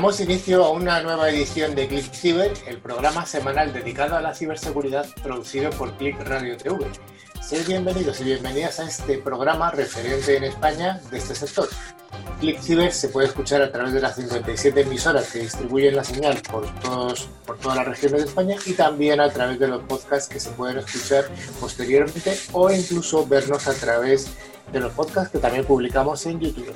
Damos 0.00 0.18
inicio 0.20 0.64
a 0.64 0.70
una 0.70 1.02
nueva 1.02 1.28
edición 1.28 1.74
de 1.74 1.86
Click 1.86 2.10
Cyber, 2.14 2.54
el 2.66 2.78
programa 2.78 3.26
semanal 3.26 3.70
dedicado 3.70 4.16
a 4.16 4.22
la 4.22 4.34
ciberseguridad 4.34 5.06
producido 5.22 5.68
por 5.72 5.92
Click 5.98 6.18
Radio 6.26 6.56
TV. 6.56 6.86
Sed 7.42 7.66
bienvenidos 7.66 8.18
y 8.22 8.24
bienvenidas 8.24 8.80
a 8.80 8.88
este 8.88 9.18
programa 9.18 9.70
referente 9.70 10.38
en 10.38 10.44
España 10.44 10.98
de 11.10 11.18
este 11.18 11.34
sector. 11.34 11.68
Click 12.40 12.62
Cyber 12.62 12.94
se 12.94 13.10
puede 13.10 13.26
escuchar 13.26 13.60
a 13.60 13.70
través 13.70 13.92
de 13.92 14.00
las 14.00 14.16
57 14.16 14.80
emisoras 14.80 15.30
que 15.30 15.40
distribuyen 15.40 15.94
la 15.94 16.04
señal 16.04 16.40
por, 16.50 16.66
todos, 16.80 17.28
por 17.44 17.58
todas 17.58 17.76
las 17.76 17.86
regiones 17.86 18.22
de 18.22 18.28
España 18.28 18.56
y 18.64 18.72
también 18.72 19.20
a 19.20 19.28
través 19.28 19.58
de 19.58 19.68
los 19.68 19.82
podcasts 19.82 20.30
que 20.32 20.40
se 20.40 20.48
pueden 20.52 20.78
escuchar 20.78 21.26
posteriormente 21.60 22.38
o 22.52 22.70
incluso 22.70 23.26
vernos 23.26 23.68
a 23.68 23.74
través 23.74 24.30
de 24.72 24.80
los 24.80 24.94
podcasts 24.94 25.30
que 25.30 25.38
también 25.40 25.66
publicamos 25.66 26.24
en 26.24 26.40
YouTube. 26.40 26.74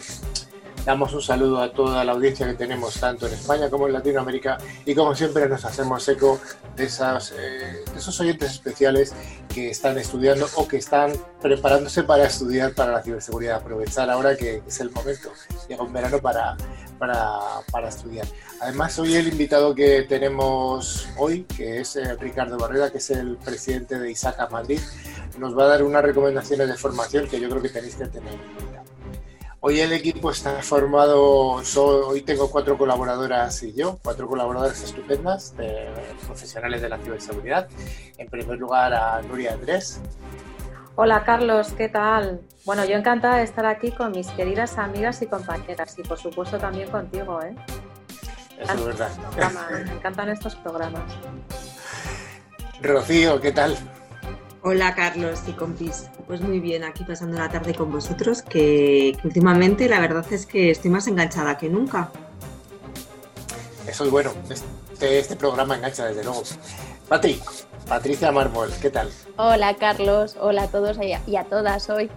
Damos 0.84 1.14
un 1.14 1.22
saludo 1.22 1.62
a 1.62 1.72
toda 1.72 2.04
la 2.04 2.12
audiencia 2.12 2.46
que 2.46 2.52
tenemos 2.52 3.00
tanto 3.00 3.26
en 3.26 3.32
España 3.32 3.70
como 3.70 3.86
en 3.86 3.94
Latinoamérica 3.94 4.58
y 4.84 4.94
como 4.94 5.14
siempre 5.14 5.48
nos 5.48 5.64
hacemos 5.64 6.06
eco 6.08 6.38
de, 6.76 6.84
esas, 6.84 7.32
eh, 7.38 7.82
esos 7.96 8.20
oyentes 8.20 8.52
especiales 8.52 9.14
que 9.48 9.70
están 9.70 9.96
estudiando 9.96 10.46
o 10.56 10.68
que 10.68 10.76
están 10.76 11.12
preparándose 11.40 12.02
para 12.02 12.26
estudiar 12.26 12.74
para 12.74 12.92
la 12.92 13.02
ciberseguridad. 13.02 13.56
Aprovechar 13.56 14.10
ahora 14.10 14.36
que 14.36 14.62
es 14.66 14.80
el 14.80 14.90
momento, 14.90 15.30
llega 15.68 15.82
un 15.82 15.92
verano 15.92 16.18
para, 16.18 16.54
para, 16.98 17.38
para 17.72 17.88
estudiar. 17.88 18.26
Además, 18.60 18.98
hoy 18.98 19.14
el 19.14 19.28
invitado 19.28 19.74
que 19.74 20.02
tenemos 20.02 21.08
hoy, 21.16 21.44
que 21.44 21.80
es 21.80 21.96
eh, 21.96 22.14
Ricardo 22.16 22.58
Barrera, 22.58 22.90
que 22.90 22.98
es 22.98 23.08
el 23.08 23.38
presidente 23.38 23.98
de 23.98 24.10
ISACA 24.10 24.48
Madrid, 24.48 24.80
nos 25.38 25.56
va 25.56 25.64
a 25.64 25.68
dar 25.68 25.82
unas 25.82 26.02
recomendaciones 26.02 26.68
de 26.68 26.74
formación 26.74 27.26
que 27.26 27.40
yo 27.40 27.48
creo 27.48 27.62
que 27.62 27.70
tenéis 27.70 27.96
que 27.96 28.06
tener. 28.06 28.34
Hoy 29.66 29.80
el 29.80 29.94
equipo 29.94 30.30
está 30.30 30.62
formado, 30.62 31.62
hoy 31.74 32.20
tengo 32.20 32.50
cuatro 32.50 32.76
colaboradoras 32.76 33.62
y 33.62 33.72
yo, 33.72 33.98
cuatro 34.04 34.28
colaboradoras 34.28 34.82
estupendas, 34.82 35.56
de, 35.56 35.88
profesionales 36.26 36.82
de 36.82 36.90
la 36.90 36.98
ciberseguridad. 36.98 37.66
En 38.18 38.28
primer 38.28 38.58
lugar 38.58 38.92
a 38.92 39.22
Nuria 39.22 39.54
Andrés. 39.54 40.02
Hola 40.96 41.24
Carlos, 41.24 41.72
¿qué 41.78 41.88
tal? 41.88 42.42
Bueno, 42.66 42.84
yo 42.84 42.94
encantada 42.94 43.36
de 43.36 43.44
estar 43.44 43.64
aquí 43.64 43.90
con 43.90 44.12
mis 44.12 44.26
queridas 44.32 44.76
amigas 44.76 45.22
y 45.22 45.28
compañeras 45.28 45.98
y 45.98 46.02
por 46.02 46.18
supuesto 46.18 46.58
también 46.58 46.90
contigo, 46.90 47.40
¿eh? 47.40 47.56
Eso 48.60 48.74
es 48.74 48.84
verdad. 48.84 49.10
Me 49.86 49.92
encantan 49.92 50.28
estos 50.28 50.56
programas. 50.56 51.10
Rocío, 52.82 53.40
¿qué 53.40 53.52
tal? 53.52 53.78
Hola 54.66 54.94
Carlos 54.94 55.40
y 55.46 55.52
compis. 55.52 56.08
Pues 56.26 56.40
muy 56.40 56.58
bien, 56.58 56.84
aquí 56.84 57.04
pasando 57.04 57.36
la 57.36 57.50
tarde 57.50 57.74
con 57.74 57.92
vosotros, 57.92 58.40
que, 58.40 59.14
últimamente 59.22 59.90
la 59.90 60.00
verdad 60.00 60.24
es 60.32 60.46
que 60.46 60.70
estoy 60.70 60.90
más 60.90 61.06
enganchada 61.06 61.58
que 61.58 61.68
nunca. 61.68 62.08
Eso 63.86 64.04
es 64.06 64.10
bueno, 64.10 64.32
este, 64.48 65.18
este 65.18 65.36
programa 65.36 65.76
engancha 65.76 66.06
desde 66.06 66.24
luego. 66.24 66.44
Patri, 67.10 67.42
Patricia 67.86 68.32
Mármol, 68.32 68.70
¿qué 68.80 68.88
tal? 68.88 69.10
Hola 69.36 69.74
Carlos, 69.74 70.34
hola 70.40 70.62
a 70.62 70.68
todos 70.68 70.96
y 71.26 71.36
a 71.36 71.44
todas 71.44 71.90
hoy. 71.90 72.10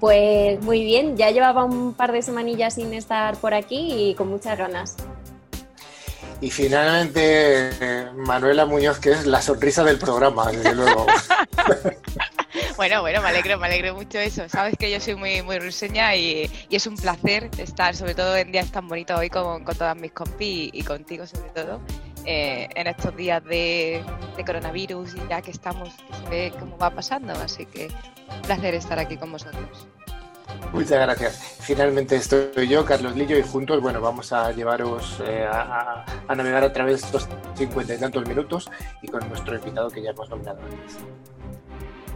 Pues 0.00 0.60
muy 0.62 0.82
bien, 0.82 1.16
ya 1.16 1.30
llevaba 1.30 1.62
un 1.62 1.94
par 1.94 2.10
de 2.10 2.22
semanillas 2.22 2.74
sin 2.74 2.92
estar 2.92 3.36
por 3.36 3.54
aquí 3.54 4.10
y 4.10 4.14
con 4.16 4.30
muchas 4.30 4.58
ganas. 4.58 4.96
Y 6.44 6.50
finalmente, 6.50 8.10
Manuela 8.16 8.66
Muñoz, 8.66 8.98
que 8.98 9.12
es 9.12 9.24
la 9.24 9.40
sonrisa 9.40 9.82
del 9.82 9.98
programa, 9.98 10.52
desde 10.52 10.74
luego. 10.74 11.06
bueno, 12.76 13.00
bueno, 13.00 13.22
me 13.22 13.28
alegro, 13.28 13.58
me 13.58 13.66
alegro 13.66 13.94
mucho 13.94 14.18
eso. 14.18 14.46
Sabes 14.50 14.74
que 14.78 14.90
yo 14.90 15.00
soy 15.00 15.14
muy, 15.14 15.40
muy 15.40 15.58
ruseña 15.58 16.14
y, 16.14 16.50
es 16.68 16.86
un 16.86 16.96
placer 16.96 17.48
estar, 17.56 17.96
sobre 17.96 18.14
todo 18.14 18.36
en 18.36 18.52
días 18.52 18.70
tan 18.70 18.86
bonitos 18.88 19.18
hoy 19.18 19.30
con, 19.30 19.64
todas 19.64 19.96
mis 19.96 20.12
compis 20.12 20.68
y, 20.70 20.82
contigo 20.82 21.26
sobre 21.26 21.48
todo, 21.48 21.80
eh, 22.26 22.68
en 22.74 22.88
estos 22.88 23.16
días 23.16 23.42
de, 23.42 24.04
de, 24.36 24.44
coronavirus 24.44 25.14
y 25.14 25.26
ya 25.30 25.40
que 25.40 25.50
estamos, 25.50 25.94
que 25.94 26.14
se 26.14 26.28
ve 26.28 26.52
cómo 26.60 26.76
va 26.76 26.90
pasando. 26.90 27.32
Así 27.32 27.64
que 27.64 27.88
un 28.28 28.42
placer 28.42 28.74
estar 28.74 28.98
aquí 28.98 29.16
con 29.16 29.32
vosotros. 29.32 29.88
Muchas 30.72 31.00
gracias. 31.00 31.58
Finalmente 31.60 32.16
estoy 32.16 32.68
yo, 32.68 32.84
Carlos 32.84 33.14
Lillo, 33.16 33.38
y 33.38 33.42
juntos, 33.42 33.80
bueno, 33.80 34.00
vamos 34.00 34.32
a 34.32 34.52
llevaros 34.52 35.22
eh, 35.24 35.46
a, 35.48 36.04
navegar 36.34 36.64
a 36.64 36.72
través 36.72 37.00
de 37.00 37.06
estos 37.06 37.28
cincuenta 37.54 37.94
y 37.94 37.98
tantos 37.98 38.26
minutos 38.26 38.70
y 39.02 39.08
con 39.08 39.26
nuestro 39.28 39.54
invitado 39.54 39.88
que 39.90 40.02
ya 40.02 40.10
hemos 40.10 40.28
nominado 40.28 40.58
antes. 40.60 40.98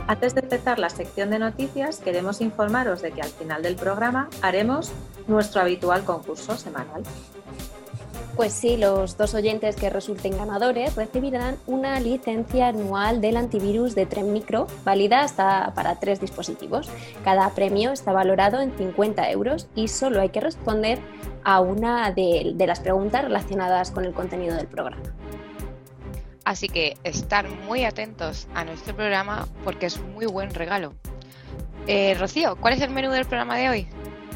Antes 0.06 0.34
de 0.34 0.40
empezar 0.40 0.78
la 0.78 0.90
sección 0.90 1.30
de 1.30 1.38
noticias, 1.38 1.98
queremos 1.98 2.40
informaros 2.40 3.02
de 3.02 3.12
que 3.12 3.20
al 3.22 3.30
final 3.30 3.62
del 3.62 3.76
programa 3.76 4.28
haremos 4.42 4.90
nuestro 5.26 5.60
habitual 5.60 6.04
concurso 6.04 6.56
semanal. 6.56 7.02
Pues 8.36 8.52
sí, 8.52 8.76
los 8.76 9.16
dos 9.16 9.32
oyentes 9.34 9.76
que 9.76 9.90
resulten 9.90 10.36
ganadores 10.36 10.96
recibirán 10.96 11.56
una 11.68 12.00
licencia 12.00 12.68
anual 12.68 13.20
del 13.20 13.36
antivirus 13.36 13.94
de 13.94 14.06
Tren 14.06 14.32
Micro, 14.32 14.66
válida 14.84 15.22
hasta 15.22 15.72
para 15.76 16.00
tres 16.00 16.20
dispositivos. 16.20 16.90
Cada 17.22 17.48
premio 17.50 17.92
está 17.92 18.12
valorado 18.12 18.60
en 18.60 18.76
50 18.76 19.30
euros 19.30 19.68
y 19.76 19.86
solo 19.86 20.20
hay 20.20 20.30
que 20.30 20.40
responder 20.40 20.98
a 21.44 21.60
una 21.60 22.10
de, 22.10 22.56
las 22.58 22.80
preguntas 22.80 23.22
relacionadas 23.22 23.92
con 23.92 24.04
el 24.04 24.12
contenido 24.12 24.56
del 24.56 24.66
programa. 24.66 25.02
Así 26.44 26.68
que 26.68 26.96
estar 27.04 27.48
muy 27.48 27.84
atentos 27.84 28.48
a 28.52 28.64
nuestro 28.64 28.96
programa 28.96 29.46
porque 29.62 29.86
es 29.86 30.00
muy 30.00 30.26
buen 30.26 30.52
regalo. 30.52 30.92
Eh, 31.86 32.16
Rocío, 32.18 32.56
¿cuál 32.56 32.74
es 32.74 32.80
el 32.80 32.90
menú 32.90 33.12
del 33.12 33.26
programa 33.26 33.56
de 33.56 33.68
hoy? 33.68 33.88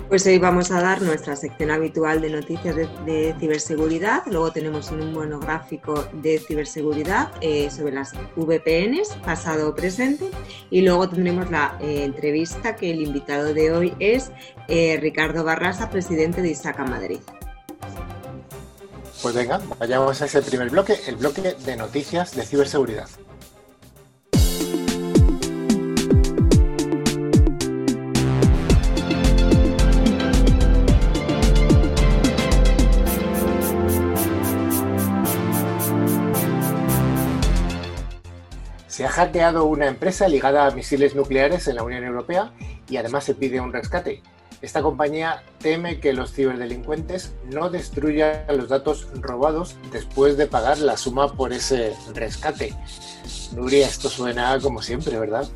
Pues 0.08 0.26
hoy 0.26 0.38
vamos 0.38 0.70
a 0.70 0.80
dar 0.80 1.02
nuestra 1.02 1.36
sección 1.36 1.70
habitual 1.70 2.22
de 2.22 2.30
noticias 2.30 2.74
de, 2.74 3.34
ciberseguridad, 3.38 4.22
luego 4.24 4.50
tenemos 4.50 4.91
un 4.91 5.12
monográfico 5.12 6.08
de 6.14 6.38
ciberseguridad 6.38 7.30
eh, 7.42 7.70
sobre 7.70 7.92
las 7.92 8.14
VPNs, 8.34 9.16
pasado 9.22 9.69
o 9.69 9.74
presente, 9.74 10.30
y 10.70 10.80
luego 10.80 11.10
tendremos 11.10 11.50
la 11.50 11.76
eh, 11.82 12.04
entrevista 12.04 12.74
que 12.74 12.91
el 12.91 13.02
invitado 13.02 13.52
de 13.52 13.70
hoy 13.70 13.94
es 13.98 14.30
eh, 14.69 14.96
Ricardo 14.98 15.44
Barrasa, 15.44 15.91
presidente 15.91 16.40
de 16.40 16.52
ISACA 16.52 16.84
Madrid. 16.84 17.19
Pues 19.20 19.34
venga, 19.34 19.60
vayamos 19.78 20.22
a 20.22 20.25
ese 20.25 20.40
primer 20.40 20.70
bloque, 20.70 20.96
el 21.06 21.16
bloque 21.16 21.54
de 21.54 21.76
noticias 21.76 22.34
de 22.34 22.46
ciberseguridad. 22.46 23.08
Se 38.98 39.04
ha 39.04 39.10
hackeado 39.10 39.66
una 39.66 39.86
empresa 39.86 40.26
ligada 40.26 40.66
a 40.66 40.72
misiles 40.72 41.14
nucleares 41.14 41.68
en 41.68 41.76
la 41.76 41.84
Unión 41.84 42.02
Europea 42.02 42.50
y 42.88 42.96
además 42.96 43.22
se 43.22 43.36
pide 43.36 43.60
un 43.60 43.72
rescate. 43.72 44.24
Esta 44.60 44.82
compañía 44.82 45.44
teme 45.60 46.00
que 46.00 46.12
los 46.12 46.32
ciberdelincuentes 46.32 47.32
no 47.44 47.70
destruyan 47.70 48.42
los 48.48 48.68
datos 48.68 49.06
robados 49.20 49.76
después 49.92 50.36
de 50.36 50.48
pagar 50.48 50.78
la 50.78 50.96
suma 50.96 51.32
por 51.32 51.52
ese 51.52 51.94
rescate. 52.12 52.74
Nuria, 53.54 53.86
esto 53.86 54.08
suena 54.08 54.58
como 54.60 54.82
siempre, 54.82 55.16
¿verdad? 55.16 55.46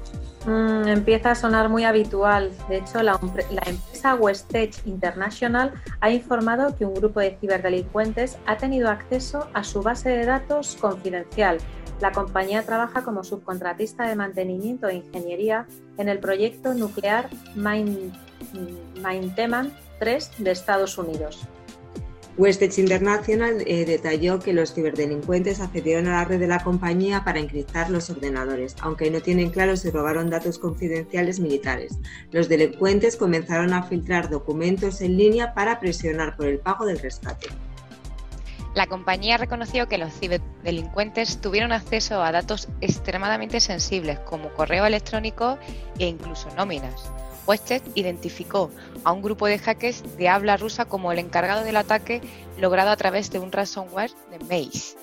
Mm, 0.47 0.87
empieza 0.87 1.33
a 1.33 1.35
sonar 1.35 1.69
muy 1.69 1.83
habitual. 1.83 2.53
De 2.69 2.77
hecho, 2.77 3.03
la, 3.03 3.19
la 3.51 3.63
empresa 3.67 4.15
Westech 4.15 4.87
International 4.87 5.73
ha 6.01 6.11
informado 6.13 6.77
que 6.77 6.85
un 6.85 6.95
grupo 6.95 7.19
de 7.19 7.37
ciberdelincuentes 7.41 8.39
ha 8.47 8.57
tenido 8.57 8.89
acceso 8.89 9.49
a 9.53 9.65
su 9.65 9.83
base 9.83 10.11
de 10.11 10.27
datos 10.27 10.77
confidencial 10.81 11.59
la 12.03 12.11
compañía 12.11 12.65
trabaja 12.65 13.05
como 13.05 13.23
subcontratista 13.23 14.09
de 14.09 14.17
mantenimiento 14.17 14.89
e 14.89 14.97
ingeniería 14.97 15.69
en 15.99 16.09
el 16.09 16.19
proyecto 16.19 16.75
nuclear 16.75 17.31
Maintenance 17.55 18.17
3 20.01 20.31
de 20.39 20.51
Estados 20.51 20.99
Unidos. 20.99 21.47
Westech 22.39 22.77
International 22.79 23.63
eh, 23.67 23.85
detalló 23.85 24.41
que 24.41 24.53
los 24.53 24.75
ciberdelincuentes 24.75 25.61
accedieron 25.61 26.09
a 26.09 26.15
la 26.15 26.25
red 26.25 26.41
de 26.41 26.49
la 26.49 26.65
compañía 26.65 27.23
para 27.23 27.39
encriptar 27.39 27.89
los 27.89 28.11
ordenadores, 28.11 28.75
aunque 28.81 29.09
no 29.09 29.21
tienen 29.21 29.51
claro 29.51 29.77
si 29.77 29.91
robaron 29.91 30.29
datos 30.29 30.59
confidenciales 30.59 31.39
militares. 31.39 32.01
Los 32.33 32.49
delincuentes 32.49 33.17
comenzaron 33.17 33.73
a 33.75 33.85
filtrar 33.85 34.29
documentos 34.29 35.03
en 35.03 35.19
línea 35.19 35.55
para 35.55 35.79
presionar 35.79 36.37
por 36.37 36.47
el 36.47 36.59
pago 36.59 36.85
del 36.85 36.99
rescate. 36.99 37.47
La 38.75 38.87
compañía 38.87 39.37
reconoció 39.37 39.87
que 39.87 39.99
los 39.99 40.15
ciberdelincuentes 40.15 41.41
tuvieron 41.41 41.73
acceso 41.73 42.23
a 42.23 42.33
datos 42.33 42.69
extremadamente 42.81 43.61
sensibles 43.61 44.19
como 44.21 44.53
correo 44.55 44.87
electrónico 44.87 45.59
e 45.99 46.07
incluso 46.07 46.49
nóminas. 46.57 47.11
Westet 47.47 47.83
identificó 47.95 48.71
a 49.05 49.13
un 49.13 49.21
grupo 49.21 49.47
de 49.47 49.59
hackers 49.59 50.17
de 50.17 50.29
habla 50.29 50.57
rusa 50.57 50.87
como 50.87 51.13
el 51.13 51.19
encargado 51.19 51.65
del 51.65 51.77
ataque 51.77 52.23
logrado 52.59 52.91
a 52.91 52.97
través 52.97 53.31
de 53.31 53.41
un 53.41 53.53
ransomware 53.53 54.13
de 54.31 54.39
Maze. 54.39 54.97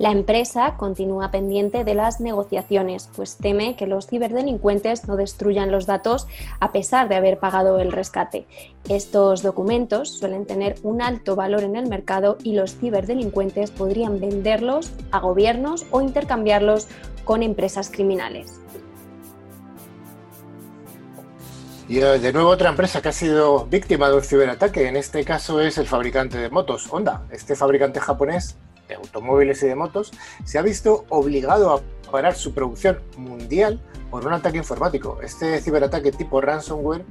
La 0.00 0.12
empresa 0.12 0.76
continúa 0.78 1.30
pendiente 1.30 1.84
de 1.84 1.92
las 1.92 2.22
negociaciones, 2.22 3.10
pues 3.14 3.36
teme 3.36 3.76
que 3.76 3.86
los 3.86 4.06
ciberdelincuentes 4.06 5.06
no 5.06 5.16
destruyan 5.16 5.70
los 5.70 5.84
datos 5.84 6.26
a 6.58 6.72
pesar 6.72 7.10
de 7.10 7.16
haber 7.16 7.38
pagado 7.38 7.78
el 7.80 7.92
rescate. 7.92 8.46
Estos 8.88 9.42
documentos 9.42 10.08
suelen 10.08 10.46
tener 10.46 10.76
un 10.84 11.02
alto 11.02 11.36
valor 11.36 11.64
en 11.64 11.76
el 11.76 11.86
mercado 11.86 12.38
y 12.42 12.54
los 12.54 12.78
ciberdelincuentes 12.78 13.72
podrían 13.72 14.20
venderlos 14.20 14.90
a 15.10 15.20
gobiernos 15.20 15.84
o 15.90 16.00
intercambiarlos 16.00 16.88
con 17.24 17.42
empresas 17.42 17.90
criminales. 17.90 18.58
Y 21.90 21.98
eh, 21.98 22.18
de 22.18 22.32
nuevo 22.32 22.48
otra 22.48 22.70
empresa 22.70 23.02
que 23.02 23.10
ha 23.10 23.12
sido 23.12 23.66
víctima 23.66 24.08
de 24.08 24.14
un 24.14 24.22
ciberataque, 24.22 24.88
en 24.88 24.96
este 24.96 25.26
caso 25.26 25.60
es 25.60 25.76
el 25.76 25.86
fabricante 25.86 26.38
de 26.38 26.48
motos, 26.48 26.90
Honda. 26.90 27.26
Este 27.30 27.54
fabricante 27.54 28.00
japonés 28.00 28.56
de 28.90 28.96
automóviles 28.96 29.62
y 29.62 29.66
de 29.66 29.74
motos, 29.74 30.12
se 30.44 30.58
ha 30.58 30.62
visto 30.62 31.04
obligado 31.08 31.72
a 31.72 32.10
parar 32.10 32.34
su 32.34 32.52
producción 32.52 33.00
mundial 33.16 33.80
por 34.10 34.26
un 34.26 34.32
ataque 34.32 34.58
informático. 34.58 35.18
Este 35.22 35.60
ciberataque 35.60 36.12
tipo 36.12 36.40
ransomware 36.40 37.04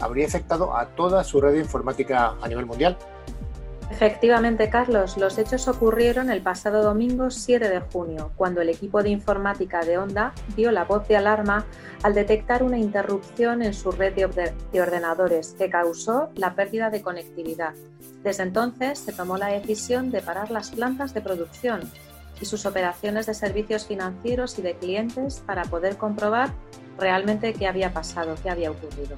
habría 0.00 0.26
afectado 0.26 0.76
a 0.76 0.86
toda 0.88 1.24
su 1.24 1.40
red 1.40 1.54
informática 1.54 2.34
a 2.42 2.48
nivel 2.48 2.66
mundial. 2.66 2.98
Efectivamente, 3.90 4.70
Carlos, 4.70 5.16
los 5.18 5.38
hechos 5.38 5.68
ocurrieron 5.68 6.30
el 6.30 6.42
pasado 6.42 6.82
domingo 6.82 7.30
7 7.30 7.68
de 7.68 7.80
junio, 7.80 8.32
cuando 8.36 8.60
el 8.60 8.70
equipo 8.70 9.02
de 9.02 9.10
informática 9.10 9.84
de 9.84 9.98
Honda 9.98 10.32
dio 10.56 10.72
la 10.72 10.84
voz 10.84 11.06
de 11.06 11.16
alarma 11.16 11.66
al 12.02 12.14
detectar 12.14 12.62
una 12.62 12.78
interrupción 12.78 13.62
en 13.62 13.74
su 13.74 13.92
red 13.92 14.14
de 14.14 14.80
ordenadores 14.80 15.54
que 15.58 15.70
causó 15.70 16.30
la 16.34 16.54
pérdida 16.54 16.90
de 16.90 17.02
conectividad. 17.02 17.74
Desde 18.22 18.42
entonces 18.42 18.98
se 18.98 19.12
tomó 19.12 19.36
la 19.36 19.48
decisión 19.48 20.10
de 20.10 20.22
parar 20.22 20.50
las 20.50 20.70
plantas 20.70 21.12
de 21.12 21.20
producción 21.20 21.82
y 22.40 22.46
sus 22.46 22.66
operaciones 22.66 23.26
de 23.26 23.34
servicios 23.34 23.86
financieros 23.86 24.58
y 24.58 24.62
de 24.62 24.74
clientes 24.74 25.42
para 25.46 25.64
poder 25.64 25.96
comprobar 25.96 26.50
realmente 26.98 27.52
qué 27.52 27.66
había 27.66 27.92
pasado, 27.92 28.34
qué 28.42 28.50
había 28.50 28.70
ocurrido. 28.70 29.16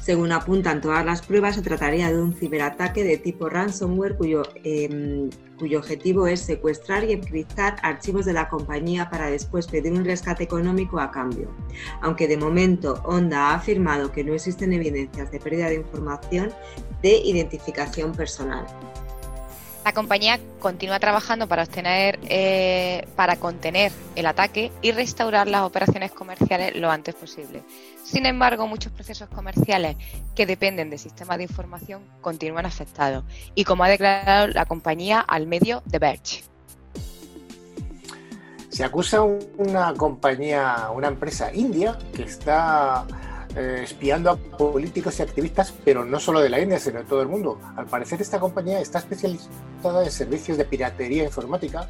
Según 0.00 0.32
apuntan 0.32 0.80
todas 0.80 1.04
las 1.04 1.20
pruebas, 1.20 1.56
se 1.56 1.62
trataría 1.62 2.10
de 2.10 2.18
un 2.18 2.32
ciberataque 2.32 3.04
de 3.04 3.18
tipo 3.18 3.50
ransomware 3.50 4.16
cuyo, 4.16 4.42
em, 4.64 5.28
cuyo 5.58 5.78
objetivo 5.78 6.26
es 6.26 6.40
secuestrar 6.40 7.04
y 7.04 7.12
encriptar 7.12 7.76
archivos 7.82 8.24
de 8.24 8.32
la 8.32 8.48
compañía 8.48 9.10
para 9.10 9.30
después 9.30 9.66
pedir 9.66 9.92
un 9.92 10.06
rescate 10.06 10.42
económico 10.42 10.98
a 10.98 11.10
cambio. 11.10 11.50
Aunque 12.00 12.26
de 12.28 12.38
momento 12.38 13.02
Honda 13.04 13.50
ha 13.50 13.54
afirmado 13.56 14.10
que 14.10 14.24
no 14.24 14.32
existen 14.32 14.72
evidencias 14.72 15.30
de 15.30 15.38
pérdida 15.38 15.68
de 15.68 15.76
información 15.76 16.50
de 17.02 17.18
identificación 17.18 18.12
personal. 18.12 18.66
La 19.90 19.94
compañía 19.94 20.38
continúa 20.60 21.00
trabajando 21.00 21.48
para 21.48 21.64
obtener, 21.64 22.20
eh, 22.22 23.08
para 23.16 23.34
contener 23.40 23.90
el 24.14 24.26
ataque 24.26 24.70
y 24.82 24.92
restaurar 24.92 25.48
las 25.48 25.62
operaciones 25.62 26.12
comerciales 26.12 26.76
lo 26.76 26.92
antes 26.92 27.16
posible. 27.16 27.64
Sin 28.04 28.24
embargo, 28.24 28.68
muchos 28.68 28.92
procesos 28.92 29.28
comerciales 29.30 29.96
que 30.36 30.46
dependen 30.46 30.90
de 30.90 30.98
sistemas 30.98 31.38
de 31.38 31.42
información 31.42 32.04
continúan 32.20 32.66
afectados 32.66 33.24
y 33.56 33.64
como 33.64 33.82
ha 33.82 33.88
declarado 33.88 34.46
la 34.46 34.64
compañía 34.64 35.18
al 35.18 35.48
medio 35.48 35.82
The 35.90 35.98
Verge. 35.98 36.44
Se 38.68 38.84
acusa 38.84 39.22
una 39.22 39.92
compañía, 39.94 40.88
una 40.94 41.08
empresa 41.08 41.52
india 41.52 41.98
que 42.14 42.22
está 42.22 43.04
eh, 43.56 43.80
espiando 43.82 44.30
a 44.30 44.36
políticos 44.36 45.18
y 45.18 45.22
activistas, 45.22 45.74
pero 45.84 46.04
no 46.04 46.20
solo 46.20 46.40
de 46.40 46.48
la 46.48 46.60
India, 46.60 46.78
sino 46.78 47.00
de 47.00 47.04
todo 47.04 47.22
el 47.22 47.28
mundo. 47.28 47.60
Al 47.76 47.86
parecer 47.86 48.20
esta 48.20 48.38
compañía 48.38 48.80
está 48.80 48.98
especializada 48.98 50.04
en 50.04 50.10
servicios 50.10 50.56
de 50.58 50.64
piratería 50.64 51.24
informática 51.24 51.88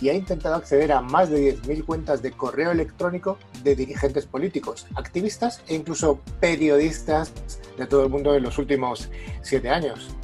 y 0.00 0.08
ha 0.08 0.14
intentado 0.14 0.54
acceder 0.54 0.92
a 0.92 1.00
más 1.00 1.30
de 1.30 1.56
10.000 1.56 1.84
cuentas 1.84 2.22
de 2.22 2.32
correo 2.32 2.70
electrónico 2.70 3.38
de 3.62 3.76
dirigentes 3.76 4.26
políticos, 4.26 4.86
activistas 4.94 5.62
e 5.68 5.74
incluso 5.74 6.20
periodistas 6.40 7.32
de 7.76 7.86
todo 7.86 8.04
el 8.04 8.10
mundo 8.10 8.34
en 8.34 8.42
los 8.42 8.58
últimos 8.58 9.10
siete 9.42 9.68
años. 9.68 10.14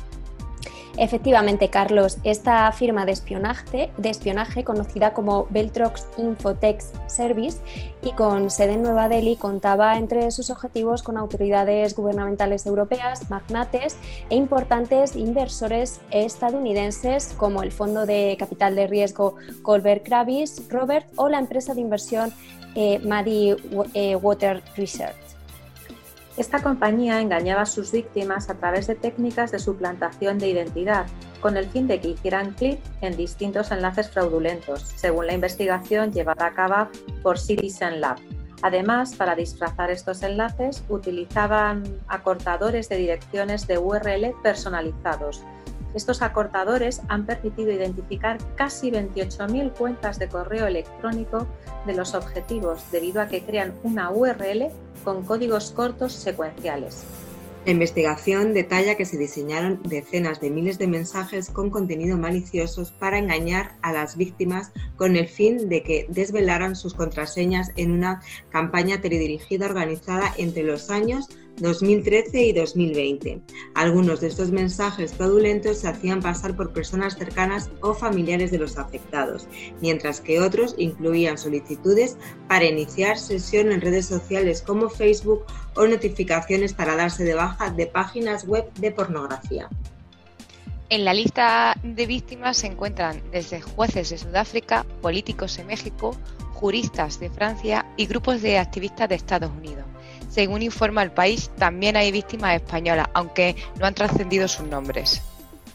Efectivamente, 0.98 1.68
Carlos, 1.68 2.16
esta 2.24 2.72
firma 2.72 3.04
de 3.04 3.12
espionaje, 3.12 4.64
conocida 4.64 5.12
como 5.12 5.46
Beltrox 5.50 6.06
Infotex 6.16 6.92
Service 7.06 7.58
y 8.02 8.12
con 8.12 8.48
sede 8.50 8.74
en 8.74 8.82
Nueva 8.82 9.08
Delhi 9.10 9.36
contaba 9.36 9.98
entre 9.98 10.30
sus 10.30 10.48
objetivos 10.48 11.02
con 11.02 11.18
autoridades 11.18 11.94
gubernamentales 11.94 12.64
europeas, 12.64 13.28
magnates 13.28 13.98
e 14.30 14.36
importantes 14.36 15.16
inversores 15.16 16.00
estadounidenses 16.10 17.34
como 17.36 17.62
el 17.62 17.72
fondo 17.72 18.06
de 18.06 18.34
capital 18.38 18.74
de 18.74 18.86
riesgo 18.86 19.36
Colbert 19.62 20.02
Kravis 20.02 20.62
Robert 20.70 21.06
o 21.16 21.28
la 21.28 21.38
empresa 21.38 21.74
de 21.74 21.82
inversión 21.82 22.32
eh, 22.74 23.00
eh 23.94 24.16
Water 24.16 24.62
Research. 24.76 25.25
Esta 26.36 26.62
compañía 26.62 27.22
engañaba 27.22 27.62
a 27.62 27.66
sus 27.66 27.92
víctimas 27.92 28.50
a 28.50 28.54
través 28.54 28.86
de 28.86 28.94
técnicas 28.94 29.50
de 29.52 29.58
suplantación 29.58 30.38
de 30.38 30.48
identidad, 30.50 31.06
con 31.40 31.56
el 31.56 31.66
fin 31.66 31.86
de 31.86 31.98
que 31.98 32.08
hicieran 32.08 32.52
clic 32.52 32.78
en 33.00 33.16
distintos 33.16 33.70
enlaces 33.70 34.10
fraudulentos, 34.10 34.82
según 34.96 35.26
la 35.26 35.32
investigación 35.32 36.12
llevada 36.12 36.46
a 36.46 36.52
cabo 36.52 36.90
por 37.22 37.38
Citizen 37.38 38.02
Lab. 38.02 38.18
Además, 38.60 39.14
para 39.14 39.34
disfrazar 39.34 39.90
estos 39.90 40.22
enlaces, 40.22 40.84
utilizaban 40.90 41.84
acortadores 42.06 42.90
de 42.90 42.96
direcciones 42.96 43.66
de 43.66 43.78
URL 43.78 44.34
personalizados, 44.42 45.42
estos 45.96 46.22
acortadores 46.22 47.00
han 47.08 47.26
permitido 47.26 47.72
identificar 47.72 48.38
casi 48.54 48.90
28.000 48.90 49.72
cuentas 49.72 50.18
de 50.18 50.28
correo 50.28 50.66
electrónico 50.66 51.46
de 51.86 51.94
los 51.94 52.14
objetivos 52.14 52.84
debido 52.92 53.22
a 53.22 53.28
que 53.28 53.42
crean 53.42 53.74
una 53.82 54.10
URL 54.10 54.68
con 55.04 55.24
códigos 55.24 55.70
cortos 55.70 56.12
secuenciales. 56.12 57.04
La 57.64 57.72
investigación 57.72 58.54
detalla 58.54 58.94
que 58.94 59.04
se 59.06 59.18
diseñaron 59.18 59.80
decenas 59.82 60.40
de 60.40 60.50
miles 60.50 60.78
de 60.78 60.86
mensajes 60.86 61.50
con 61.50 61.70
contenido 61.70 62.16
maliciosos 62.16 62.92
para 62.92 63.18
engañar 63.18 63.74
a 63.82 63.92
las 63.92 64.16
víctimas 64.16 64.70
con 64.94 65.16
el 65.16 65.26
fin 65.26 65.68
de 65.68 65.82
que 65.82 66.06
desvelaran 66.08 66.76
sus 66.76 66.94
contraseñas 66.94 67.72
en 67.74 67.90
una 67.90 68.22
campaña 68.50 69.00
teledirigida 69.00 69.66
organizada 69.66 70.32
entre 70.36 70.62
los 70.62 70.90
años 70.90 71.28
2013 71.58 72.42
y 72.42 72.52
2020. 72.52 73.40
Algunos 73.74 74.20
de 74.20 74.28
estos 74.28 74.50
mensajes 74.50 75.14
fraudulentos 75.14 75.78
se 75.78 75.88
hacían 75.88 76.20
pasar 76.20 76.56
por 76.56 76.72
personas 76.72 77.16
cercanas 77.16 77.70
o 77.80 77.94
familiares 77.94 78.50
de 78.50 78.58
los 78.58 78.78
afectados, 78.78 79.48
mientras 79.80 80.20
que 80.20 80.40
otros 80.40 80.74
incluían 80.78 81.38
solicitudes 81.38 82.16
para 82.48 82.66
iniciar 82.66 83.18
sesión 83.18 83.72
en 83.72 83.80
redes 83.80 84.06
sociales 84.06 84.62
como 84.62 84.88
Facebook 84.88 85.44
o 85.74 85.86
notificaciones 85.86 86.74
para 86.74 86.96
darse 86.96 87.24
de 87.24 87.34
baja 87.34 87.70
de 87.70 87.86
páginas 87.86 88.46
web 88.46 88.72
de 88.74 88.90
pornografía. 88.90 89.68
En 90.88 91.04
la 91.04 91.14
lista 91.14 91.76
de 91.82 92.06
víctimas 92.06 92.58
se 92.58 92.68
encuentran 92.68 93.20
desde 93.32 93.60
jueces 93.60 94.10
de 94.10 94.18
Sudáfrica, 94.18 94.86
políticos 95.02 95.58
en 95.58 95.66
México, 95.66 96.16
juristas 96.54 97.18
de 97.18 97.28
Francia 97.28 97.86
y 97.96 98.06
grupos 98.06 98.40
de 98.40 98.58
activistas 98.58 99.08
de 99.08 99.16
Estados 99.16 99.50
Unidos. 99.50 99.84
Según 100.36 100.60
informa 100.60 101.02
el 101.02 101.10
país, 101.12 101.50
también 101.56 101.96
hay 101.96 102.12
víctimas 102.12 102.56
españolas, 102.56 103.08
aunque 103.14 103.56
no 103.80 103.86
han 103.86 103.94
trascendido 103.94 104.46
sus 104.48 104.66
nombres. 104.66 105.22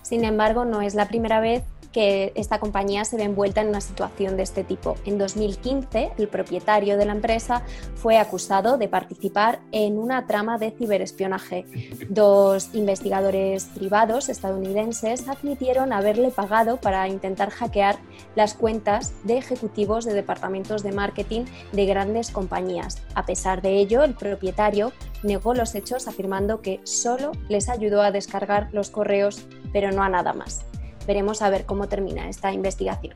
Sin 0.04 0.24
embargo, 0.24 0.66
no 0.66 0.84
es 0.84 0.94
la 0.94 1.08
primera 1.08 1.40
vez 1.40 1.64
que 1.92 2.32
esta 2.36 2.60
compañía 2.60 3.06
se 3.06 3.18
ve 3.18 3.24
envuelta 3.24 3.62
en 3.62 3.70
una 3.70 3.82
situación 3.82 4.38
de 4.38 4.44
este 4.44 4.64
tipo. 4.64 4.96
En 5.06 5.18
2015, 5.18 6.12
el 6.18 6.28
propietario 6.28 6.98
de 6.98 7.06
la 7.06 7.14
empresa 7.14 7.64
fue 7.96 8.18
acusado 8.18 8.78
de 8.78 8.88
participar 8.88 9.60
en 9.72 9.98
una 9.98 10.28
trama 10.28 10.58
de 10.58 10.72
ciberespionaje. 10.72 11.66
Dos 12.10 12.70
investigadores 12.74 13.66
privados 13.66 14.30
estadounidenses 14.30 15.28
admitieron 15.28 15.94
haberle 15.94 16.32
pagado 16.32 16.78
para 16.78 17.08
intentar 17.08 17.50
hackear 17.50 17.98
las 18.36 18.54
cuentas 18.54 19.14
de 19.24 19.38
ejecutivos 19.38 20.06
de 20.06 20.14
departamentos 20.14 20.84
de 20.84 20.92
marketing 20.92 21.46
de 21.72 21.86
grandes 21.86 22.32
compañías. 22.32 23.02
A 23.16 23.26
pesar 23.26 23.62
de 23.62 23.78
ello, 23.78 24.04
el 24.04 24.14
propietario 24.14 24.94
negó 25.24 25.54
los 25.54 25.76
hechos 25.76 26.08
afirmando 26.08 26.62
que 26.62 26.80
solo 26.84 27.32
les 27.50 27.70
ayudó 27.70 28.02
a 28.02 28.12
descargar 28.12 28.70
los 28.72 28.90
correos 28.90 29.46
pero 29.74 29.92
no 29.92 30.04
a 30.04 30.10
nada 30.10 30.34
más. 30.34 30.66
Veremos 31.08 31.42
a 31.42 31.50
ver 31.50 31.66
cómo 31.66 31.88
termina 31.88 32.30
esta 32.30 32.52
investigación. 32.54 33.16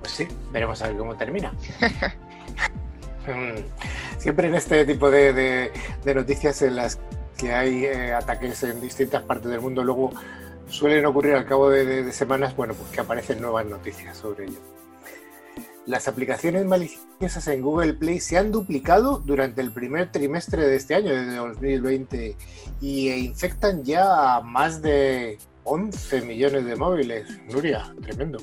Pues 0.00 0.12
sí, 0.12 0.28
veremos 0.52 0.80
a 0.82 0.88
ver 0.88 0.96
cómo 0.96 1.16
termina. 1.16 1.52
Siempre 4.18 4.48
en 4.48 4.54
este 4.54 4.84
tipo 4.84 5.10
de, 5.10 5.70
noticias 6.14 6.62
en 6.62 6.76
las 6.76 6.98
que 7.36 7.52
hay 7.52 7.84
eh, 7.84 8.12
ataques 8.12 8.62
en 8.62 8.80
distintas 8.80 9.22
partes 9.22 9.50
del 9.50 9.60
mundo, 9.60 9.84
luego 9.84 10.10
suelen 10.68 11.06
ocurrir 11.06 11.34
al 11.34 11.46
cabo 11.46 11.70
de, 11.70 12.10
semanas, 12.12 12.56
bueno, 12.56 12.74
pues 12.74 12.90
que 12.90 13.00
aparecen 13.00 13.40
nuevas 13.40 13.66
noticias 13.66 14.16
sobre 14.16 14.46
ello. 14.46 14.58
Las 15.86 16.06
aplicaciones 16.06 16.66
maliciosas 16.66 17.48
en 17.48 17.62
Google 17.62 17.94
Play 17.94 18.20
se 18.20 18.36
han 18.36 18.52
duplicado 18.52 19.20
durante 19.20 19.62
el 19.62 19.72
primer 19.72 20.12
trimestre 20.12 20.66
de 20.66 20.76
este 20.76 20.94
año, 20.94 21.14
de 21.14 21.36
2020, 21.36 22.36
y 22.82 23.10
infectan 23.10 23.84
ya 23.84 24.36
a 24.36 24.40
más 24.42 24.82
de 24.82 25.38
11 25.68 26.22
millones 26.22 26.64
de 26.64 26.76
móviles. 26.76 27.28
Nuria, 27.52 27.94
tremendo. 28.02 28.38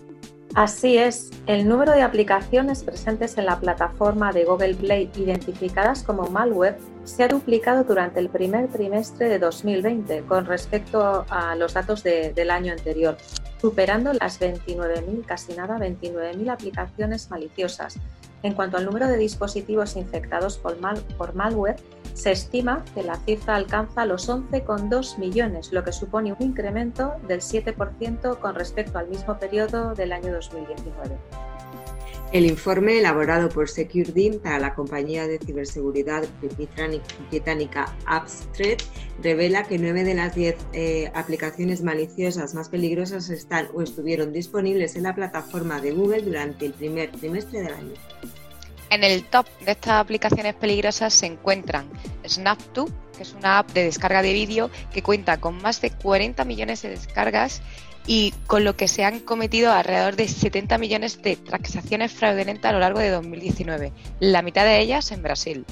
Así 0.56 0.98
es, 0.98 1.32
el 1.48 1.68
número 1.68 1.92
de 1.92 2.02
aplicaciones 2.02 2.82
presentes 2.84 3.38
en 3.38 3.46
la 3.46 3.60
plataforma 3.60 4.32
de 4.32 4.46
Google 4.46 4.76
Play 4.76 5.12
identificadas 5.18 6.02
como 6.02 6.30
malware 6.30 6.78
se 7.04 7.24
ha 7.24 7.28
duplicado 7.28 7.84
durante 7.84 8.22
el 8.22 8.30
primer 8.30 8.70
trimestre 8.70 9.28
de 9.28 9.38
2020 9.38 10.22
con 10.22 10.46
respecto 10.46 11.26
a 11.30 11.56
los 11.56 11.74
datos 11.74 12.04
del 12.04 12.52
año 12.52 12.72
anterior, 12.72 13.18
superando 13.60 14.14
las 14.14 14.40
29.000, 14.40 15.26
casi 15.26 15.54
nada, 15.56 15.78
29.000 15.78 16.50
aplicaciones 16.50 17.30
maliciosas. 17.30 17.98
En 18.46 18.54
cuanto 18.54 18.78
al 18.78 18.86
número 18.86 19.08
de 19.08 19.18
dispositivos 19.18 19.96
infectados 19.96 20.60
por, 20.60 21.34
malware, 21.34 21.78
se 22.14 22.32
estima 22.32 22.86
que 22.94 23.02
la 23.02 23.16
cifra 23.16 23.56
alcanza 23.56 24.06
los 24.06 24.30
11,2 24.30 25.18
millones, 25.18 25.74
lo 25.74 25.84
que 25.84 25.92
supone 25.92 26.32
un 26.32 26.38
incremento 26.44 27.14
del 27.28 27.42
7% 27.42 28.38
con 28.38 28.54
respecto 28.54 29.00
al 29.00 29.08
mismo 29.08 29.40
periodo 29.40 29.96
del 29.96 30.14
año 30.14 30.32
2019. 30.32 31.18
El 32.36 32.46
informe 32.46 33.00
elaborado 33.00 33.48
por 33.48 33.70
SecureDIM 33.70 34.42
para 34.42 34.60
la 34.60 34.76
compañía 34.76 35.26
de 35.26 35.40
ciberseguridad 35.40 36.26
británica 37.32 37.96
Upstreet 38.14 38.84
revela 39.24 39.64
que 39.64 39.80
9 39.80 40.04
de 40.04 40.16
las 40.16 40.36
10 40.36 40.58
eh, 40.74 41.12
aplicaciones 41.16 41.82
maliciosas 41.82 42.54
más 42.54 42.68
peligrosas 42.68 43.30
están 43.30 43.70
o 43.74 43.82
estuvieron 43.82 44.34
disponibles 44.34 44.98
en 44.98 45.04
la 45.04 45.16
plataforma 45.16 45.80
de 45.80 45.94
Google 45.94 46.24
durante 46.24 46.66
el 46.66 46.74
primer 46.74 47.10
trimestre 47.14 47.62
del 47.62 47.74
año. 47.74 47.94
En 48.90 49.06
el 49.06 49.24
top 49.24 49.46
de 49.64 49.72
estas 49.72 49.94
aplicaciones 49.94 50.56
peligrosas 50.56 51.14
se 51.14 51.28
encuentran 51.28 51.88
Snap2, 52.26 52.90
que 53.16 53.24
es 53.24 53.34
una 53.34 53.60
app 53.60 53.72
de 53.72 53.86
descarga 53.86 54.22
de 54.22 54.34
vídeo 54.34 54.70
que 54.94 55.02
cuenta 55.02 55.40
con 55.40 55.62
más 55.62 55.80
de 55.80 55.92
40 55.92 56.44
millones 56.44 56.82
de 56.82 56.90
descargas 56.90 57.62
y 58.08 58.34
con 58.48 58.64
lo 58.64 58.76
que 58.76 58.88
se 58.88 59.04
han 59.04 59.20
cometido 59.20 59.72
alrededor 59.72 60.16
de 60.16 60.28
70 60.28 60.78
millones 60.78 61.22
de 61.22 61.36
transacciones 61.36 62.12
fraudulentas 62.12 62.70
a 62.70 62.74
lo 62.74 62.80
largo 62.80 63.00
de 63.00 63.10
2019, 63.10 63.92
la 64.20 64.42
mitad 64.42 64.66
de 64.66 64.80
ellas 64.80 65.12
en 65.12 65.24
Brasil. 65.24 65.66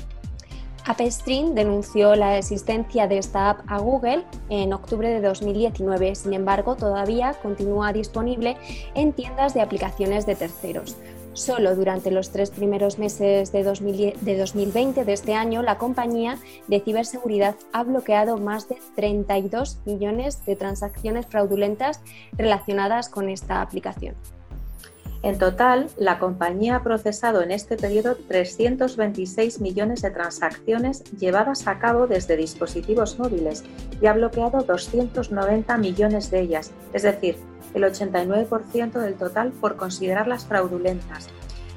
AppStream 0.85 1.55
denunció 1.55 2.15
la 2.15 2.37
existencia 2.37 3.07
de 3.07 3.17
esta 3.17 3.51
app 3.51 3.61
a 3.67 3.79
Google 3.79 4.25
en 4.49 4.73
octubre 4.73 5.07
de 5.07 5.21
2019, 5.21 6.15
sin 6.15 6.33
embargo 6.33 6.75
todavía 6.75 7.33
continúa 7.41 7.93
disponible 7.93 8.57
en 8.93 9.13
tiendas 9.13 9.53
de 9.53 9.61
aplicaciones 9.61 10.25
de 10.25 10.35
terceros. 10.35 10.97
Solo 11.33 11.75
durante 11.75 12.11
los 12.11 12.29
tres 12.29 12.51
primeros 12.51 12.99
meses 12.99 13.51
de, 13.51 13.63
2020 13.63 15.03
de 15.03 15.13
este 15.13 15.33
año, 15.33 15.63
la 15.63 15.79
compañía 15.79 16.37
de 16.67 16.79
ciberseguridad 16.79 17.55
ha 17.71 17.83
bloqueado 17.83 18.37
más 18.37 18.69
de 18.69 18.77
32 18.95 19.79
millones 19.85 20.45
de 20.45 20.55
transacciones 20.55 21.25
fraudulentas 21.25 22.01
relacionadas 22.33 23.09
con 23.09 23.29
esta 23.29 23.61
aplicación. 23.61 24.15
En 25.23 25.37
total, 25.37 25.87
la 25.97 26.19
compañía 26.19 26.75
ha 26.75 26.83
procesado 26.83 27.41
en 27.41 27.51
este 27.51 27.77
periodo 27.77 28.17
326 28.27 29.61
millones 29.61 30.01
de 30.01 30.11
transacciones 30.11 31.05
llevadas 31.17 31.65
a 31.65 31.79
cabo 31.79 32.07
desde 32.07 32.35
dispositivos 32.35 33.17
móviles 33.17 33.63
y 34.01 34.07
ha 34.07 34.13
bloqueado 34.13 34.63
290 34.63 35.77
millones 35.77 36.29
de 36.29 36.41
ellas, 36.41 36.71
es 36.91 37.03
decir, 37.03 37.37
el 37.73 37.83
89% 37.83 38.99
del 38.99 39.15
total 39.15 39.53
por 39.53 39.77
considerarlas 39.77 40.45
fraudulentas. 40.45 41.29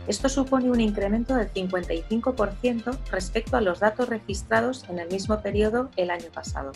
Esto 0.09 0.29
supone 0.29 0.69
un 0.69 0.81
incremento 0.81 1.37
del 1.37 1.53
55% 1.53 2.99
respecto 3.13 3.57
a 3.57 3.61
los 3.61 3.79
datos 3.79 4.09
registrados 4.09 4.85
en 4.89 4.99
el 4.99 5.09
mismo 5.09 5.41
periodo 5.41 5.91
el 5.97 6.11
año 6.11 6.33
pasado. 6.35 6.73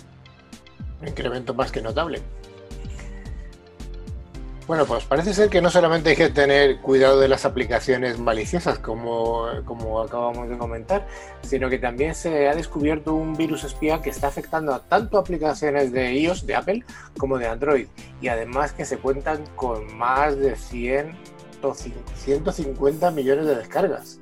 Un 1.02 1.08
incremento 1.08 1.52
más 1.52 1.72
que 1.72 1.82
notable. 1.82 2.22
Bueno, 4.70 4.86
pues 4.86 5.02
parece 5.02 5.34
ser 5.34 5.50
que 5.50 5.60
no 5.60 5.68
solamente 5.68 6.10
hay 6.10 6.16
que 6.16 6.28
tener 6.28 6.78
cuidado 6.78 7.18
de 7.18 7.26
las 7.26 7.44
aplicaciones 7.44 8.20
maliciosas, 8.20 8.78
como, 8.78 9.48
como 9.64 10.00
acabamos 10.00 10.48
de 10.48 10.56
comentar, 10.56 11.08
sino 11.42 11.68
que 11.68 11.80
también 11.80 12.14
se 12.14 12.48
ha 12.48 12.54
descubierto 12.54 13.12
un 13.12 13.34
virus 13.34 13.64
espía 13.64 14.00
que 14.00 14.10
está 14.10 14.28
afectando 14.28 14.72
a 14.72 14.78
tanto 14.78 15.18
aplicaciones 15.18 15.90
de 15.90 16.14
iOS, 16.14 16.46
de 16.46 16.54
Apple, 16.54 16.84
como 17.18 17.36
de 17.36 17.48
Android. 17.48 17.88
Y 18.20 18.28
además 18.28 18.72
que 18.72 18.84
se 18.84 18.98
cuentan 18.98 19.44
con 19.56 19.92
más 19.96 20.36
de 20.38 20.54
100 20.54 21.16
150 22.14 23.10
millones 23.10 23.46
de 23.46 23.56
descargas. 23.56 24.20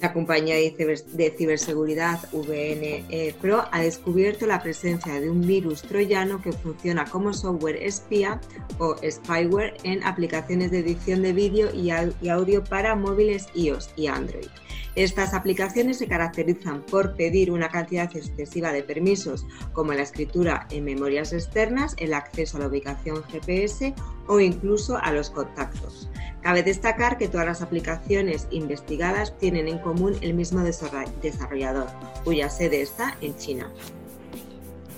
La 0.00 0.14
compañía 0.14 0.54
de 0.54 1.34
ciberseguridad 1.36 2.20
VNE 2.32 3.34
Pro 3.38 3.64
ha 3.70 3.80
descubierto 3.82 4.46
la 4.46 4.62
presencia 4.62 5.20
de 5.20 5.28
un 5.28 5.42
virus 5.42 5.82
troyano 5.82 6.40
que 6.40 6.52
funciona 6.52 7.04
como 7.04 7.34
software 7.34 7.76
espía 7.82 8.40
o 8.78 8.96
spyware 9.06 9.76
en 9.82 10.02
aplicaciones 10.02 10.70
de 10.70 10.78
edición 10.78 11.20
de 11.20 11.34
vídeo 11.34 11.68
y 11.74 11.90
audio 12.30 12.64
para 12.64 12.96
móviles 12.96 13.48
iOS 13.54 13.90
y 13.96 14.06
Android. 14.06 14.48
Estas 14.96 15.34
aplicaciones 15.34 15.98
se 15.98 16.08
caracterizan 16.08 16.82
por 16.82 17.14
pedir 17.14 17.52
una 17.52 17.68
cantidad 17.68 18.10
excesiva 18.16 18.72
de 18.72 18.82
permisos, 18.82 19.46
como 19.72 19.92
la 19.92 20.02
escritura 20.02 20.66
en 20.70 20.84
memorias 20.84 21.32
externas, 21.32 21.94
el 21.98 22.14
acceso 22.14 22.56
a 22.56 22.60
la 22.60 22.68
ubicación 22.68 23.22
GPS 23.24 23.94
o 24.26 24.40
incluso 24.40 24.96
a 24.96 25.12
los 25.12 25.30
contactos. 25.30 26.08
Cabe 26.42 26.62
destacar 26.62 27.18
que 27.18 27.28
todas 27.28 27.46
las 27.46 27.60
aplicaciones 27.60 28.48
investigadas 28.50 29.36
tienen 29.38 29.68
en 29.68 29.78
común 29.78 30.16
el 30.22 30.32
mismo 30.32 30.60
desarrollador, 30.60 31.88
cuya 32.24 32.48
sede 32.48 32.80
está 32.80 33.16
en 33.20 33.36
China. 33.36 33.70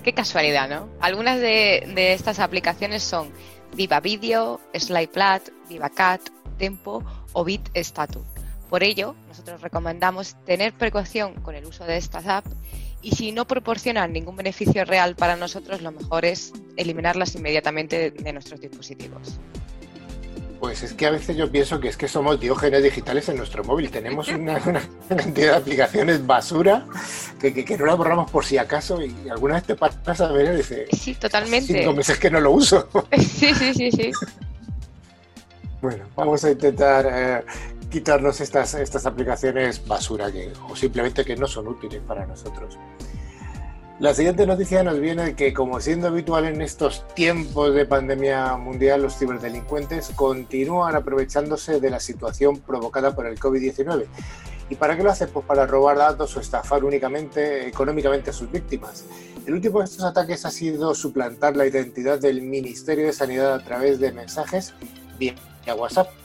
Qué 0.03 0.13
casualidad, 0.13 0.69
¿no? 0.69 0.89
Algunas 1.01 1.39
de, 1.39 2.13
estas 2.13 2.39
aplicaciones 2.39 3.03
son 3.03 3.31
Viva 3.75 3.99
Video, 3.99 4.61
SlidePlat, 4.73 5.49
VivaCat, 5.69 6.21
Tempo 6.57 7.03
o 7.33 7.43
BitStatu. 7.43 8.23
Por 8.69 8.83
ello, 8.83 9.15
nosotros 9.27 9.61
recomendamos 9.61 10.35
tener 10.45 10.73
precaución 10.73 11.35
con 11.35 11.55
el 11.55 11.65
uso 11.65 11.85
de 11.85 11.97
estas 11.97 12.25
apps 12.27 12.51
y 13.01 13.11
si 13.11 13.31
no 13.31 13.45
proporcionan 13.45 14.13
ningún 14.13 14.35
beneficio 14.35 14.85
real 14.85 15.15
para 15.15 15.35
nosotros, 15.35 15.81
lo 15.81 15.91
mejor 15.91 16.25
es 16.25 16.53
eliminarlas 16.77 17.35
inmediatamente 17.35 18.11
de 18.11 18.33
nuestros 18.33 18.61
dispositivos. 18.61 19.39
Pues 20.63 20.81
es 20.81 20.93
que 20.93 21.05
a 21.05 21.11
veces 21.11 21.35
yo 21.35 21.51
pienso 21.51 21.81
que 21.81 21.89
es 21.89 21.97
que 21.97 22.07
somos 22.07 22.39
diógenes 22.39 22.81
digitales 22.81 23.27
en 23.27 23.35
nuestro 23.35 23.65
móvil. 23.65 23.91
Tenemos 23.91 24.27
una, 24.29 24.61
cantidad 25.09 25.51
de 25.51 25.55
aplicaciones 25.55 26.25
basura 26.25 26.85
que, 27.37 27.75
no 27.77 27.85
la 27.85 27.95
borramos 27.95 28.31
por 28.31 28.45
si 28.45 28.57
acaso 28.57 29.01
y 29.01 29.27
alguna 29.27 29.55
vez 29.55 29.65
te 29.65 29.75
pasa 29.75 30.25
a 30.25 30.31
ver 30.31 30.53
y 30.53 30.57
dices... 30.59 30.87
Sí, 30.97 31.15
totalmente. 31.15 31.79
Cinco 31.79 31.91
meses 31.91 32.17
que 32.17 32.31
no 32.31 32.39
lo 32.39 32.51
uso. 32.51 32.87
Sí, 33.17 33.53
sí, 33.53 33.73
sí, 33.73 33.91
sí. 33.91 34.11
Bueno, 35.81 36.05
vamos 36.15 36.45
a 36.45 36.51
intentar 36.51 37.09
eh, 37.11 37.43
quitarnos 37.91 38.39
estas, 38.39 38.73
estas 38.75 39.05
aplicaciones 39.05 39.85
basura 39.85 40.31
que, 40.31 40.53
o 40.69 40.77
simplemente 40.77 41.25
que 41.25 41.35
no 41.35 41.45
son 41.45 41.67
útiles 41.67 42.01
para 42.07 42.25
nosotros. 42.25 42.77
La 43.99 44.13
siguiente 44.15 44.47
noticia 44.47 44.81
nos 44.81 44.99
viene 44.99 45.23
de 45.23 45.35
que, 45.35 45.53
como 45.53 45.79
siendo 45.79 46.07
habitual 46.07 46.45
en 46.45 46.61
estos 46.61 47.07
tiempos 47.13 47.75
de 47.75 47.85
pandemia 47.85 48.57
mundial, 48.57 49.03
los 49.03 49.17
ciberdelincuentes 49.17 50.09
continúan 50.15 50.95
aprovechándose 50.95 51.79
de 51.79 51.91
la 51.91 51.99
situación 51.99 52.57
provocada 52.57 53.15
por 53.15 53.27
el 53.27 53.39
COVID-19. 53.39 54.05
¿Y 54.69 54.75
para 54.75 54.97
qué 54.97 55.03
lo 55.03 55.11
hacen? 55.11 55.29
Pues 55.31 55.45
para 55.45 55.67
robar 55.67 55.97
datos 55.97 56.35
o 56.35 56.39
estafar 56.39 56.83
únicamente 56.83 57.67
económicamente 57.67 58.31
a 58.31 58.33
sus 58.33 58.51
víctimas. 58.51 59.05
El 59.45 59.53
último 59.53 59.79
de 59.79 59.85
estos 59.85 60.03
ataques 60.03 60.43
ha 60.45 60.51
sido 60.51 60.95
suplantar 60.95 61.55
la 61.55 61.67
identidad 61.67 62.19
del 62.19 62.41
Ministerio 62.41 63.05
de 63.05 63.13
Sanidad 63.13 63.53
a 63.53 63.63
través 63.63 63.99
de 63.99 64.11
mensajes 64.11 64.73
vía 65.19 65.35
WhatsApp. 65.77 66.22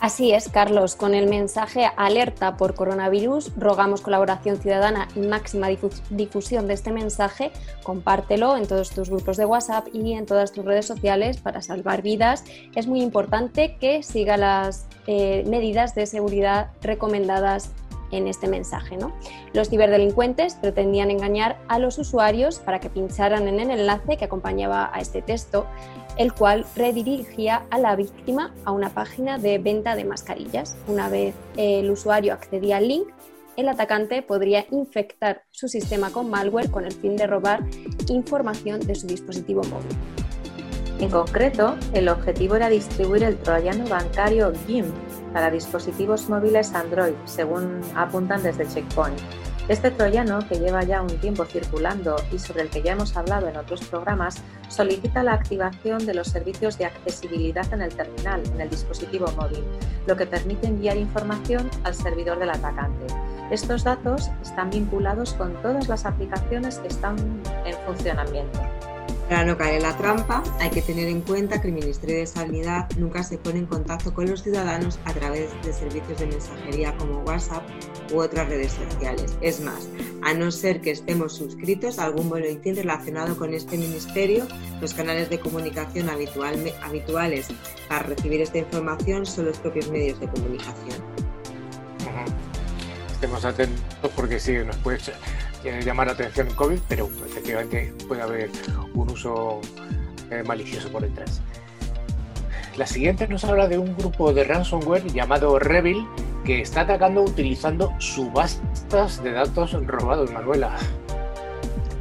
Así 0.00 0.32
es, 0.32 0.48
Carlos. 0.48 0.96
Con 0.96 1.14
el 1.14 1.28
mensaje 1.28 1.88
alerta 1.96 2.56
por 2.56 2.74
coronavirus, 2.74 3.52
rogamos 3.56 4.02
colaboración 4.02 4.58
ciudadana 4.58 5.08
y 5.14 5.20
máxima 5.20 5.68
difusión 6.10 6.66
de 6.66 6.74
este 6.74 6.92
mensaje. 6.92 7.52
Compártelo 7.82 8.56
en 8.56 8.66
todos 8.66 8.90
tus 8.90 9.08
grupos 9.08 9.36
de 9.36 9.46
WhatsApp 9.46 9.86
y 9.94 10.12
en 10.12 10.26
todas 10.26 10.52
tus 10.52 10.64
redes 10.64 10.86
sociales 10.86 11.38
para 11.38 11.62
salvar 11.62 12.02
vidas. 12.02 12.44
Es 12.74 12.86
muy 12.86 13.00
importante 13.00 13.76
que 13.78 14.02
siga 14.02 14.36
las 14.36 14.86
eh, 15.06 15.44
medidas 15.46 15.94
de 15.94 16.06
seguridad 16.06 16.70
recomendadas 16.82 17.70
en 18.10 18.28
este 18.28 18.46
mensaje. 18.46 18.96
¿no? 18.96 19.12
Los 19.52 19.70
ciberdelincuentes 19.70 20.54
pretendían 20.54 21.10
engañar 21.10 21.58
a 21.68 21.78
los 21.78 21.98
usuarios 21.98 22.58
para 22.58 22.80
que 22.80 22.90
pincharan 22.90 23.48
en 23.48 23.60
el 23.60 23.70
enlace 23.70 24.16
que 24.16 24.24
acompañaba 24.24 24.90
a 24.92 25.00
este 25.00 25.22
texto, 25.22 25.66
el 26.16 26.32
cual 26.32 26.64
redirigía 26.76 27.66
a 27.70 27.78
la 27.78 27.96
víctima 27.96 28.54
a 28.64 28.72
una 28.72 28.90
página 28.90 29.38
de 29.38 29.58
venta 29.58 29.96
de 29.96 30.04
mascarillas. 30.04 30.76
Una 30.86 31.08
vez 31.08 31.34
el 31.56 31.90
usuario 31.90 32.32
accedía 32.32 32.78
al 32.78 32.88
link, 32.88 33.08
el 33.56 33.68
atacante 33.68 34.22
podría 34.22 34.66
infectar 34.70 35.42
su 35.50 35.68
sistema 35.68 36.10
con 36.10 36.28
malware 36.28 36.70
con 36.70 36.84
el 36.84 36.92
fin 36.92 37.16
de 37.16 37.26
robar 37.26 37.64
información 38.08 38.80
de 38.80 38.94
su 38.94 39.06
dispositivo 39.06 39.62
móvil. 39.64 39.96
En 41.00 41.10
concreto, 41.10 41.76
el 41.92 42.08
objetivo 42.08 42.56
era 42.56 42.68
distribuir 42.68 43.24
el 43.24 43.36
troyano 43.36 43.84
bancario 43.86 44.52
GIMP 44.66 44.94
para 45.32 45.50
dispositivos 45.50 46.28
móviles 46.28 46.72
Android, 46.72 47.14
según 47.24 47.80
apuntan 47.96 48.42
desde 48.42 48.66
Checkpoint. 48.66 49.18
Este 49.66 49.90
troyano, 49.90 50.46
que 50.46 50.58
lleva 50.58 50.82
ya 50.82 51.00
un 51.00 51.18
tiempo 51.20 51.46
circulando 51.46 52.16
y 52.30 52.38
sobre 52.38 52.62
el 52.62 52.68
que 52.68 52.82
ya 52.82 52.92
hemos 52.92 53.16
hablado 53.16 53.48
en 53.48 53.56
otros 53.56 53.80
programas, 53.86 54.42
solicita 54.68 55.22
la 55.22 55.32
activación 55.32 56.04
de 56.04 56.12
los 56.12 56.28
servicios 56.28 56.76
de 56.76 56.84
accesibilidad 56.84 57.72
en 57.72 57.80
el 57.80 57.94
terminal, 57.94 58.42
en 58.44 58.60
el 58.60 58.68
dispositivo 58.68 59.26
móvil, 59.38 59.64
lo 60.06 60.16
que 60.16 60.26
permite 60.26 60.66
enviar 60.66 60.98
información 60.98 61.70
al 61.82 61.94
servidor 61.94 62.38
del 62.38 62.50
atacante. 62.50 63.06
Estos 63.50 63.84
datos 63.84 64.30
están 64.42 64.68
vinculados 64.68 65.32
con 65.32 65.54
todas 65.62 65.88
las 65.88 66.04
aplicaciones 66.04 66.78
que 66.78 66.88
están 66.88 67.16
en 67.64 67.74
funcionamiento. 67.86 68.60
Para 69.28 69.44
no 69.46 69.56
caer 69.56 69.76
en 69.76 69.82
la 69.84 69.96
trampa, 69.96 70.42
hay 70.60 70.68
que 70.70 70.82
tener 70.82 71.08
en 71.08 71.22
cuenta 71.22 71.60
que 71.60 71.68
el 71.68 71.74
Ministerio 71.74 72.18
de 72.18 72.26
Sanidad 72.26 72.88
nunca 72.98 73.22
se 73.22 73.38
pone 73.38 73.58
en 73.58 73.66
contacto 73.66 74.12
con 74.12 74.28
los 74.28 74.42
ciudadanos 74.42 74.98
a 75.06 75.14
través 75.14 75.50
de 75.62 75.72
servicios 75.72 76.18
de 76.18 76.26
mensajería 76.26 76.94
como 76.98 77.20
WhatsApp 77.20 77.62
u 78.12 78.18
otras 78.18 78.48
redes 78.48 78.72
sociales. 78.72 79.34
Es 79.40 79.60
más, 79.60 79.88
a 80.22 80.34
no 80.34 80.50
ser 80.50 80.82
que 80.82 80.90
estemos 80.90 81.34
suscritos 81.36 81.98
a 81.98 82.04
algún 82.04 82.28
boletín 82.28 82.76
relacionado 82.76 83.36
con 83.38 83.54
este 83.54 83.78
ministerio, 83.78 84.46
los 84.82 84.92
canales 84.92 85.30
de 85.30 85.40
comunicación 85.40 86.10
habituales 86.10 87.46
para 87.88 88.02
recibir 88.02 88.42
esta 88.42 88.58
información 88.58 89.24
son 89.24 89.46
los 89.46 89.58
propios 89.58 89.90
medios 89.90 90.20
de 90.20 90.28
comunicación. 90.28 91.02
Estemos 93.10 93.44
atentos 93.46 94.10
porque 94.14 94.38
sí, 94.38 94.52
nos 94.66 94.76
puede 94.76 94.98
llamar 95.64 96.06
la 96.06 96.12
atención 96.12 96.48
COVID, 96.54 96.78
pero 96.88 97.08
efectivamente 97.26 97.92
puede 98.06 98.22
haber 98.22 98.50
un 98.94 99.10
uso 99.10 99.60
eh, 100.30 100.42
malicioso 100.46 100.90
por 100.90 101.02
detrás. 101.02 101.40
La 102.76 102.86
siguiente 102.86 103.28
nos 103.28 103.44
habla 103.44 103.68
de 103.68 103.78
un 103.78 103.96
grupo 103.96 104.32
de 104.32 104.44
ransomware 104.44 105.06
llamado 105.12 105.58
Revil 105.58 106.06
que 106.44 106.60
está 106.60 106.82
atacando 106.82 107.22
utilizando 107.22 107.92
subastas 107.98 109.22
de 109.22 109.32
datos 109.32 109.72
robados, 109.86 110.30
Manuela. 110.32 110.76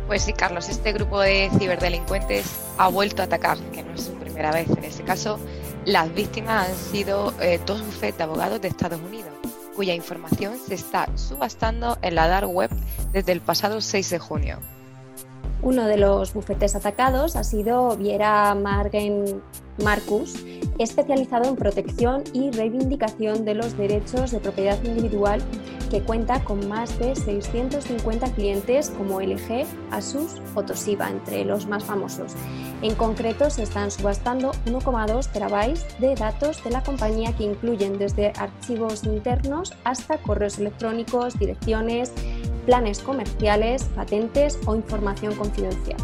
Pues 0.07 0.23
sí, 0.23 0.33
Carlos, 0.33 0.67
este 0.69 0.91
grupo 0.91 1.21
de 1.21 1.49
ciberdelincuentes 1.57 2.59
ha 2.77 2.89
vuelto 2.89 3.21
a 3.21 3.25
atacar, 3.25 3.57
que 3.71 3.83
no 3.83 3.93
es 3.93 4.03
su 4.03 4.13
primera 4.13 4.51
vez. 4.51 4.67
En 4.69 4.83
este 4.83 5.03
caso, 5.03 5.39
las 5.85 6.13
víctimas 6.13 6.69
han 6.69 6.75
sido 6.75 7.33
eh, 7.39 7.59
dos 7.65 8.01
de 8.01 8.13
abogados 8.19 8.59
de 8.59 8.67
Estados 8.67 8.99
Unidos 8.99 9.32
cuya 9.75 9.93
información 9.93 10.57
se 10.57 10.75
está 10.75 11.07
subastando 11.17 11.97
en 12.01 12.15
la 12.15 12.27
dark 12.27 12.49
web 12.49 12.69
desde 13.11 13.31
el 13.31 13.41
pasado 13.41 13.81
6 13.81 14.09
de 14.09 14.19
junio. 14.19 14.59
Uno 15.61 15.85
de 15.85 15.97
los 15.97 16.33
bufetes 16.33 16.75
atacados 16.75 17.35
ha 17.35 17.43
sido 17.43 17.95
Viera 17.95 18.53
Margen 18.53 19.41
Marcus, 19.81 20.35
especializado 20.79 21.49
en 21.49 21.55
protección 21.55 22.23
y 22.33 22.51
reivindicación 22.51 23.45
de 23.45 23.55
los 23.55 23.77
derechos 23.77 24.31
de 24.31 24.39
propiedad 24.39 24.81
individual, 24.83 25.41
que 25.89 26.01
cuenta 26.01 26.43
con 26.43 26.67
más 26.67 26.97
de 26.97 27.15
650 27.15 28.33
clientes 28.33 28.89
como 28.89 29.21
LG, 29.21 29.65
Asus 29.91 30.41
o 30.55 30.63
Toshiba, 30.63 31.09
entre 31.09 31.45
los 31.45 31.67
más 31.67 31.83
famosos. 31.83 32.33
En 32.81 32.95
concreto, 32.95 33.49
se 33.49 33.63
están 33.63 33.91
subastando 33.91 34.51
1,2 34.65 35.27
terabytes 35.31 35.85
de 35.99 36.15
datos 36.15 36.63
de 36.63 36.71
la 36.71 36.83
compañía 36.83 37.35
que 37.35 37.43
incluyen 37.43 37.97
desde 37.97 38.33
archivos 38.37 39.03
internos 39.03 39.73
hasta 39.83 40.17
correos 40.17 40.57
electrónicos, 40.57 41.37
direcciones, 41.37 42.11
planes 42.65 42.99
comerciales, 42.99 43.83
patentes 43.95 44.59
o 44.65 44.75
información 44.75 45.35
confidencial. 45.35 45.97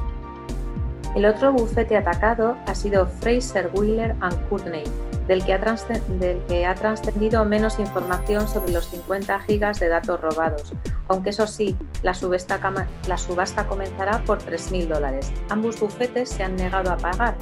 El 1.16 1.26
otro 1.26 1.52
bufete 1.52 1.98
atacado 1.98 2.56
ha 2.68 2.76
sido 2.76 3.08
Fraser 3.08 3.72
Wheeler 3.74 4.16
and 4.22 4.48
Courtney, 4.48 4.84
del 5.28 5.44
que, 5.44 5.54
ha 6.66 6.76
trascendido 6.76 7.46
menos 7.46 7.80
información 7.80 8.48
sobre 8.48 8.72
los 8.72 8.88
50 8.90 9.40
gigas 9.42 9.80
de 9.80 9.90
datos 9.90 10.22
robados, 10.22 10.74
aunque 11.08 11.32
eso 11.32 11.48
sí, 11.48 11.76
la 12.04 12.14
subasta, 12.14 12.60
la 13.08 13.18
subasta 13.18 13.68
comenzará 13.68 14.24
por 14.24 14.40
3.000 14.40 14.88
dólares. 14.88 15.32
Ambos 15.50 15.80
bufetes 15.80 16.30
se 16.30 16.44
han 16.44 16.56
negado 16.56 16.92
a 16.92 16.98
pagar, 16.98 17.36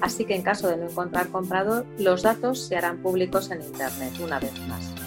así 0.00 0.24
que 0.24 0.34
en 0.34 0.42
caso 0.42 0.68
de 0.68 0.78
no 0.78 0.84
encontrar 0.84 1.28
comprador, 1.28 1.86
los 1.98 2.22
datos 2.22 2.66
se 2.66 2.76
harán 2.76 2.98
públicos 2.98 3.50
en 3.50 3.62
Internet 3.62 4.14
una 4.20 4.38
vez 4.38 4.58
más. 4.66 4.99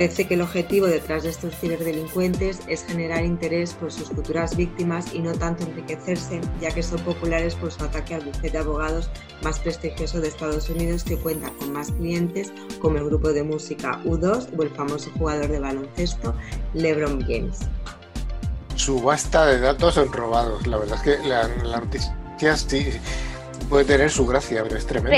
Parece 0.00 0.26
que 0.26 0.32
el 0.32 0.40
objetivo 0.40 0.86
detrás 0.86 1.24
de 1.24 1.28
estos 1.28 1.54
ciberdelincuentes 1.56 2.60
es 2.68 2.86
generar 2.86 3.22
interés 3.22 3.74
por 3.74 3.92
sus 3.92 4.08
futuras 4.08 4.56
víctimas 4.56 5.12
y 5.12 5.18
no 5.18 5.34
tanto 5.34 5.64
enriquecerse, 5.64 6.40
ya 6.58 6.70
que 6.70 6.82
son 6.82 7.00
populares 7.00 7.54
por 7.54 7.70
su 7.70 7.84
ataque 7.84 8.14
al 8.14 8.22
bufete 8.22 8.52
de 8.52 8.58
abogados 8.60 9.10
más 9.42 9.58
prestigioso 9.58 10.22
de 10.22 10.28
Estados 10.28 10.70
Unidos 10.70 11.04
que 11.04 11.18
cuenta 11.18 11.50
con 11.58 11.74
más 11.74 11.92
clientes 11.92 12.50
como 12.80 12.96
el 12.96 13.04
grupo 13.04 13.30
de 13.34 13.42
música 13.42 14.00
U2 14.04 14.48
o 14.56 14.62
el 14.62 14.70
famoso 14.70 15.10
jugador 15.18 15.48
de 15.48 15.58
baloncesto 15.58 16.34
LeBron 16.72 17.20
James. 17.20 17.58
Subasta 18.76 19.44
de 19.44 19.60
datos 19.60 19.96
robados. 20.12 20.66
La 20.66 20.78
verdad 20.78 20.96
es 20.96 21.02
que 21.02 21.28
la, 21.28 21.46
la 21.62 21.80
noticia 21.80 22.56
sí, 22.56 22.86
puede 23.70 23.84
tener 23.84 24.10
su 24.10 24.26
gracia, 24.26 24.64
pero 24.64 24.76
es 24.76 24.86
tremendo. 24.86 25.16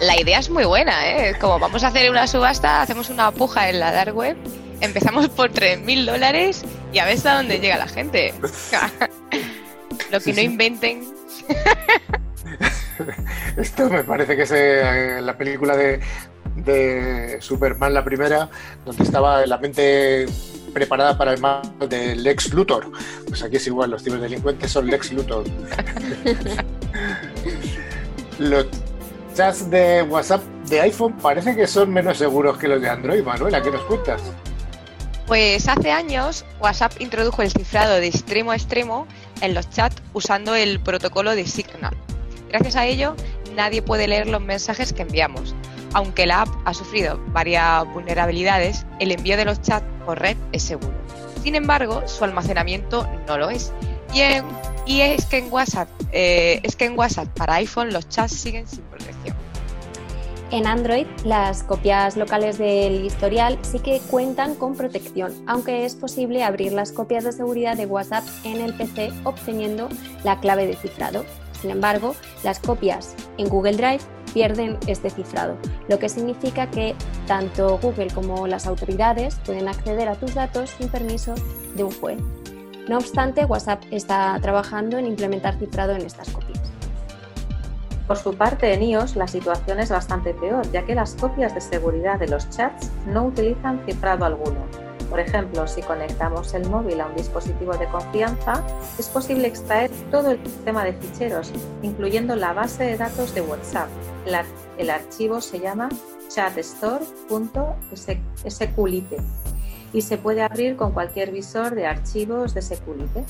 La, 0.00 0.20
idea 0.20 0.38
es 0.38 0.48
muy 0.48 0.64
buena, 0.64 1.06
¿eh? 1.06 1.36
Como 1.38 1.58
vamos 1.58 1.84
a 1.84 1.88
hacer 1.88 2.10
una 2.10 2.26
subasta, 2.26 2.80
hacemos 2.80 3.10
una 3.10 3.30
puja 3.30 3.68
en 3.68 3.78
la 3.78 3.92
dark 3.92 4.16
web, 4.16 4.36
empezamos 4.80 5.28
por 5.28 5.52
3.000 5.52 6.10
dólares 6.10 6.64
y 6.92 6.98
a 6.98 7.04
ver 7.04 7.16
hasta 7.16 7.36
dónde 7.36 7.60
llega 7.60 7.76
la 7.76 7.86
gente. 7.86 8.32
Lo 10.10 10.18
que 10.18 10.32
no 10.32 10.40
inventen. 10.40 11.04
Esto 13.56 13.90
me 13.90 14.02
parece 14.02 14.34
que 14.34 14.42
es 14.42 14.52
eh, 14.52 15.20
la 15.20 15.36
película 15.36 15.76
de, 15.76 16.00
de 16.56 17.36
Superman, 17.40 17.92
la 17.92 18.02
primera, 18.02 18.48
donde 18.84 19.04
estaba 19.04 19.44
la 19.46 19.58
mente 19.58 20.26
preparada 20.72 21.18
para 21.18 21.34
el 21.34 21.40
mal 21.40 21.60
del 21.86 22.22
Lex 22.22 22.54
Luthor. 22.54 22.90
Pues 23.28 23.42
aquí 23.42 23.56
es 23.56 23.66
igual, 23.66 23.90
los 23.90 24.02
ciberdelincuentes 24.02 24.72
son 24.72 24.86
Lex 24.86 25.12
Luthor. 25.12 25.44
los 28.40 28.66
chats 29.34 29.70
de 29.70 30.02
WhatsApp 30.02 30.42
de 30.68 30.80
iPhone 30.80 31.12
parece 31.18 31.54
que 31.54 31.66
son 31.66 31.92
menos 31.92 32.16
seguros 32.18 32.56
que 32.56 32.66
los 32.66 32.80
de 32.80 32.88
Android. 32.88 33.22
Manuela, 33.22 33.62
¿qué 33.62 33.70
nos 33.70 33.82
cuentas? 33.82 34.22
Pues 35.26 35.68
hace 35.68 35.92
años 35.92 36.44
WhatsApp 36.58 36.92
introdujo 37.00 37.42
el 37.42 37.50
cifrado 37.50 37.94
de 37.94 38.06
extremo 38.06 38.50
a 38.50 38.56
extremo 38.56 39.06
en 39.42 39.54
los 39.54 39.68
chats 39.70 40.02
usando 40.14 40.54
el 40.54 40.80
protocolo 40.80 41.36
de 41.36 41.46
Signal. 41.46 41.96
Gracias 42.48 42.76
a 42.76 42.86
ello, 42.86 43.14
nadie 43.54 43.82
puede 43.82 44.08
leer 44.08 44.26
los 44.26 44.40
mensajes 44.40 44.92
que 44.92 45.02
enviamos. 45.02 45.54
Aunque 45.92 46.26
la 46.26 46.42
app 46.42 46.48
ha 46.64 46.72
sufrido 46.72 47.20
varias 47.28 47.84
vulnerabilidades, 47.92 48.86
el 49.00 49.12
envío 49.12 49.36
de 49.36 49.44
los 49.44 49.60
chats 49.60 49.86
por 50.06 50.18
red 50.18 50.36
es 50.52 50.62
seguro. 50.62 50.94
Sin 51.42 51.54
embargo, 51.54 52.02
su 52.06 52.24
almacenamiento 52.24 53.06
no 53.26 53.38
lo 53.38 53.50
es. 53.50 53.72
Y 54.12 54.20
en 54.20 54.44
y 54.90 55.02
es 55.02 55.24
que 55.26 55.38
en 55.38 55.52
WhatsApp, 55.52 55.88
eh, 56.10 56.60
es 56.64 56.74
que 56.74 56.86
en 56.86 56.98
WhatsApp 56.98 57.28
para 57.28 57.54
iPhone 57.54 57.92
los 57.92 58.08
chats 58.08 58.32
siguen 58.32 58.66
sin 58.66 58.82
protección. 58.82 59.36
En 60.50 60.66
Android, 60.66 61.06
las 61.24 61.62
copias 61.62 62.16
locales 62.16 62.58
del 62.58 63.04
historial 63.04 63.56
sí 63.62 63.78
que 63.78 64.00
cuentan 64.10 64.56
con 64.56 64.74
protección, 64.74 65.32
aunque 65.46 65.84
es 65.84 65.94
posible 65.94 66.42
abrir 66.42 66.72
las 66.72 66.90
copias 66.90 67.22
de 67.22 67.30
seguridad 67.30 67.76
de 67.76 67.86
WhatsApp 67.86 68.24
en 68.42 68.60
el 68.60 68.74
PC 68.74 69.12
obteniendo 69.22 69.88
la 70.24 70.40
clave 70.40 70.66
de 70.66 70.74
cifrado. 70.74 71.24
Sin 71.60 71.70
embargo, 71.70 72.16
las 72.42 72.58
copias 72.58 73.14
en 73.38 73.48
Google 73.48 73.76
Drive 73.76 74.00
pierden 74.34 74.76
este 74.88 75.10
cifrado, 75.10 75.56
lo 75.88 76.00
que 76.00 76.08
significa 76.08 76.68
que 76.68 76.96
tanto 77.28 77.78
Google 77.78 78.08
como 78.08 78.48
las 78.48 78.66
autoridades 78.66 79.36
pueden 79.46 79.68
acceder 79.68 80.08
a 80.08 80.16
tus 80.16 80.34
datos 80.34 80.70
sin 80.78 80.88
permiso 80.88 81.34
de 81.76 81.84
un 81.84 81.92
juez. 81.92 82.18
No 82.88 82.98
obstante, 82.98 83.44
WhatsApp 83.44 83.82
está 83.90 84.38
trabajando 84.40 84.96
en 84.98 85.06
implementar 85.06 85.58
cifrado 85.58 85.92
en 85.92 86.02
estas 86.02 86.30
copias. 86.30 86.60
Por 88.06 88.16
su 88.16 88.34
parte, 88.34 88.72
en 88.74 88.82
iOS 88.82 89.14
la 89.14 89.28
situación 89.28 89.78
es 89.78 89.90
bastante 89.90 90.34
peor, 90.34 90.68
ya 90.72 90.84
que 90.84 90.96
las 90.96 91.14
copias 91.14 91.54
de 91.54 91.60
seguridad 91.60 92.18
de 92.18 92.26
los 92.26 92.50
chats 92.50 92.90
no 93.06 93.26
utilizan 93.26 93.80
cifrado 93.86 94.24
alguno. 94.24 94.58
Por 95.08 95.20
ejemplo, 95.20 95.68
si 95.68 95.82
conectamos 95.82 96.52
el 96.54 96.68
móvil 96.68 97.00
a 97.00 97.06
un 97.06 97.14
dispositivo 97.16 97.76
de 97.76 97.86
confianza, 97.86 98.64
es 98.98 99.08
posible 99.08 99.48
extraer 99.48 99.90
todo 100.10 100.32
el 100.32 100.44
sistema 100.44 100.84
de 100.84 100.92
ficheros, 100.94 101.52
incluyendo 101.82 102.34
la 102.36 102.52
base 102.52 102.84
de 102.84 102.96
datos 102.96 103.34
de 103.34 103.40
WhatsApp. 103.42 103.88
El, 104.78 104.90
archivo 104.90 105.40
se 105.40 105.60
llama 105.60 105.88
chatstore.sqlite 106.28 109.16
y 109.92 110.02
se 110.02 110.18
puede 110.18 110.42
abrir 110.42 110.76
con 110.76 110.92
cualquier 110.92 111.32
visor 111.32 111.74
de 111.74 111.86
archivos 111.86 112.54
de 112.54 112.62
Security. 112.62 113.20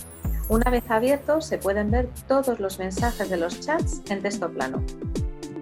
Una 0.48 0.70
vez 0.70 0.84
abierto, 0.88 1.40
se 1.40 1.58
pueden 1.58 1.90
ver 1.90 2.08
todos 2.26 2.58
los 2.58 2.78
mensajes 2.78 3.30
de 3.30 3.36
los 3.36 3.60
chats 3.60 4.02
en 4.10 4.20
texto 4.20 4.50
plano. 4.50 4.82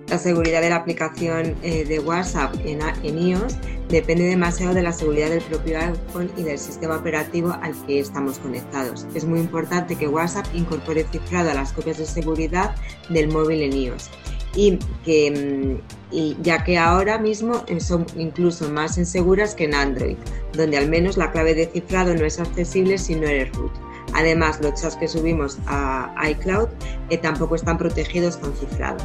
La 0.08 0.16
seguridad 0.16 0.62
de 0.62 0.70
la 0.70 0.76
aplicación 0.76 1.54
eh, 1.62 1.84
de 1.84 2.00
WhatsApp 2.00 2.54
en, 2.64 2.80
iOS 3.18 3.56
depende 3.90 4.24
demasiado 4.24 4.72
de 4.72 4.82
la 4.82 4.92
seguridad 4.92 5.28
del 5.28 5.42
propio 5.42 5.78
iPhone 5.78 6.30
y 6.38 6.44
del 6.44 6.58
sistema 6.58 6.96
operativo 6.96 7.54
al 7.61 7.74
que 7.84 8.00
estamos 8.00 8.38
conectados. 8.38 9.06
Es 9.14 9.26
muy 9.26 9.40
importante 9.40 9.96
que 9.96 10.08
WhatsApp 10.08 10.46
incorpore 10.54 11.04
cifrado 11.12 11.50
a 11.50 11.54
las 11.54 11.74
copias 11.74 11.98
de 11.98 12.06
seguridad 12.06 12.74
del 13.11 13.28
móvil 13.28 13.61
en 13.61 13.74
iOS 13.74 14.08
y 14.54 14.78
que 15.04 15.78
mm, 16.12 16.42
ya 16.42 16.64
que 16.64 16.79
ahora 16.79 17.18
mismo 17.18 17.64
son 17.79 18.07
incluso 18.16 18.68
más 18.71 18.99
inseguras 18.99 19.55
que 19.55 19.64
en 19.64 19.75
Android, 19.75 20.16
donde 20.53 20.79
al 20.79 20.88
menos 20.88 21.16
la 21.16 21.31
clave 21.31 21.55
de 21.55 21.66
cifrado 21.66 22.14
no 22.14 22.25
es 22.25 22.38
accesible 22.38 22.99
si 22.99 23.14
no 23.14 23.27
eres 23.27 23.53
root. 23.53 23.73
Además, 24.14 24.61
los 24.61 24.81
chats 24.81 24.97
que 24.97 25.07
subimos 25.07 25.59
a 25.66 26.12
iCloud 26.31 26.68
eh, 27.11 27.18
tampoco 27.18 27.55
están 27.55 27.77
protegidos 27.77 28.37
con 28.38 28.55
cifrado. 28.55 28.99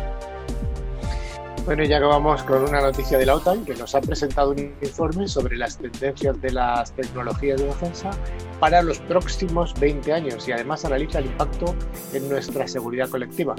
Bueno, 1.66 1.86
ya 1.86 1.98
acabamos 1.98 2.44
con 2.44 2.64
una 2.64 2.82
noticia 2.82 3.18
de 3.18 3.26
la 3.26 3.36
OTAN 3.36 3.64
que 3.64 3.74
nos 3.76 3.96
ha 3.96 4.02
presentado 4.02 4.52
un 4.52 4.76
informe 4.82 5.30
sobre 5.30 5.56
las 5.56 5.78
tendencias 5.78 6.42
de 6.42 6.52
las 6.52 6.92
tecnologías 6.92 7.62
de 7.62 7.68
defensa 7.68 8.12
para 8.60 8.82
los 8.82 9.00
próximos 9.00 9.74
20 9.80 10.12
años 10.12 10.46
y 10.50 10.52
además 10.52 10.84
analiza 10.84 11.20
el 11.20 11.28
impacto 11.28 11.74
en 12.14 12.28
nuestra 12.28 12.68
seguridad 12.68 13.08
colectiva. 13.08 13.56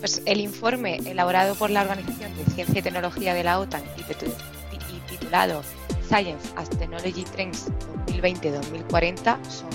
Pues 0.00 0.22
el 0.26 0.40
informe 0.40 0.96
elaborado 1.04 1.54
por 1.54 1.70
la 1.70 1.82
Organización 1.82 2.36
de 2.36 2.44
Ciencia 2.52 2.78
y 2.78 2.82
Tecnología 2.82 3.34
de 3.34 3.44
la 3.44 3.58
OTAN 3.58 3.82
y 3.98 5.00
titulado 5.10 5.62
Science 6.08 6.48
as 6.56 6.70
Technology 6.70 7.24
Trends 7.24 7.66
2020-2040 8.06 9.38
son, 9.48 9.68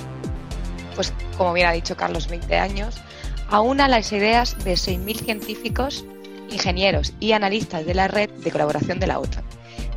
pues 0.95 1.13
como 1.37 1.53
bien 1.53 1.67
ha 1.67 1.71
dicho 1.71 1.95
Carlos, 1.95 2.27
20 2.27 2.57
años, 2.57 3.01
aúna 3.49 3.87
las 3.87 4.11
ideas 4.11 4.63
de 4.63 4.73
6.000 4.73 5.15
científicos 5.15 6.05
ingenieros 6.49 7.13
y 7.19 7.31
analistas 7.31 7.85
de 7.85 7.93
la 7.93 8.07
red 8.07 8.29
de 8.29 8.51
colaboración 8.51 8.99
de 8.99 9.07
la 9.07 9.19
OTAN. 9.19 9.43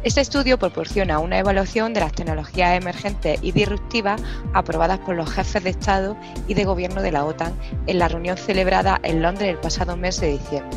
Este 0.05 0.21
estudio 0.21 0.59
proporciona 0.59 1.19
una 1.19 1.39
evaluación 1.39 1.95
de 1.95 2.01
las 2.01 2.13
tecnologías 2.13 2.77
emergentes 2.77 3.39
y 3.41 3.53
disruptivas 3.53 4.21
aprobadas 4.53 4.99
por 4.99 5.17
los 5.17 5.31
jefes 5.31 5.65
de 5.65 5.71
Estado 5.71 6.15
y 6.47 6.53
de 6.53 6.67
Gobierno 6.67 7.01
de 7.01 7.11
la 7.11 7.25
OTAN 7.25 7.55
en 7.87 7.99
la 7.99 8.09
reunión 8.09 8.37
celebrada 8.37 9.01
en 9.03 9.23
Londres 9.23 9.49
el 9.49 9.57
pasado 9.57 9.97
mes 9.97 10.21
de 10.21 10.33
diciembre. 10.33 10.77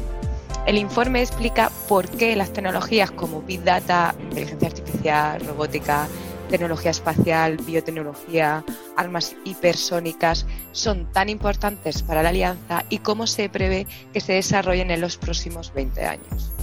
El 0.66 0.78
informe 0.78 1.22
explica 1.22 1.70
por 1.90 2.08
qué 2.08 2.38
las 2.38 2.54
tecnologías 2.54 3.12
como 3.12 3.42
Big 3.42 3.66
Data, 3.66 4.16
inteligencia 4.18 4.70
artificial, 4.70 5.46
robótica, 5.46 6.08
tecnología 6.50 6.92
espacial, 6.92 7.58
biotecnología, 7.58 8.64
armas 8.96 9.36
hipersónicas 9.44 10.46
son 10.72 11.12
tan 11.12 11.28
importantes 11.28 12.02
para 12.02 12.24
la 12.24 12.30
alianza 12.30 12.86
y 12.88 13.00
cómo 13.00 13.28
se 13.28 13.50
prevé 13.50 13.88
que 14.14 14.22
se 14.22 14.32
desarrollen 14.32 14.90
en 14.90 15.02
los 15.02 15.18
próximos 15.18 15.74
20 15.74 16.06
años. 16.06 16.57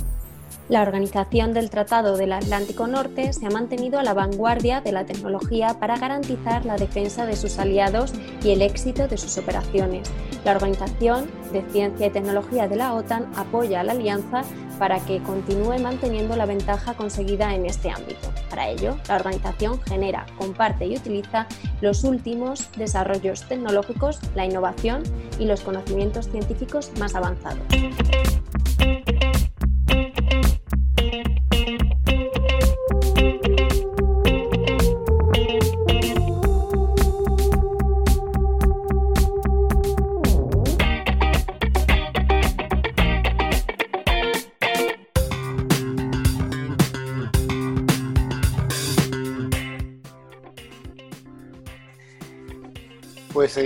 La 0.71 0.81
Organización 0.81 1.53
del 1.53 1.69
Tratado 1.69 2.17
del 2.17 2.33
Atlántico 2.33 2.87
Norte 2.87 3.35
se 3.35 3.45
ha 3.45 3.51
mantenido 3.51 3.99
a 3.99 4.03
la 4.03 4.15
vanguardia 4.15 4.81
de 4.81 4.93
la 4.93 5.05
tecnología 5.05 5.79
para 5.79 5.99
garantizar 5.99 6.65
la 6.65 6.77
defensa 6.77 7.27
de 7.27 7.37
sus 7.37 7.59
aliados 7.59 8.15
y 8.43 8.51
el 8.51 8.63
éxito 8.63 9.07
de 9.07 9.19
sus 9.19 9.37
operaciones. 9.37 10.11
La 10.43 10.53
Organización 10.53 11.31
de 11.53 11.63
Ciencia 11.71 12.07
y 12.07 12.11
Tecnología 12.11 12.67
de 12.67 12.77
la 12.77 12.95
OTAN 12.95 13.31
apoya 13.37 13.81
a 13.81 13.85
la 13.85 13.93
alianza 13.93 14.43
para 14.79 15.01
que 15.01 15.23
continúe 15.23 15.79
manteniendo 15.81 16.35
la 16.35 16.47
ventaja 16.47 16.95
conseguida 16.95 17.55
en 17.55 17.67
este 17.67 17.91
ámbito. 17.91 18.33
Para 18.49 18.71
ello, 18.71 18.97
la 19.07 19.17
organización 19.17 19.81
genera, 19.83 20.25
comparte 20.39 20.87
y 20.87 20.97
utiliza 20.97 21.47
los 21.83 22.05
últimos 22.05 22.71
desarrollos 22.77 23.43
tecnológicos, 23.43 24.19
la 24.35 24.47
innovación 24.47 25.03
y 25.39 25.45
los 25.45 25.61
conocimientos 25.61 26.31
científicos 26.31 26.91
más 26.99 27.15
avanzados. 27.15 27.67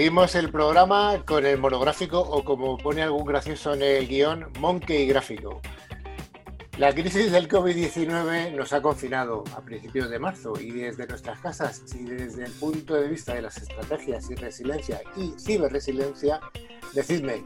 El 0.09 0.51
programa 0.51 1.23
con 1.27 1.44
el 1.44 1.59
monográfico 1.59 2.18
o 2.18 2.42
como 2.42 2.79
pone 2.79 3.03
algún 3.03 3.27
gracioso 3.27 3.75
en 3.75 3.83
el 3.83 4.09
guion, 4.09 4.51
Monkey 4.59 5.07
Gráfico. 5.07 5.61
La 6.79 6.94
crisis 6.94 7.31
del 7.31 7.47
COVID-19 7.47 8.57
nos 8.57 8.73
ha 8.73 8.81
confinado 8.81 9.44
a 9.55 9.61
principios 9.61 10.09
de 10.09 10.18
marzo 10.18 10.55
y 10.59 10.71
desde 10.71 11.07
nuestras 11.07 11.40
casas 11.40 11.83
y 11.94 12.05
desde 12.05 12.47
el 12.47 12.53
punto 12.53 12.94
de 12.94 13.07
vista 13.07 13.35
de 13.35 13.42
las 13.42 13.59
estrategias 13.59 14.31
y 14.31 14.35
resiliencia 14.35 15.03
y 15.14 15.35
ciberresiliencia, 15.38 16.40
decidme, 16.94 17.44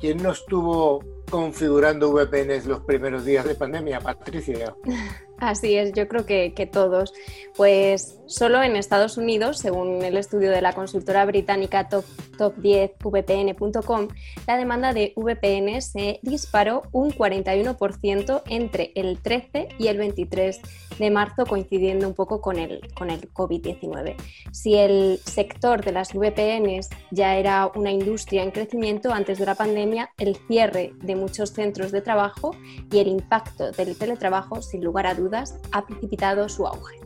¿quién 0.00 0.22
no 0.22 0.32
estuvo 0.32 1.04
configurando 1.30 2.10
VPNs 2.10 2.64
los 2.64 2.80
primeros 2.84 3.26
días 3.26 3.44
de 3.44 3.54
pandemia, 3.54 4.00
Patricia? 4.00 4.74
Así 5.40 5.76
es, 5.76 5.92
yo 5.92 6.08
creo 6.08 6.26
que, 6.26 6.68
todos. 6.72 7.12
Pues 7.56 8.18
solo 8.26 8.62
en 8.62 8.76
Estados 8.76 9.16
Unidos, 9.16 9.58
según 9.58 10.02
el 10.02 10.16
estudio 10.16 10.50
de 10.50 10.60
la 10.60 10.72
consultora 10.72 11.24
británica 11.24 11.88
Top, 11.88 12.04
Top 12.36 12.56
10 12.56 12.92
VPN.com, 13.02 14.08
la 14.46 14.56
demanda 14.56 14.92
de 14.92 15.12
VPN 15.16 15.80
se 15.80 16.18
disparó 16.22 16.82
un 16.92 17.10
41% 17.12 18.42
entre 18.46 18.92
el 18.94 19.20
13 19.20 19.68
y 19.78 19.86
el 19.86 19.98
23 19.98 20.60
de 20.98 21.10
marzo, 21.10 21.46
coincidiendo 21.46 22.08
un 22.08 22.14
poco 22.14 22.40
con 22.40 22.58
el, 22.58 22.80
con 22.94 23.10
el 23.10 23.32
COVID-19. 23.32 24.16
Si 24.50 24.74
el 24.74 25.20
sector 25.24 25.84
de 25.84 25.92
las 25.92 26.12
VPNs 26.12 26.88
ya 27.12 27.36
era 27.36 27.70
una 27.74 27.92
industria 27.92 28.42
en 28.42 28.50
crecimiento 28.50 29.12
antes 29.12 29.38
de 29.38 29.46
la 29.46 29.54
pandemia, 29.54 30.10
el 30.18 30.36
cierre 30.48 30.92
de 31.02 31.14
muchos 31.14 31.50
centros 31.50 31.92
de 31.92 32.02
trabajo 32.02 32.56
y 32.90 32.98
el 32.98 33.08
impacto 33.08 33.70
del 33.70 33.96
teletrabajo, 33.96 34.60
sin 34.62 34.82
lugar 34.82 35.06
a 35.06 35.14
dudas, 35.14 35.27
ha 35.72 35.86
precipitado 35.86 36.48
su 36.48 36.66
auge. 36.66 36.98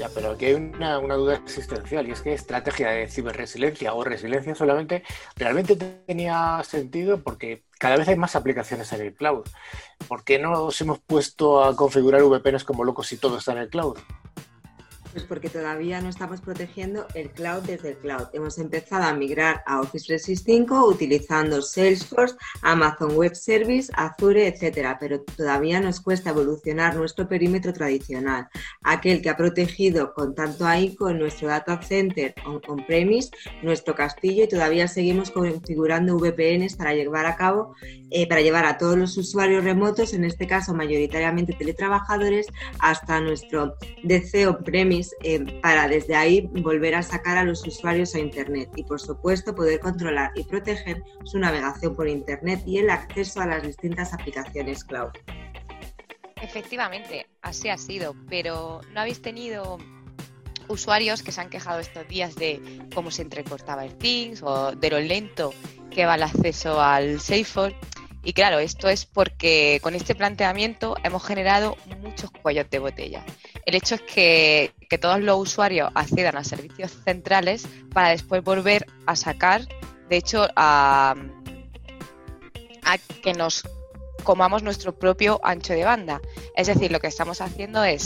Ya, 0.00 0.08
pero 0.14 0.30
aquí 0.30 0.46
hay 0.46 0.54
una, 0.54 0.96
duda 0.96 1.34
existencial 1.34 2.08
y 2.08 2.12
es 2.12 2.22
que 2.22 2.32
estrategia 2.32 2.88
de 2.88 3.06
ciberresiliencia 3.06 3.92
o 3.92 4.02
resiliencia 4.02 4.54
solamente 4.54 5.02
realmente 5.36 5.76
tenía 5.76 6.62
sentido 6.64 7.22
porque 7.22 7.64
cada 7.78 7.96
vez 7.98 8.08
hay 8.08 8.16
más 8.16 8.34
aplicaciones 8.34 8.90
en 8.94 9.02
el 9.02 9.14
cloud. 9.14 9.44
¿Por 10.08 10.24
qué 10.24 10.38
no 10.38 10.52
nos 10.52 10.80
hemos 10.80 11.00
puesto 11.00 11.62
a 11.62 11.76
configurar 11.76 12.22
VPNs 12.22 12.64
como 12.64 12.82
locos 12.82 13.08
si 13.08 13.18
todo 13.18 13.36
está 13.36 13.52
en 13.52 13.58
el 13.58 13.68
cloud? 13.68 13.98
Pues 15.12 15.24
porque 15.24 15.48
todavía 15.48 16.00
no 16.00 16.08
estamos 16.08 16.40
protegiendo 16.40 17.06
el 17.14 17.30
cloud 17.30 17.62
desde 17.62 17.90
el 17.90 17.96
cloud. 17.96 18.28
Hemos 18.32 18.58
empezado 18.58 19.04
a 19.04 19.12
migrar 19.12 19.62
a 19.66 19.80
Office 19.80 20.06
365 20.06 20.86
utilizando 20.86 21.60
Salesforce, 21.62 22.36
Amazon 22.62 23.16
Web 23.16 23.34
Service, 23.34 23.90
Azure, 23.96 24.46
etcétera, 24.46 24.98
pero 25.00 25.22
todavía 25.22 25.80
nos 25.80 26.00
cuesta 26.00 26.30
evolucionar 26.30 26.94
nuestro 26.94 27.28
perímetro 27.28 27.72
tradicional, 27.72 28.48
aquel 28.82 29.20
que 29.20 29.30
ha 29.30 29.36
protegido 29.36 30.14
con 30.14 30.34
tanto 30.34 30.64
ahí 30.64 30.94
con 30.94 31.18
nuestro 31.18 31.48
data 31.48 31.80
center 31.82 32.34
on-premise, 32.68 33.30
nuestro 33.62 33.96
castillo 33.96 34.44
y 34.44 34.48
todavía 34.48 34.86
seguimos 34.86 35.32
configurando 35.32 36.18
VPNs 36.18 36.76
para 36.76 36.94
llevar 36.94 37.26
a 37.26 37.36
cabo, 37.36 37.74
eh, 38.10 38.28
para 38.28 38.42
llevar 38.42 38.64
a 38.64 38.78
todos 38.78 38.96
los 38.96 39.16
usuarios 39.16 39.64
remotos, 39.64 40.14
en 40.14 40.24
este 40.24 40.46
caso 40.46 40.72
mayoritariamente 40.72 41.54
teletrabajadores, 41.54 42.46
hasta 42.78 43.20
nuestro 43.20 43.74
DC 44.04 44.46
on-premise 44.46 44.99
eh, 45.22 45.60
para 45.62 45.88
desde 45.88 46.14
ahí 46.14 46.48
volver 46.62 46.94
a 46.94 47.02
sacar 47.02 47.38
a 47.38 47.44
los 47.44 47.66
usuarios 47.66 48.14
a 48.14 48.18
Internet 48.18 48.70
y 48.76 48.84
por 48.84 49.00
supuesto 49.00 49.54
poder 49.54 49.80
controlar 49.80 50.30
y 50.34 50.44
proteger 50.44 51.02
su 51.24 51.38
navegación 51.38 51.94
por 51.94 52.08
Internet 52.08 52.62
y 52.66 52.78
el 52.78 52.90
acceso 52.90 53.40
a 53.40 53.46
las 53.46 53.62
distintas 53.62 54.12
aplicaciones 54.12 54.84
cloud. 54.84 55.10
Efectivamente, 56.42 57.26
así 57.42 57.68
ha 57.68 57.76
sido, 57.76 58.14
pero 58.28 58.80
¿no 58.92 59.00
habéis 59.00 59.20
tenido 59.20 59.78
usuarios 60.68 61.22
que 61.22 61.32
se 61.32 61.40
han 61.40 61.50
quejado 61.50 61.80
estos 61.80 62.06
días 62.08 62.34
de 62.36 62.60
cómo 62.94 63.10
se 63.10 63.22
entrecortaba 63.22 63.84
el 63.84 63.96
Teams 63.98 64.42
o 64.42 64.72
de 64.72 64.90
lo 64.90 65.00
lento 65.00 65.52
que 65.90 66.06
va 66.06 66.14
el 66.14 66.22
acceso 66.22 66.80
al 66.80 67.20
Salesforce? 67.20 67.76
Y 68.22 68.34
claro, 68.34 68.58
esto 68.58 68.88
es 68.88 69.06
porque 69.06 69.80
con 69.82 69.94
este 69.94 70.14
planteamiento 70.14 70.96
hemos 71.02 71.24
generado 71.24 71.76
muchos 72.00 72.30
cuellos 72.30 72.68
de 72.68 72.78
botella. 72.78 73.24
El 73.64 73.74
hecho 73.74 73.94
es 73.94 74.02
que, 74.02 74.72
todos 75.00 75.20
los 75.20 75.38
usuarios 75.38 75.90
accedan 75.94 76.36
a 76.36 76.44
servicios 76.44 76.92
centrales 77.04 77.66
para 77.94 78.10
después 78.10 78.42
volver 78.42 78.86
a 79.06 79.16
sacar, 79.16 79.62
de 80.08 80.16
hecho, 80.16 80.48
a, 80.56 81.14
a 82.82 82.98
que 83.22 83.32
nos 83.32 83.64
comamos 84.20 84.62
nuestro 84.62 84.98
propio 84.98 85.40
ancho 85.42 85.72
de 85.72 85.84
banda. 85.84 86.20
Es 86.56 86.66
decir, 86.66 86.92
lo 86.92 87.00
que 87.00 87.06
estamos 87.06 87.40
haciendo 87.40 87.84
es 87.84 88.02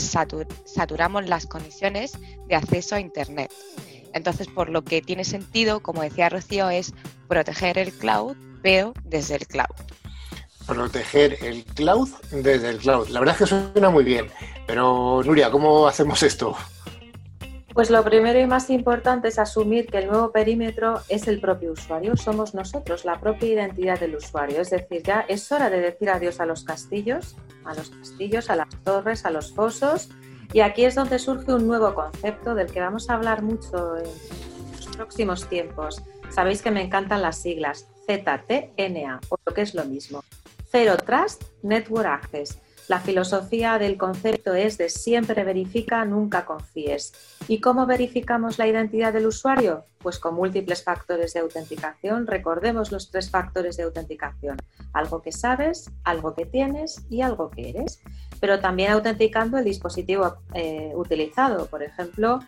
saturamos 0.65 1.27
las 1.27 1.45
conexiones 1.45 2.13
de 2.47 2.55
acceso 2.55 2.95
a 2.95 2.99
Internet. 2.99 3.51
Entonces, 4.13 4.47
por 4.47 4.69
lo 4.69 4.83
que 4.83 5.01
tiene 5.01 5.25
sentido, 5.25 5.81
como 5.81 6.01
decía 6.01 6.29
Rocío, 6.29 6.69
es 6.69 6.93
proteger 7.27 7.77
el 7.77 7.91
cloud, 7.91 8.37
pero 8.61 8.93
desde 9.03 9.35
el 9.35 9.45
cloud. 9.45 9.75
Proteger 10.67 11.37
el 11.43 11.63
cloud 11.63 12.09
desde 12.31 12.69
el 12.69 12.77
cloud. 12.77 13.07
La 13.09 13.19
verdad 13.19 13.35
es 13.35 13.39
que 13.39 13.55
suena 13.55 13.89
muy 13.89 14.03
bien, 14.03 14.27
pero 14.65 15.21
Nuria, 15.23 15.51
¿cómo 15.51 15.87
hacemos 15.87 16.23
esto? 16.23 16.55
Pues 17.75 17.89
lo 17.89 18.05
primero 18.05 18.39
y 18.39 18.47
más 18.47 18.69
importante 18.69 19.27
es 19.27 19.37
asumir 19.37 19.87
que 19.87 19.97
el 19.97 20.07
nuevo 20.07 20.31
perímetro 20.31 21.01
es 21.09 21.27
el 21.27 21.41
propio 21.41 21.73
usuario, 21.73 22.15
somos 22.15 22.55
nosotros, 22.55 23.03
la 23.03 23.19
propia 23.19 23.49
identidad 23.49 23.99
del 23.99 24.15
usuario. 24.15 24.61
Es 24.61 24.69
decir, 24.69 25.03
ya 25.03 25.25
es 25.27 25.51
hora 25.51 25.69
de 25.69 25.81
decir 25.81 26.09
adiós 26.09 26.39
a 26.39 26.45
los 26.45 26.63
castillos, 26.63 27.35
a 27.65 27.73
los 27.73 27.89
castillos, 27.89 28.49
a 28.49 28.55
las 28.55 28.69
torres, 28.85 29.25
a 29.25 29.29
los 29.29 29.53
fosos. 29.53 30.07
Y 30.53 30.61
aquí 30.61 30.85
es 30.85 30.95
donde 30.95 31.19
surge 31.19 31.53
un 31.53 31.67
nuevo 31.67 31.93
concepto 31.93 32.55
del 32.55 32.71
que 32.71 32.79
vamos 32.79 33.09
a 33.09 33.15
hablar 33.15 33.41
mucho 33.41 33.97
en 33.97 34.05
los 34.71 34.95
próximos 34.95 35.49
tiempos. 35.49 36.01
Sabéis 36.29 36.61
que 36.61 36.71
me 36.71 36.81
encantan 36.81 37.21
las 37.21 37.41
siglas 37.41 37.87
ZTNA, 38.05 39.19
o 39.27 39.37
lo 39.45 39.53
que 39.53 39.61
es 39.61 39.75
lo 39.75 39.83
mismo. 39.83 40.23
Zero 40.75 40.97
Trust 40.97 41.41
Network 41.63 42.05
Access 42.05 42.59
la 42.87 42.99
filosofía 42.99 43.79
del 43.79 43.97
concepto 43.97 44.53
es 44.53 44.77
de 44.77 44.89
siempre 44.89 45.43
verifica, 45.43 46.05
nunca 46.05 46.45
confíes. 46.45 47.13
¿Y 47.47 47.59
cómo 47.59 47.87
verificamos 47.87 48.59
la 48.59 48.67
identidad 48.67 49.11
del 49.11 49.25
usuario? 49.25 49.85
Pues 49.97 50.19
con 50.19 50.35
múltiples 50.35 50.83
factores 50.83 51.33
de 51.33 51.39
autenticación. 51.39 52.27
Recordemos 52.27 52.91
los 52.91 53.09
tres 53.09 53.31
factores 53.31 53.75
de 53.77 53.83
autenticación. 53.83 54.57
Algo 54.93 55.23
que 55.23 55.31
sabes, 55.31 55.89
algo 56.03 56.35
que 56.35 56.45
tienes 56.45 57.03
y 57.09 57.21
algo 57.21 57.49
que 57.49 57.69
eres. 57.69 58.03
Pero 58.39 58.59
también 58.59 58.91
autenticando 58.91 59.57
el 59.57 59.65
dispositivo 59.65 60.35
eh, 60.53 60.91
utilizado. 60.93 61.65
Por 61.65 61.81
ejemplo, 61.81 62.39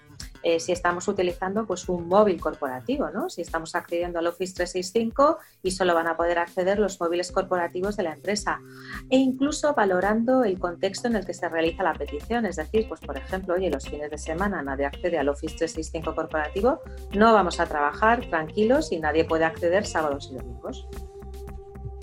eh, 0.48 0.62
si 0.62 0.72
estamos 0.72 1.10
utilizando 1.10 1.68
pues, 1.68 1.90
un 1.90 2.08
móvil 2.08 2.40
corporativo, 2.40 3.10
¿no? 3.10 3.30
si 3.30 3.42
estamos 3.42 3.76
accediendo 3.76 4.20
al 4.20 4.28
Office 4.28 4.54
365 4.54 5.40
y 5.62 5.72
solo 5.72 5.94
van 5.94 6.08
a 6.08 6.16
poder 6.16 6.40
acceder 6.40 6.80
los 6.80 7.02
móviles 7.02 7.34
corporativos 7.34 7.98
de 7.98 8.04
la 8.04 8.14
empresa 8.14 8.62
e 9.10 9.18
incluso 9.18 9.74
valorando 9.74 10.46
el 10.46 10.58
contexto 10.58 11.10
en 11.10 11.18
el 11.18 11.26
que 11.26 11.34
se 11.34 11.50
realiza 11.50 11.84
la 11.84 11.94
petición, 11.94 12.46
es 12.46 12.56
decir, 12.56 12.88
pues 12.88 13.02
por 13.02 13.18
ejemplo, 13.18 13.56
oye, 13.56 13.70
los 13.70 13.90
fines 13.90 14.10
de 14.10 14.18
semana 14.18 14.62
nadie 14.62 14.86
accede 14.86 15.18
al 15.18 15.28
Office 15.28 15.58
365 15.58 16.16
corporativo, 16.16 16.80
no 17.14 17.34
vamos 17.34 17.60
a 17.60 17.66
trabajar 17.66 18.26
tranquilos 18.30 18.94
y 18.94 19.00
nadie 19.00 19.26
puede 19.26 19.44
acceder 19.44 19.86
sábados 19.86 20.30
y 20.32 20.38
domingos. 20.38 20.88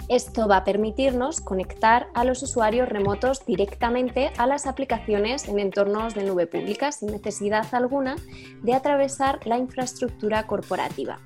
Esto 0.08 0.46
va 0.46 0.58
a 0.58 0.64
permitirnos 0.64 1.40
conectar 1.40 2.08
a 2.12 2.24
los 2.24 2.42
usuarios 2.42 2.88
remotos 2.88 3.46
directamente 3.46 4.30
a 4.36 4.46
las 4.46 4.66
aplicaciones 4.66 5.48
en 5.48 5.58
entornos 5.58 6.14
de 6.14 6.24
nube 6.24 6.46
pública 6.46 6.92
sin 6.92 7.10
necesidad 7.10 7.66
alguna 7.74 8.16
de 8.62 8.74
atravesar 8.74 9.40
la 9.46 9.56
infraestructura 9.56 10.46
corporativa. 10.46 11.20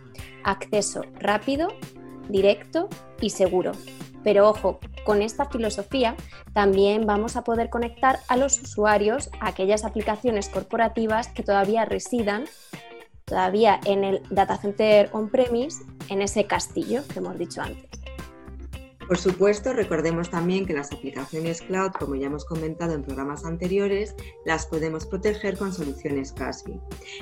Acceso 0.44 1.02
rápido, 1.18 1.68
directo 2.28 2.88
y 3.20 3.30
seguro. 3.30 3.72
Pero 4.22 4.48
ojo, 4.48 4.78
con 5.04 5.22
esta 5.22 5.46
filosofía 5.46 6.14
también 6.52 7.04
vamos 7.04 7.36
a 7.36 7.42
poder 7.42 7.70
conectar 7.70 8.20
a 8.28 8.36
los 8.36 8.60
usuarios 8.62 9.28
a 9.40 9.48
aquellas 9.48 9.84
aplicaciones 9.84 10.48
corporativas 10.48 11.28
que 11.28 11.42
todavía 11.42 11.84
residan 11.84 12.44
todavía 13.28 13.78
en 13.84 14.04
el 14.04 14.22
data 14.30 14.56
center 14.56 15.10
on-premise, 15.12 15.84
en 16.08 16.22
ese 16.22 16.46
castillo 16.46 17.02
que 17.12 17.18
hemos 17.18 17.38
dicho 17.38 17.60
antes. 17.60 17.97
Por 19.08 19.16
supuesto, 19.16 19.72
recordemos 19.72 20.28
también 20.28 20.66
que 20.66 20.74
las 20.74 20.92
aplicaciones 20.92 21.62
cloud, 21.62 21.92
como 21.92 22.14
ya 22.14 22.26
hemos 22.26 22.44
comentado 22.44 22.92
en 22.92 23.02
programas 23.02 23.46
anteriores, 23.46 24.14
las 24.44 24.66
podemos 24.66 25.06
proteger 25.06 25.56
con 25.56 25.72
soluciones 25.72 26.30
CASB. 26.32 26.78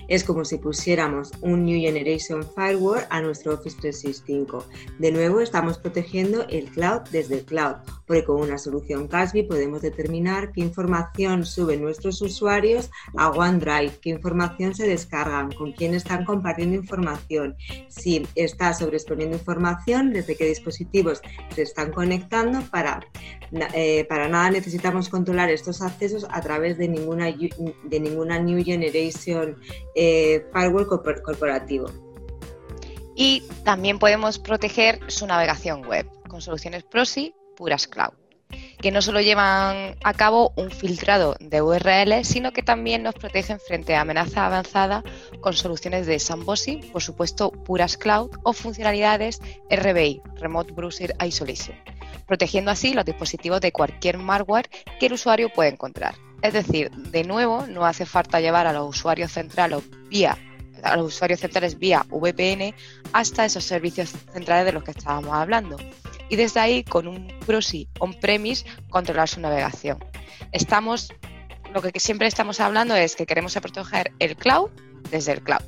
Es 0.08 0.24
como 0.24 0.44
si 0.44 0.58
pusiéramos 0.58 1.30
un 1.42 1.64
New 1.64 1.78
Generation 1.78 2.44
Firewall 2.56 3.06
a 3.08 3.22
nuestro 3.22 3.54
Office 3.54 3.76
365. 3.80 4.64
De 4.98 5.12
nuevo, 5.12 5.40
estamos 5.40 5.78
protegiendo 5.78 6.44
el 6.48 6.68
cloud 6.70 7.02
desde 7.12 7.36
el 7.36 7.44
cloud, 7.44 7.76
porque 8.04 8.24
con 8.24 8.40
una 8.40 8.58
solución 8.58 9.06
CASB 9.06 9.46
podemos 9.46 9.80
determinar 9.80 10.50
qué 10.50 10.62
información 10.62 11.46
suben 11.46 11.82
nuestros 11.82 12.20
usuarios 12.20 12.90
a 13.16 13.30
OneDrive, 13.30 14.00
qué 14.02 14.10
información 14.10 14.74
se 14.74 14.88
descargan, 14.88 15.52
con 15.52 15.70
quién 15.70 15.94
están 15.94 16.24
compartiendo 16.24 16.74
información, 16.74 17.54
si 17.86 18.26
está 18.34 18.74
sobreexponiendo 18.74 19.36
información, 19.36 20.12
desde 20.12 20.34
qué 20.34 20.46
dispositivos 20.46 21.22
se 21.54 21.75
están 21.76 21.92
conectando 21.92 22.62
para, 22.70 23.06
eh, 23.74 24.06
para 24.08 24.28
nada 24.28 24.50
necesitamos 24.50 25.10
controlar 25.10 25.50
estos 25.50 25.82
accesos 25.82 26.26
a 26.30 26.40
través 26.40 26.78
de 26.78 26.88
ninguna, 26.88 27.26
de 27.26 28.00
ninguna 28.00 28.38
New 28.38 28.64
Generation 28.64 29.56
eh, 29.94 30.46
Firewall 30.54 30.86
corporativo. 30.86 31.86
Y 33.14 33.42
también 33.62 33.98
podemos 33.98 34.38
proteger 34.38 35.00
su 35.08 35.26
navegación 35.26 35.86
web 35.86 36.06
con 36.28 36.40
soluciones 36.40 36.82
proxy 36.82 37.34
puras 37.56 37.86
cloud 37.86 38.14
que 38.80 38.90
no 38.90 39.02
solo 39.02 39.20
llevan 39.20 39.96
a 40.02 40.14
cabo 40.14 40.52
un 40.56 40.70
filtrado 40.70 41.36
de 41.40 41.62
URL, 41.62 42.24
sino 42.24 42.52
que 42.52 42.62
también 42.62 43.02
nos 43.02 43.14
protegen 43.14 43.58
frente 43.58 43.94
a 43.94 44.02
amenaza 44.02 44.46
avanzada 44.46 45.02
con 45.40 45.54
soluciones 45.54 46.06
de 46.06 46.18
sandboxing, 46.18 46.92
por 46.92 47.02
supuesto 47.02 47.50
puras 47.50 47.96
cloud 47.96 48.30
o 48.42 48.52
funcionalidades 48.52 49.40
RBI, 49.70 50.22
Remote 50.36 50.72
Browser 50.72 51.14
Isolation, 51.24 51.76
protegiendo 52.26 52.70
así 52.70 52.94
los 52.94 53.04
dispositivos 53.04 53.60
de 53.60 53.72
cualquier 53.72 54.18
malware 54.18 54.68
que 54.98 55.06
el 55.06 55.14
usuario 55.14 55.48
pueda 55.48 55.70
encontrar. 55.70 56.14
Es 56.42 56.52
decir, 56.52 56.90
de 56.90 57.24
nuevo, 57.24 57.66
no 57.66 57.86
hace 57.86 58.04
falta 58.04 58.40
llevar 58.40 58.66
a 58.66 58.72
los 58.72 58.88
usuarios 58.88 59.32
centrales 59.32 59.82
vía 60.08 60.36
a 60.82 60.96
los 60.96 61.14
usuarios 61.14 61.40
centrales 61.40 61.78
vía 61.78 62.04
VPN 62.10 62.74
hasta 63.12 63.44
esos 63.44 63.64
servicios 63.64 64.12
centrales 64.32 64.66
de 64.66 64.72
los 64.72 64.84
que 64.84 64.92
estábamos 64.92 65.32
hablando 65.32 65.76
y 66.28 66.36
desde 66.36 66.60
ahí 66.60 66.84
con 66.84 67.06
un 67.06 67.28
proxy 67.46 67.88
on-premise 67.98 68.64
controlar 68.90 69.28
su 69.28 69.40
navegación. 69.40 69.98
Estamos, 70.52 71.12
lo 71.72 71.82
que 71.82 71.98
siempre 72.00 72.26
estamos 72.26 72.60
hablando 72.60 72.94
es 72.94 73.16
que 73.16 73.26
queremos 73.26 73.54
proteger 73.54 74.12
el 74.18 74.36
cloud 74.36 74.70
desde 75.10 75.32
el 75.32 75.42
cloud. 75.42 75.62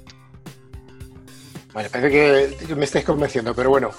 Vale, 1.73 1.91
parece 1.91 2.57
que 2.67 2.75
me 2.75 2.85
estáis 2.85 3.05
convenciendo, 3.05 3.55
pero 3.55 3.71
bueno, 3.71 3.91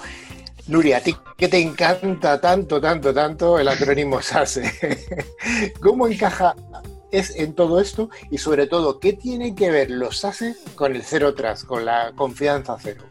Nuria, 0.70 0.98
a 0.98 1.00
ti 1.00 1.16
que 1.36 1.48
te 1.48 1.58
encanta 1.58 2.40
tanto, 2.40 2.80
tanto, 2.80 3.12
tanto 3.12 3.58
el 3.58 3.66
acrónimo 3.66 4.22
SASE. 4.22 4.70
¿Cómo 5.80 6.06
encaja 6.06 6.54
es 7.12 7.36
en 7.36 7.54
todo 7.54 7.80
esto? 7.80 8.10
Y 8.30 8.38
sobre 8.38 8.66
todo, 8.66 9.00
¿qué 9.00 9.12
tienen 9.12 9.54
que 9.54 9.70
ver 9.70 9.90
los 9.90 10.18
SASE 10.18 10.56
con 10.74 10.94
el 10.94 11.02
cero 11.02 11.34
tras, 11.34 11.64
con 11.64 11.84
la 11.84 12.12
confianza 12.14 12.76
cero? 12.80 13.04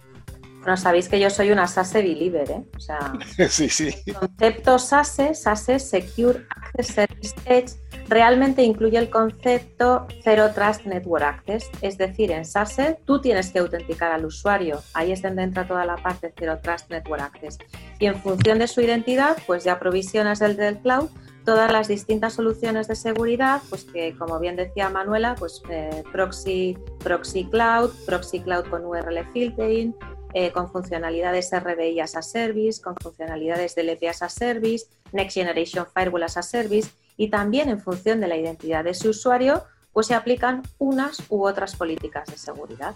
Bueno, 0.60 0.76
sabéis 0.76 1.08
que 1.08 1.20
yo 1.20 1.30
soy 1.30 1.52
una 1.52 1.68
SASE 1.68 2.02
believer, 2.02 2.52
¿eh? 2.52 2.64
O 2.76 2.80
sea, 2.80 3.14
sí, 3.50 3.70
sí. 3.70 3.96
el 4.06 4.14
concepto 4.14 4.78
SASE, 4.78 5.34
SASE 5.34 5.80
Secure 5.80 6.46
Access 6.50 6.88
Service 6.88 7.36
Edge, 7.46 7.72
realmente 8.10 8.62
incluye 8.64 8.98
el 8.98 9.10
concepto 9.10 10.06
Zero 10.22 10.52
Trust 10.52 10.86
Network 10.86 11.24
Access. 11.24 11.70
Es 11.82 11.98
decir, 11.98 12.32
en 12.32 12.44
SASE 12.44 13.00
tú 13.06 13.22
tienes 13.22 13.52
que 13.52 13.60
autenticar 13.60 14.12
al 14.12 14.26
usuario. 14.26 14.82
Ahí 14.94 15.14
es 15.14 15.22
donde 15.22 15.44
entra 15.44 15.66
toda 15.66 15.86
la 15.86 15.96
parte 15.96 16.34
Zero 16.38 16.60
Trust 16.62 16.90
Network 16.90 17.22
Access. 17.22 17.58
Y 17.98 18.08
en 18.08 18.22
función 18.22 18.60
de 18.60 18.68
su 18.68 18.82
identidad, 18.82 19.38
pues 19.48 19.64
ya 19.64 19.80
provisionas 19.80 20.42
el 20.42 20.58
del 20.58 20.80
cloud 20.80 21.10
todas 21.50 21.72
las 21.72 21.88
distintas 21.88 22.34
soluciones 22.34 22.88
de 22.88 22.96
seguridad, 22.96 23.64
pues 23.70 23.84
que 23.84 24.16
como 24.16 24.38
bien 24.38 24.56
decía 24.56 24.88
Manuela, 24.92 25.34
pues 25.34 25.64
eh, 25.68 26.04
proxy, 26.12 26.78
proxy 27.00 27.46
cloud, 27.46 27.90
proxy 28.06 28.40
cloud 28.42 28.66
con 28.70 28.86
URL 28.86 29.26
filtering, 29.34 29.96
eh, 30.36 30.52
con 30.52 30.72
funcionalidades 30.72 31.50
RBI 31.52 32.02
as 32.02 32.16
a 32.16 32.22
Service, 32.22 32.80
con 32.80 32.96
funcionalidades 32.98 33.74
DLP 33.74 34.10
as 34.10 34.22
a 34.22 34.30
Service, 34.30 34.86
Next 35.12 35.34
Generation 35.34 35.88
Firewall 35.92 36.22
as 36.22 36.38
a 36.38 36.44
Service 36.44 36.92
y 37.18 37.32
también 37.32 37.70
en 37.70 37.80
función 37.80 38.22
de 38.22 38.28
la 38.28 38.38
identidad 38.38 38.84
de 38.84 38.94
su 38.94 39.10
usuario, 39.10 39.64
pues 39.92 40.06
se 40.06 40.14
aplican 40.14 40.62
unas 40.78 41.24
u 41.30 41.48
otras 41.48 41.76
políticas 41.76 42.28
de 42.28 42.38
seguridad. 42.38 42.94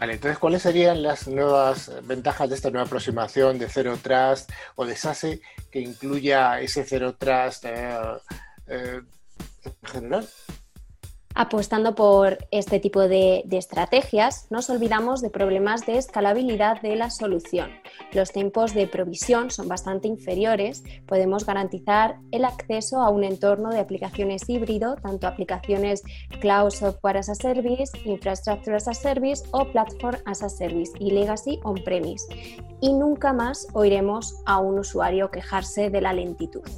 Vale, 0.00 0.14
entonces, 0.14 0.38
¿cuáles 0.38 0.62
serían 0.62 1.02
las 1.02 1.28
nuevas 1.28 1.92
ventajas 2.04 2.48
de 2.48 2.54
esta 2.54 2.70
nueva 2.70 2.86
aproximación 2.86 3.58
de 3.58 3.68
Zero 3.68 3.98
Trust 3.98 4.50
o 4.76 4.86
de 4.86 4.96
SASE 4.96 5.42
que 5.70 5.80
incluya 5.80 6.58
ese 6.58 6.84
Zero 6.84 7.16
Trust 7.16 7.66
eh, 7.66 7.98
eh, 8.66 9.02
en 9.62 9.74
general? 9.86 10.26
Apostando 11.34 11.94
por 11.94 12.38
este 12.50 12.80
tipo 12.80 13.06
de, 13.06 13.44
estrategias, 13.52 14.46
nos 14.50 14.68
olvidamos 14.68 15.22
de 15.22 15.30
problemas 15.30 15.86
de 15.86 15.96
escalabilidad 15.96 16.82
de 16.82 16.96
la 16.96 17.08
solución. 17.08 17.70
Los 18.12 18.32
tiempos 18.32 18.74
de 18.74 18.88
provisión 18.88 19.52
son 19.52 19.68
bastante 19.68 20.08
inferiores. 20.08 20.82
Podemos 21.06 21.46
garantizar 21.46 22.16
el 22.32 22.44
acceso 22.44 23.00
a 23.00 23.10
un 23.10 23.22
entorno 23.22 23.70
de 23.70 23.78
aplicaciones 23.78 24.48
híbrido, 24.48 24.96
tanto 24.96 25.28
aplicaciones 25.28 26.02
Cloud 26.40 26.70
Software 26.70 27.18
as 27.18 27.28
a 27.28 27.36
Service, 27.36 27.92
Infrastructure 28.04 28.76
as 28.76 28.88
a 28.88 28.94
Service 28.94 29.44
o 29.52 29.64
Platform 29.66 30.18
as 30.26 30.42
a 30.42 30.48
Service 30.48 30.92
y 30.98 31.12
Legacy 31.12 31.60
On-Premise. 31.62 32.26
Y 32.80 32.92
nunca 32.92 33.32
más 33.32 33.68
oiremos 33.74 34.34
a 34.46 34.58
un 34.58 34.80
usuario 34.80 35.30
quejarse 35.30 35.90
de 35.90 36.00
la 36.00 36.12
lentitud. 36.12 36.68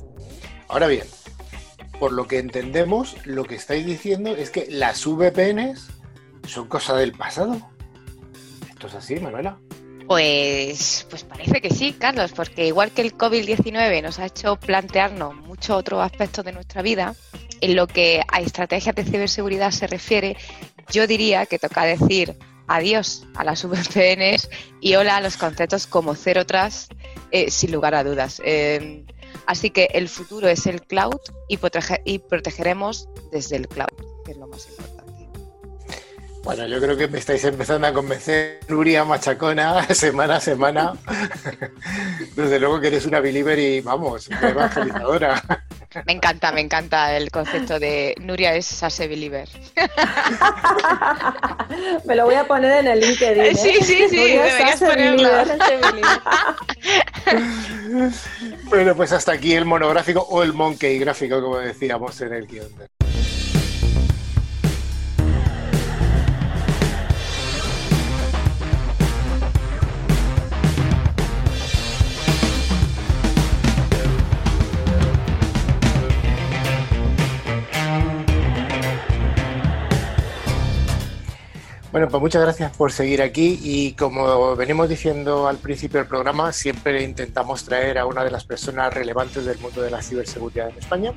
Ahora 0.69 0.89
bien, 0.89 1.07
por 1.99 2.13
lo 2.13 2.27
que 2.27 2.39
entendemos, 2.39 3.17
lo 3.25 3.45
que 3.45 3.55
estáis 3.55 3.87
diciendo 3.87 4.37
es 4.37 4.51
que 4.51 4.67
las 4.71 5.05
VPNs 5.07 5.89
son 6.47 6.69
cosa 6.69 6.97
del 6.97 7.13
pasado. 7.13 7.57
¿Esto 8.69 8.87
es 8.89 8.95
así, 8.95 9.17
Manuela? 9.17 9.59
Pues, 10.07 11.07
pues 11.09 11.25
parece 11.25 11.61
que 11.61 11.71
sí, 11.71 11.93
Carlos, 11.93 12.33
porque 12.33 12.67
igual 12.67 12.91
que 12.91 13.03
el 13.03 13.17
COVID-19 13.17 14.03
nos 14.03 14.19
ha 14.19 14.27
hecho 14.27 14.57
plantearnos 14.57 15.35
muchos 15.35 15.77
otros 15.77 16.03
aspectos 16.03 16.45
de 16.45 16.53
nuestra 16.53 16.83
vida, 16.83 17.15
en 17.61 17.77
lo 17.77 17.87
que 17.87 18.23
a 18.29 18.41
estrategias 18.41 18.95
de 18.95 19.05
ciberseguridad 19.05 19.71
se 19.71 19.87
refiere, 19.87 20.37
yo 20.91 21.07
diría 21.07 21.47
que 21.47 21.59
toca 21.59 21.85
decir 21.85 22.37
adiós 22.67 23.27
a 23.37 23.45
las 23.45 23.65
VPNs 23.65 24.51
y 24.81 24.95
hola 24.97 25.17
a 25.17 25.21
los 25.21 25.37
conceptos 25.37 25.87
como 25.87 26.15
Zero 26.15 26.45
Trust, 26.45 26.93
eh, 27.31 27.51
sin 27.51 27.73
lugar 27.73 27.95
a 27.95 28.05
dudas. 28.05 28.43
Eh, 28.45 29.05
Así 29.47 29.71
que 29.71 29.89
el 29.93 30.09
futuro 30.09 30.49
es 30.49 30.67
el 30.67 30.83
cloud 30.83 31.21
y, 31.49 31.59
y 32.05 32.19
protegeremos 32.19 33.09
desde 33.31 33.57
el 33.57 33.69
cloud, 33.69 34.23
que 34.25 34.33
es 34.33 34.37
lo 34.37 34.47
más 34.47 34.69
importante. 34.69 35.03
Bueno, 36.45 36.67
yo 36.67 36.81
creo 36.81 36.97
que 36.97 37.07
me 37.07 37.19
estáis 37.19 37.45
empezando 37.45 37.87
a 37.87 37.93
convencer, 37.93 38.61
Nuria 38.69 39.05
Machacona, 39.05 39.87
semana 39.95 40.37
a 40.37 40.41
semana. 40.41 40.93
Desde 42.37 42.59
luego 42.59 42.81
que 42.81 42.89
eres 42.89 43.07
una 43.07 43.21
believer 43.21 43.59
y 43.61 43.81
vamos, 43.81 44.27
una 44.29 44.49
evangelizadora. 44.49 45.65
Me 46.07 46.13
encanta, 46.13 46.53
me 46.53 46.61
encanta 46.61 47.17
el 47.17 47.31
concepto 47.31 47.79
de 47.79 48.15
Nuria 48.21 48.55
es 48.55 48.67
Sase 48.67 49.09
Believer. 49.09 49.49
Me 52.05 52.17
lo 52.17 52.25
voy 52.25 52.35
a 52.35 52.47
poner 52.47 52.81
en 52.81 52.89
el 52.89 53.01
LinkedIn. 53.01 53.43
¿eh? 53.43 53.55
Sí, 53.55 53.77
sí, 53.83 54.09
sí, 54.09 54.17
deberías 54.17 54.81
ponerlo. 54.81 55.31
bueno, 58.65 58.95
pues 58.95 59.13
hasta 59.13 59.33
aquí 59.33 59.55
el 59.55 59.65
monográfico 59.65 60.21
o 60.21 60.43
el 60.43 60.53
monkey 60.53 60.99
gráfico, 60.99 61.41
como 61.41 61.59
decíamos 61.59 62.21
en 62.21 62.35
el 62.35 62.47
guion. 62.47 62.69
Bueno, 81.93 82.09
pues 82.09 82.23
muchas 82.23 82.41
gracias 82.41 82.75
por 82.75 82.91
seguir 82.91 83.21
aquí 83.21 83.61
y 83.63 83.93
como 83.93 84.57
venimos 84.57 84.89
diciendo 84.89 85.47
al 85.47 85.59
principio 85.59 85.99
del 85.99 86.09
programa, 86.09 86.51
siempre 86.51 87.03
intentamos 87.03 87.65
traer 87.67 87.99
a 87.99 88.07
una 88.07 88.25
de 88.25 88.31
las 88.31 88.47
personas 88.47 88.95
relevantes 88.95 89.45
del 89.45 89.59
mundo 89.59 89.83
de 89.83 89.91
la 89.91 90.01
ciberseguridad 90.01 90.71
en 90.71 90.79
España. 90.79 91.13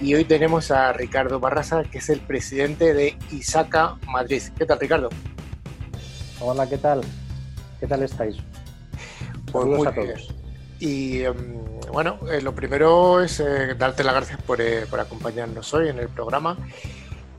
Y 0.00 0.16
hoy 0.16 0.24
tenemos 0.24 0.72
a 0.72 0.92
Ricardo 0.92 1.38
Barrasa, 1.38 1.84
que 1.84 1.98
es 1.98 2.08
el 2.08 2.18
presidente 2.18 2.92
de 2.92 3.16
ISACA 3.30 3.96
Madrid. 4.08 4.42
¿Qué 4.58 4.66
tal, 4.66 4.80
Ricardo? 4.80 5.10
Hola, 6.40 6.68
¿qué 6.68 6.78
tal? 6.78 7.02
¿Qué 7.78 7.86
tal 7.86 8.02
estáis? 8.02 8.38
Pues 9.52 9.64
muy 9.64 9.86
a 9.86 9.94
todos. 9.94 10.34
Y 10.80 11.20
em, 11.20 11.78
bueno, 11.92 12.18
eh, 12.32 12.42
lo 12.42 12.52
primero 12.52 13.22
es 13.22 13.38
eh, 13.38 13.76
darte 13.78 14.02
las 14.02 14.16
gracias 14.16 14.42
por, 14.42 14.60
eh, 14.60 14.86
por 14.90 14.98
acompañarnos 14.98 15.72
hoy 15.72 15.88
en 15.88 16.00
el 16.00 16.08
programa 16.08 16.58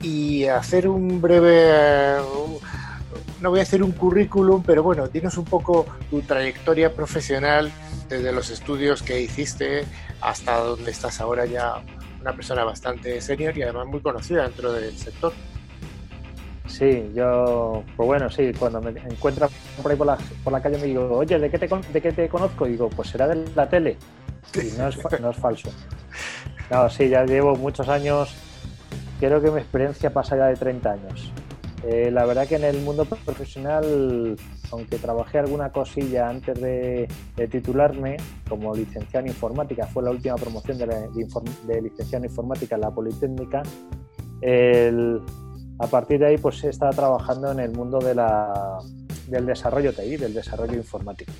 y 0.02 0.44
hacer 0.44 0.88
un 0.88 1.20
breve, 1.20 2.16
no 3.40 3.50
voy 3.50 3.60
a 3.60 3.62
hacer 3.62 3.82
un 3.82 3.92
currículum, 3.92 4.62
pero 4.62 4.82
bueno, 4.82 5.08
dinos 5.08 5.36
un 5.38 5.44
poco 5.44 5.86
tu 6.10 6.20
trayectoria 6.22 6.94
profesional 6.94 7.70
desde 8.08 8.32
los 8.32 8.50
estudios 8.50 9.02
que 9.02 9.20
hiciste 9.20 9.84
hasta 10.20 10.58
donde 10.58 10.90
estás 10.90 11.20
ahora 11.20 11.46
ya 11.46 11.82
una 12.20 12.32
persona 12.32 12.64
bastante 12.64 13.20
senior 13.20 13.56
y 13.56 13.62
además 13.62 13.86
muy 13.86 14.00
conocida 14.00 14.42
dentro 14.42 14.72
del 14.72 14.96
sector. 14.96 15.32
Sí, 16.66 17.10
yo, 17.14 17.84
pues 17.96 18.06
bueno, 18.06 18.28
sí, 18.28 18.52
cuando 18.58 18.80
me 18.80 18.90
encuentro 18.90 19.48
por 19.80 19.90
ahí 19.90 19.96
por 19.96 20.06
la, 20.06 20.18
por 20.42 20.52
la 20.52 20.60
calle 20.60 20.78
me 20.78 20.86
digo, 20.86 21.08
oye, 21.16 21.38
¿de 21.38 21.50
qué, 21.50 21.58
te, 21.58 21.68
¿de 21.68 22.00
qué 22.02 22.12
te 22.12 22.28
conozco? 22.28 22.66
Y 22.66 22.72
digo, 22.72 22.90
pues 22.90 23.08
será 23.08 23.28
de 23.28 23.44
la 23.54 23.68
tele. 23.68 23.96
Y 24.54 24.76
no 24.76 24.88
es, 24.88 24.98
no 25.20 25.30
es 25.30 25.36
falso. 25.36 25.70
No, 26.68 26.90
sí, 26.90 27.08
ya 27.08 27.24
llevo 27.24 27.54
muchos 27.54 27.88
años 27.88 28.34
creo 29.18 29.40
que 29.40 29.50
mi 29.50 29.58
experiencia 29.58 30.12
pasa 30.12 30.36
ya 30.36 30.46
de 30.46 30.56
30 30.56 30.90
años. 30.90 31.32
Eh, 31.84 32.10
la 32.10 32.24
verdad 32.24 32.48
que 32.48 32.56
en 32.56 32.64
el 32.64 32.80
mundo 32.82 33.04
profesional, 33.04 34.36
aunque 34.72 34.98
trabajé 34.98 35.38
alguna 35.38 35.70
cosilla 35.70 36.28
antes 36.28 36.60
de, 36.60 37.08
titularme 37.50 38.16
como 38.48 38.74
licenciado 38.74 39.26
en 39.26 39.32
informática, 39.32 39.86
fue 39.86 40.02
la 40.02 40.10
última 40.10 40.34
promoción 40.36 40.78
de, 40.78 40.86
de, 40.86 41.82
licenciado 41.82 42.24
en 42.24 42.30
informática 42.30 42.74
en 42.74 42.80
la 42.80 42.90
Politécnica, 42.90 43.62
a 45.78 45.86
partir 45.88 46.18
de 46.18 46.26
ahí 46.26 46.38
pues 46.38 46.64
he 46.64 46.70
estado 46.70 46.92
trabajando 46.92 47.52
en 47.52 47.60
el 47.60 47.70
mundo 47.70 47.98
de 47.98 48.14
la, 48.14 48.78
del 49.28 49.46
desarrollo 49.46 49.92
TI, 49.92 50.16
del 50.16 50.34
desarrollo 50.34 50.74
informático. 50.74 51.32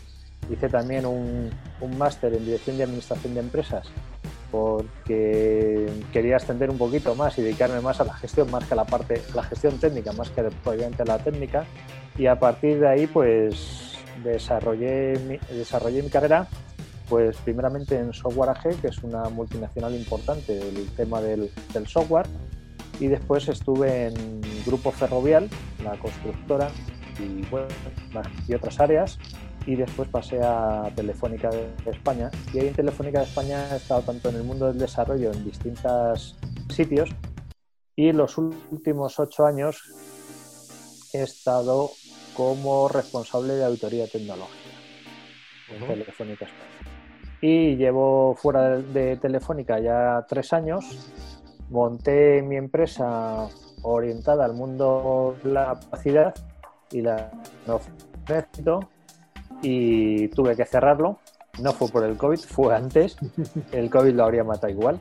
Hice 0.50 0.68
también 0.68 1.06
un, 1.06 1.50
un 1.80 1.98
máster 1.98 2.32
en 2.34 2.44
dirección 2.44 2.76
de 2.76 2.84
administración 2.84 3.34
de 3.34 3.40
empresas 3.40 3.88
porque 4.50 5.86
quería 6.12 6.36
extender 6.36 6.70
un 6.70 6.78
poquito 6.78 7.14
más 7.14 7.36
y 7.38 7.42
dedicarme 7.42 7.80
más 7.80 8.00
a 8.00 8.04
la 8.04 8.14
gestión, 8.14 8.50
más 8.50 8.64
que 8.64 8.74
a 8.74 8.76
la 8.76 8.84
parte, 8.84 9.22
la 9.34 9.42
gestión 9.42 9.78
técnica, 9.78 10.12
más 10.12 10.30
que 10.30 10.42
obviamente 10.64 11.02
a 11.02 11.06
la 11.06 11.18
técnica. 11.18 11.64
Y 12.16 12.26
a 12.26 12.38
partir 12.38 12.80
de 12.80 12.88
ahí, 12.88 13.06
pues 13.06 13.98
desarrollé 14.22 15.18
mi, 15.20 15.38
desarrollé 15.54 16.02
mi 16.02 16.10
carrera, 16.10 16.48
pues 17.08 17.36
primeramente 17.38 17.98
en 17.98 18.12
Software 18.12 18.50
AG, 18.50 18.80
que 18.80 18.88
es 18.88 19.02
una 19.02 19.28
multinacional 19.28 19.94
importante 19.94 20.54
del 20.54 20.88
tema 20.96 21.20
del, 21.20 21.50
del 21.72 21.86
software, 21.86 22.26
y 22.98 23.08
después 23.08 23.48
estuve 23.48 24.06
en 24.06 24.40
Grupo 24.64 24.90
Ferrovial, 24.90 25.48
la 25.84 25.98
constructora, 25.98 26.68
y, 27.18 27.42
bueno, 27.46 27.68
y 28.48 28.54
otras 28.54 28.80
áreas, 28.80 29.18
y 29.66 29.74
después 29.74 30.08
pasé 30.08 30.40
a 30.42 30.90
Telefónica 30.94 31.50
de 31.50 31.90
España. 31.90 32.30
Y 32.54 32.60
ahí 32.60 32.68
en 32.68 32.74
Telefónica 32.74 33.18
de 33.18 33.26
España 33.26 33.68
he 33.72 33.76
estado 33.76 34.02
tanto 34.02 34.28
en 34.28 34.36
el 34.36 34.44
mundo 34.44 34.66
del 34.66 34.78
desarrollo 34.78 35.32
en 35.32 35.44
distintos 35.44 36.36
sitios 36.68 37.10
y 37.96 38.12
los 38.12 38.38
últimos 38.38 39.18
ocho 39.18 39.46
años 39.46 39.82
he 41.12 41.22
estado 41.22 41.90
como 42.36 42.88
responsable 42.88 43.54
de 43.54 43.64
auditoría 43.64 44.06
tecnológica 44.06 44.70
en 45.70 45.86
Telefónica 45.86 46.44
España. 46.44 46.76
Y 47.40 47.76
llevo 47.76 48.34
fuera 48.36 48.78
de, 48.78 49.16
Telefónica 49.16 49.80
ya 49.80 50.24
tres 50.28 50.52
años. 50.52 51.10
Monté 51.70 52.42
mi 52.42 52.56
empresa 52.56 53.48
orientada 53.82 54.44
al 54.44 54.54
mundo 54.54 55.36
de 55.42 55.50
la 55.50 55.78
capacidad 55.80 56.34
y 56.92 57.00
la 57.00 57.30
no 57.66 57.80
y 59.62 60.28
tuve 60.28 60.56
que 60.56 60.64
cerrarlo. 60.64 61.18
No 61.60 61.72
fue 61.72 61.88
por 61.88 62.04
el 62.04 62.16
COVID, 62.16 62.38
fue 62.38 62.74
antes. 62.74 63.16
El 63.72 63.88
COVID 63.90 64.12
lo 64.12 64.24
habría 64.24 64.44
matado 64.44 64.72
igual. 64.72 65.00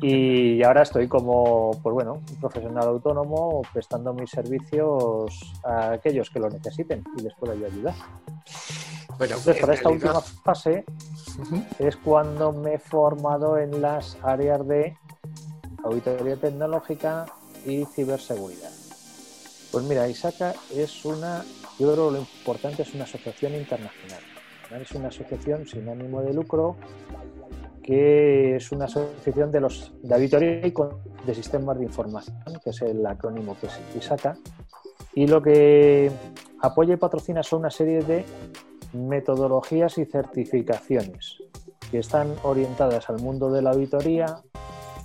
Y 0.00 0.62
ahora 0.64 0.82
estoy 0.82 1.06
como, 1.06 1.70
pues 1.82 1.94
bueno, 1.94 2.14
un 2.14 2.40
profesional 2.40 2.88
autónomo 2.88 3.62
prestando 3.72 4.12
mis 4.12 4.30
servicios 4.30 5.54
a 5.64 5.92
aquellos 5.92 6.30
que 6.30 6.40
lo 6.40 6.48
necesiten 6.48 7.04
y 7.16 7.22
les 7.22 7.34
puedo 7.34 7.52
ayudar. 7.52 7.94
Bueno, 9.18 9.36
Entonces, 9.36 9.60
para 9.60 9.74
esta 9.74 9.88
última 9.90 10.20
fase 10.20 10.84
es 11.78 11.96
cuando 11.96 12.52
me 12.52 12.74
he 12.74 12.78
formado 12.78 13.58
en 13.58 13.80
las 13.80 14.16
áreas 14.22 14.66
de 14.66 14.96
auditoría 15.84 16.36
tecnológica 16.36 17.26
y 17.64 17.84
ciberseguridad. 17.84 18.70
Pues 19.70 19.84
mira, 19.84 20.08
ISACA 20.08 20.54
es 20.74 21.04
una 21.04 21.44
yo 21.82 21.92
creo 21.92 22.08
que 22.08 22.12
lo 22.12 22.18
importante 22.20 22.82
es 22.82 22.94
una 22.94 23.04
asociación 23.04 23.56
internacional. 23.56 24.20
Es 24.80 24.92
una 24.92 25.08
asociación 25.08 25.66
sin 25.66 25.88
ánimo 25.88 26.22
de 26.22 26.32
lucro 26.32 26.76
que 27.82 28.54
es 28.56 28.70
una 28.70 28.84
asociación 28.84 29.50
de 29.50 29.60
los 29.60 29.92
de 30.00 30.14
auditoría 30.14 30.64
y 30.64 30.72
de 31.26 31.34
sistemas 31.34 31.76
de 31.78 31.84
información, 31.84 32.36
que 32.62 32.70
es 32.70 32.80
el 32.82 33.04
acrónimo 33.04 33.56
que 33.60 33.68
se 33.68 34.00
saca. 34.00 34.36
Y 35.14 35.26
lo 35.26 35.42
que 35.42 36.12
apoya 36.60 36.94
y 36.94 36.98
patrocina 36.98 37.42
son 37.42 37.60
una 37.60 37.70
serie 37.70 38.02
de 38.02 38.24
metodologías 38.92 39.98
y 39.98 40.04
certificaciones 40.04 41.38
que 41.90 41.98
están 41.98 42.32
orientadas 42.44 43.10
al 43.10 43.18
mundo 43.18 43.50
de 43.50 43.62
la 43.62 43.70
auditoría, 43.70 44.40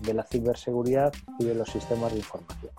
de 0.02 0.14
la 0.14 0.24
ciberseguridad 0.24 1.12
y 1.40 1.46
de 1.46 1.56
los 1.56 1.70
sistemas 1.70 2.12
de 2.12 2.20
información. 2.20 2.72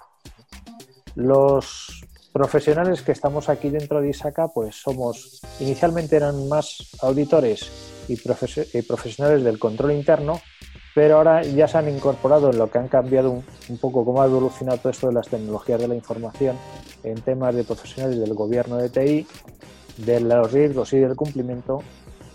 Los 1.16 2.07
profesionales 2.32 3.02
que 3.02 3.12
estamos 3.12 3.48
aquí 3.48 3.70
dentro 3.70 4.00
de 4.00 4.10
ISACA, 4.10 4.48
pues 4.48 4.76
somos, 4.76 5.40
inicialmente 5.60 6.16
eran 6.16 6.48
más 6.48 6.90
auditores 7.00 7.70
y, 8.08 8.16
profesionales 8.16 9.44
del 9.44 9.58
control 9.58 9.92
interno, 9.92 10.40
pero 10.94 11.16
ahora 11.16 11.42
ya 11.42 11.68
se 11.68 11.78
han 11.78 11.88
incorporado 11.88 12.50
en 12.50 12.58
lo 12.58 12.70
que 12.70 12.78
han 12.78 12.88
cambiado 12.88 13.42
un, 13.68 13.78
poco 13.78 14.04
cómo 14.04 14.22
ha 14.22 14.26
evolucionado 14.26 14.78
todo 14.78 14.90
esto 14.90 15.08
de 15.08 15.14
las 15.14 15.28
tecnologías 15.28 15.80
de 15.80 15.88
la 15.88 15.94
información 15.94 16.56
en 17.02 17.20
temas 17.20 17.54
de 17.54 17.64
profesionales 17.64 18.18
del 18.18 18.34
gobierno 18.34 18.76
de 18.76 18.88
TI, 18.88 19.26
de 19.98 20.20
los 20.20 20.52
riesgos 20.52 20.92
y 20.92 20.98
del 20.98 21.16
cumplimiento, 21.16 21.82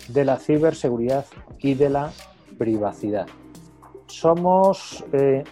de 0.08 0.24
la 0.24 0.38
ciberseguridad 0.38 1.24
y 1.58 1.74
de 1.74 1.90
la 1.90 2.12
privacidad. 2.58 3.26
Somos, 4.06 5.04
eh, 5.12 5.44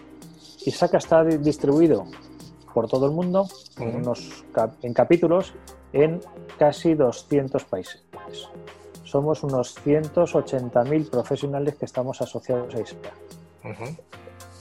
ISACA 0.65 0.97
está 0.97 1.23
distribuido 1.23 2.05
por 2.73 2.87
todo 2.87 3.05
el 3.05 3.11
mundo 3.11 3.47
en, 3.77 3.95
unos, 3.97 4.45
en 4.81 4.93
capítulos 4.93 5.53
en 5.93 6.19
casi 6.57 6.95
200 6.95 7.63
países. 7.65 8.03
Somos 9.03 9.43
unos 9.43 9.75
180.000 9.85 11.09
profesionales 11.09 11.75
que 11.75 11.85
estamos 11.85 12.21
asociados 12.21 12.73
a 12.73 12.79
ISACA. 12.79 13.11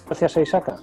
Gracias 0.07 0.37
a 0.37 0.41
ISACA, 0.43 0.77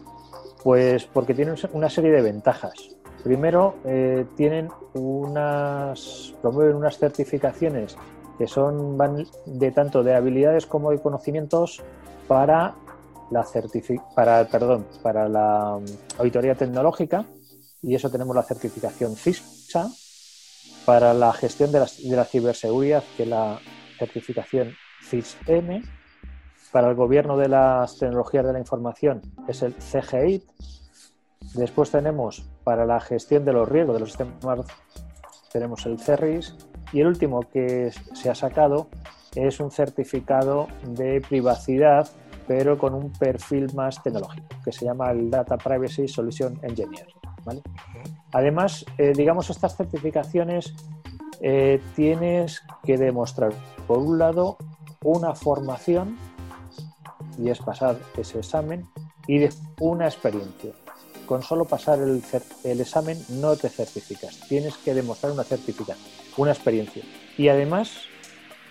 pues 0.63 1.05
porque 1.05 1.34
tienen 1.34 1.55
una 1.73 1.89
serie 1.89 2.11
de 2.11 2.21
ventajas. 2.21 2.95
Primero, 3.23 3.75
eh, 3.86 4.25
tienen 4.36 4.69
unas, 4.93 6.34
promueven 6.41 6.75
unas 6.77 6.97
certificaciones 6.97 7.95
que 8.38 8.47
son 8.47 8.97
van 8.97 9.27
de 9.45 9.71
tanto 9.71 10.01
de 10.01 10.15
habilidades 10.15 10.65
como 10.65 10.91
de 10.91 10.99
conocimientos 11.01 11.84
para 12.27 12.73
la 13.32 13.45
para 14.15 14.45
perdón 14.45 14.88
para 15.03 15.30
la 15.30 15.75
um, 15.75 15.86
auditoría 16.17 16.55
tecnológica 16.55 17.25
y 17.82 17.95
eso 17.95 18.09
tenemos 18.09 18.36
la 18.36 18.43
certificación 18.43 19.15
CISA 19.15 19.89
para 20.86 21.13
la 21.13 21.32
gestión 21.34 21.71
de 21.71 21.80
la, 21.80 21.86
de 21.86 22.15
la 22.15 22.25
ciberseguridad 22.25 23.03
que 23.15 23.23
es 23.23 23.30
la 23.30 23.59
certificación 23.97 24.73
CISM 25.09 25.84
para 26.71 26.89
el 26.89 26.95
gobierno 26.95 27.38
de 27.38 27.49
las 27.49 27.97
tecnologías 27.97 28.45
de 28.45 28.53
la 28.53 28.59
información 28.59 29.21
es 29.47 29.61
el 29.61 29.75
CGI 29.75 30.43
después 31.55 31.91
tenemos 31.91 32.43
para 32.63 32.86
la 32.86 32.99
gestión 32.99 33.45
de 33.45 33.53
los 33.53 33.69
riesgos 33.69 33.95
de 33.95 33.99
los 33.99 34.09
sistemas 34.09 34.65
tenemos 35.51 35.86
el 35.86 35.99
CERRIS 35.99 36.55
y 36.93 37.01
el 37.01 37.07
último 37.07 37.41
que 37.41 37.91
se 38.13 38.30
ha 38.30 38.36
sacado 38.36 38.88
es 39.36 39.59
un 39.59 39.71
certificado 39.71 40.67
de 40.84 41.21
privacidad, 41.21 42.07
pero 42.49 42.79
con 42.79 42.95
un 42.95 43.11
perfil 43.11 43.67
más 43.75 44.01
tecnológico, 44.01 44.47
que 44.65 44.71
se 44.71 44.83
llama 44.83 45.11
el 45.11 45.29
Data 45.29 45.55
Privacy 45.55 46.07
Solution 46.07 46.59
Engineer. 46.63 47.05
Además, 48.31 48.83
eh, 48.97 49.13
digamos, 49.15 49.51
estas 49.51 49.77
certificaciones 49.77 50.73
eh, 51.41 51.79
tienes 51.95 52.63
que 52.83 52.97
demostrar, 52.97 53.53
por 53.85 53.99
un 53.99 54.17
lado, 54.17 54.57
una 55.03 55.35
formación, 55.35 56.17
y 57.37 57.51
es 57.51 57.59
pasar 57.59 57.99
ese 58.17 58.39
examen, 58.39 58.83
y 59.27 59.47
una 59.79 60.05
experiencia 60.05 60.71
con 61.27 61.43
solo 61.43 61.65
pasar 61.65 61.99
el, 61.99 62.23
examen 62.81 63.23
no 63.29 63.55
te 63.57 63.69
certificas. 63.69 64.39
Tienes 64.49 64.75
que 64.77 64.95
demostrar 64.95 65.31
una 65.33 65.43
certificación, 65.43 65.99
una 66.37 66.53
experiencia. 66.53 67.03
Y 67.37 67.49
además, 67.49 67.91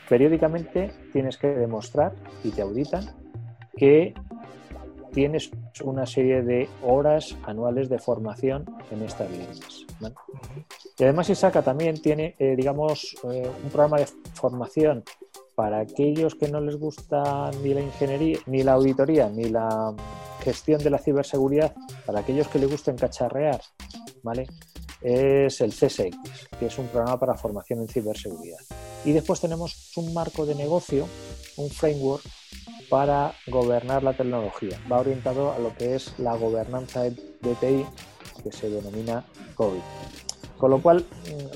periódicamente 0.08 0.92
tienes 1.12 1.36
que 1.36 1.46
demostrar, 1.46 2.16
y 2.42 2.50
te 2.50 2.62
auditan, 2.62 3.17
que 3.78 4.14
tienes 5.12 5.50
una 5.82 6.06
serie 6.06 6.42
de 6.42 6.68
horas 6.82 7.36
anuales 7.44 7.88
de 7.88 7.98
formación 7.98 8.66
en 8.90 9.02
estas 9.02 9.30
líneas. 9.30 9.86
Y 10.98 11.04
además 11.04 11.30
ISACA 11.30 11.62
también 11.62 12.00
tiene, 12.00 12.34
eh, 12.38 12.54
digamos, 12.56 13.16
eh, 13.24 13.50
un 13.62 13.70
programa 13.70 13.98
de 13.98 14.06
formación 14.34 15.04
para 15.54 15.80
aquellos 15.80 16.34
que 16.34 16.48
no 16.48 16.60
les 16.60 16.76
gusta 16.76 17.50
ni 17.62 17.74
la 17.74 17.80
ingeniería, 17.80 18.38
ni 18.46 18.62
la 18.62 18.72
auditoría, 18.72 19.28
ni 19.28 19.44
la 19.44 19.94
gestión 20.42 20.80
de 20.82 20.90
la 20.90 20.98
ciberseguridad, 20.98 21.74
para 22.06 22.20
aquellos 22.20 22.46
que 22.48 22.58
les 22.58 22.70
gusten 22.70 22.96
cacharrear, 22.96 23.60
¿vale? 24.22 24.46
es 25.00 25.60
el 25.60 25.72
CSX, 25.72 26.16
que 26.58 26.66
es 26.66 26.78
un 26.78 26.88
programa 26.88 27.18
para 27.18 27.34
formación 27.34 27.80
en 27.80 27.88
ciberseguridad. 27.88 28.58
Y 29.04 29.12
después 29.12 29.40
tenemos 29.40 29.92
un 29.96 30.12
marco 30.12 30.44
de 30.44 30.54
negocio, 30.54 31.06
un 31.56 31.70
framework 31.70 32.24
para 32.88 33.32
gobernar 33.46 34.02
la 34.02 34.12
tecnología. 34.12 34.78
Va 34.90 35.00
orientado 35.00 35.52
a 35.52 35.58
lo 35.58 35.74
que 35.74 35.94
es 35.94 36.18
la 36.18 36.34
gobernanza 36.36 37.02
de 37.02 37.54
TI, 37.60 37.86
que 38.42 38.52
se 38.52 38.70
denomina 38.70 39.24
COVID. 39.54 39.80
Con 40.56 40.70
lo 40.70 40.82
cual, 40.82 41.04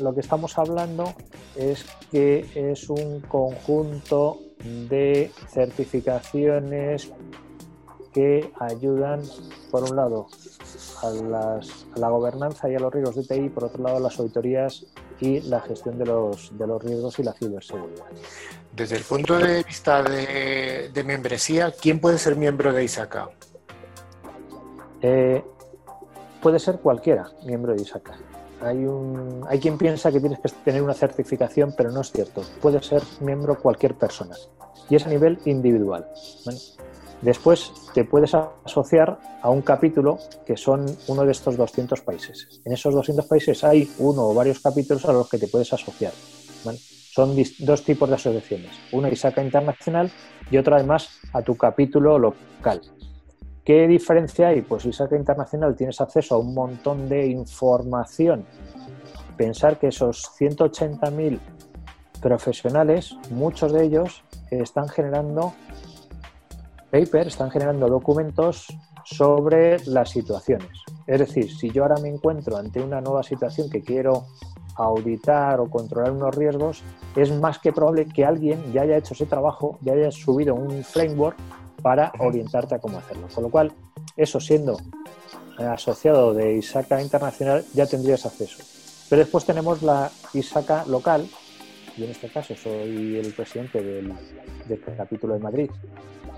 lo 0.00 0.14
que 0.14 0.20
estamos 0.20 0.58
hablando 0.58 1.12
es 1.56 1.84
que 2.10 2.46
es 2.54 2.88
un 2.88 3.20
conjunto 3.20 4.38
de 4.88 5.30
certificaciones 5.48 7.10
que 8.12 8.52
ayudan, 8.60 9.22
por 9.70 9.82
un 9.84 9.96
lado, 9.96 10.28
a, 11.02 11.60
la 11.96 12.08
gobernanza 12.08 12.68
y 12.70 12.74
a 12.74 12.78
los 12.78 12.92
riesgos 12.92 13.16
de 13.16 13.22
TI, 13.24 13.48
por 13.48 13.64
otro 13.64 13.82
lado, 13.82 13.96
a 13.96 14.00
las 14.00 14.18
auditorías 14.18 14.86
y 15.20 15.40
la 15.40 15.60
gestión 15.60 15.98
de 15.98 16.06
los, 16.06 16.56
de 16.56 16.66
los 16.66 16.82
riesgos 16.82 17.18
y 17.18 17.22
la 17.22 17.32
ciberseguridad. 17.32 18.04
Desde 18.74 18.96
el 18.96 19.02
punto 19.02 19.38
de 19.38 19.62
vista 19.62 20.02
de, 20.02 21.02
membresía, 21.04 21.72
¿quién 21.72 22.00
puede 22.00 22.18
ser 22.18 22.36
miembro 22.36 22.72
de 22.72 22.84
ISACA? 22.84 23.28
Eh, 25.00 25.44
puede 26.40 26.58
ser 26.58 26.78
cualquiera 26.78 27.30
miembro 27.44 27.74
de 27.74 27.82
ISACA. 27.82 28.16
Hay, 28.60 28.84
un, 28.84 29.44
hay 29.48 29.58
quien 29.58 29.76
piensa 29.76 30.12
que 30.12 30.20
tienes 30.20 30.38
que 30.38 30.48
tener 30.64 30.82
una 30.82 30.94
certificación, 30.94 31.74
pero 31.76 31.90
no 31.90 32.00
es 32.00 32.12
cierto. 32.12 32.42
Puede 32.60 32.80
ser 32.82 33.02
miembro 33.20 33.58
cualquier 33.58 33.94
persona. 33.94 34.36
Y 34.88 34.96
es 34.96 35.06
a 35.06 35.08
nivel 35.08 35.38
individual. 35.44 36.06
Después 37.22 37.72
te 37.94 38.04
puedes 38.04 38.34
asociar 38.34 39.20
a 39.40 39.48
un 39.48 39.62
capítulo 39.62 40.18
que 40.44 40.56
son 40.56 40.84
uno 41.06 41.24
de 41.24 41.30
estos 41.30 41.56
200 41.56 42.00
países. 42.00 42.60
En 42.64 42.72
esos 42.72 42.92
200 42.92 43.26
países 43.26 43.62
hay 43.62 43.88
uno 43.98 44.28
o 44.28 44.34
varios 44.34 44.58
capítulos 44.58 45.04
a 45.04 45.12
los 45.12 45.30
que 45.30 45.38
te 45.38 45.46
puedes 45.46 45.72
asociar. 45.72 46.12
Son 47.14 47.36
dos 47.60 47.84
tipos 47.84 48.08
de 48.08 48.16
asociaciones. 48.16 48.72
Una 48.90 49.08
ISACA 49.08 49.42
internacional 49.42 50.10
y 50.50 50.56
otra 50.56 50.76
además 50.76 51.20
a 51.32 51.42
tu 51.42 51.56
capítulo 51.56 52.18
local. 52.18 52.80
¿Qué 53.64 53.86
diferencia 53.86 54.48
hay? 54.48 54.62
Pues 54.62 54.84
ISACA 54.84 55.16
internacional 55.16 55.76
tienes 55.76 56.00
acceso 56.00 56.34
a 56.34 56.38
un 56.38 56.54
montón 56.54 57.08
de 57.08 57.26
información. 57.26 58.44
Pensar 59.36 59.78
que 59.78 59.88
esos 59.88 60.24
180.000 60.40 61.38
profesionales, 62.20 63.14
muchos 63.30 63.72
de 63.72 63.84
ellos 63.84 64.24
están 64.50 64.88
generando 64.88 65.54
paper 66.92 67.28
están 67.28 67.50
generando 67.50 67.88
documentos 67.88 68.66
sobre 69.02 69.78
las 69.86 70.10
situaciones. 70.10 70.68
Es 71.06 71.20
decir, 71.20 71.50
si 71.50 71.70
yo 71.70 71.84
ahora 71.84 71.96
me 72.02 72.10
encuentro 72.10 72.58
ante 72.58 72.82
una 72.82 73.00
nueva 73.00 73.22
situación 73.22 73.70
que 73.70 73.80
quiero 73.80 74.26
auditar 74.76 75.58
o 75.60 75.70
controlar 75.70 76.12
unos 76.12 76.34
riesgos, 76.34 76.82
es 77.16 77.32
más 77.32 77.58
que 77.58 77.72
probable 77.72 78.06
que 78.06 78.26
alguien 78.26 78.74
ya 78.74 78.82
haya 78.82 78.98
hecho 78.98 79.14
ese 79.14 79.24
trabajo, 79.24 79.78
ya 79.80 79.94
haya 79.94 80.10
subido 80.10 80.54
un 80.54 80.84
framework 80.84 81.38
para 81.80 82.12
orientarte 82.18 82.74
a 82.74 82.78
cómo 82.78 82.98
hacerlo. 82.98 83.26
Con 83.34 83.44
lo 83.44 83.50
cual, 83.50 83.72
eso 84.14 84.38
siendo 84.38 84.76
asociado 85.56 86.34
de 86.34 86.56
ISACA 86.56 87.00
Internacional, 87.00 87.64
ya 87.72 87.86
tendrías 87.86 88.26
acceso. 88.26 88.58
Pero 89.08 89.20
después 89.20 89.46
tenemos 89.46 89.82
la 89.82 90.10
ISACA 90.34 90.84
local, 90.86 91.26
y 91.96 92.04
en 92.04 92.10
este 92.10 92.28
caso 92.28 92.54
soy 92.54 93.16
el 93.16 93.32
presidente 93.32 93.82
del, 93.82 94.12
del 94.68 94.80
capítulo 94.96 95.34
de 95.34 95.40
Madrid, 95.40 95.70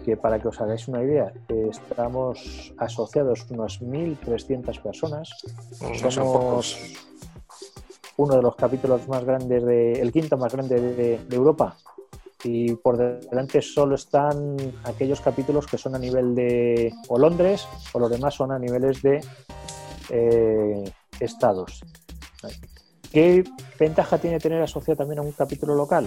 que 0.04 0.16
para 0.16 0.38
que 0.38 0.48
os 0.48 0.60
hagáis 0.60 0.86
una 0.86 1.02
idea, 1.02 1.32
estamos 1.48 2.72
asociados 2.76 3.46
unas 3.50 3.80
1.300 3.80 4.80
personas. 4.82 5.30
Somos 6.10 6.76
uno 8.16 8.36
de 8.36 8.42
los 8.42 8.54
capítulos 8.54 9.08
más 9.08 9.24
grandes, 9.24 9.64
de, 9.64 9.92
el 9.92 10.12
quinto 10.12 10.36
más 10.36 10.52
grande 10.52 10.80
de, 10.80 11.20
Europa. 11.30 11.76
Y 12.44 12.74
por 12.74 12.98
delante 12.98 13.62
solo 13.62 13.94
están 13.94 14.56
aquellos 14.84 15.22
capítulos 15.22 15.66
que 15.66 15.78
son 15.78 15.94
a 15.94 15.98
nivel 15.98 16.34
de 16.34 16.92
o 17.08 17.18
Londres 17.18 17.66
o 17.94 17.98
los 17.98 18.10
demás 18.10 18.34
son 18.34 18.52
a 18.52 18.58
niveles 18.58 19.00
de 19.00 19.24
eh, 20.10 20.84
estados. 21.18 21.80
¿Qué 23.10 23.44
ventaja 23.78 24.18
tiene 24.18 24.38
tener 24.38 24.60
asociado 24.60 24.98
también 24.98 25.20
a 25.20 25.22
un 25.22 25.32
capítulo 25.32 25.74
local? 25.74 26.06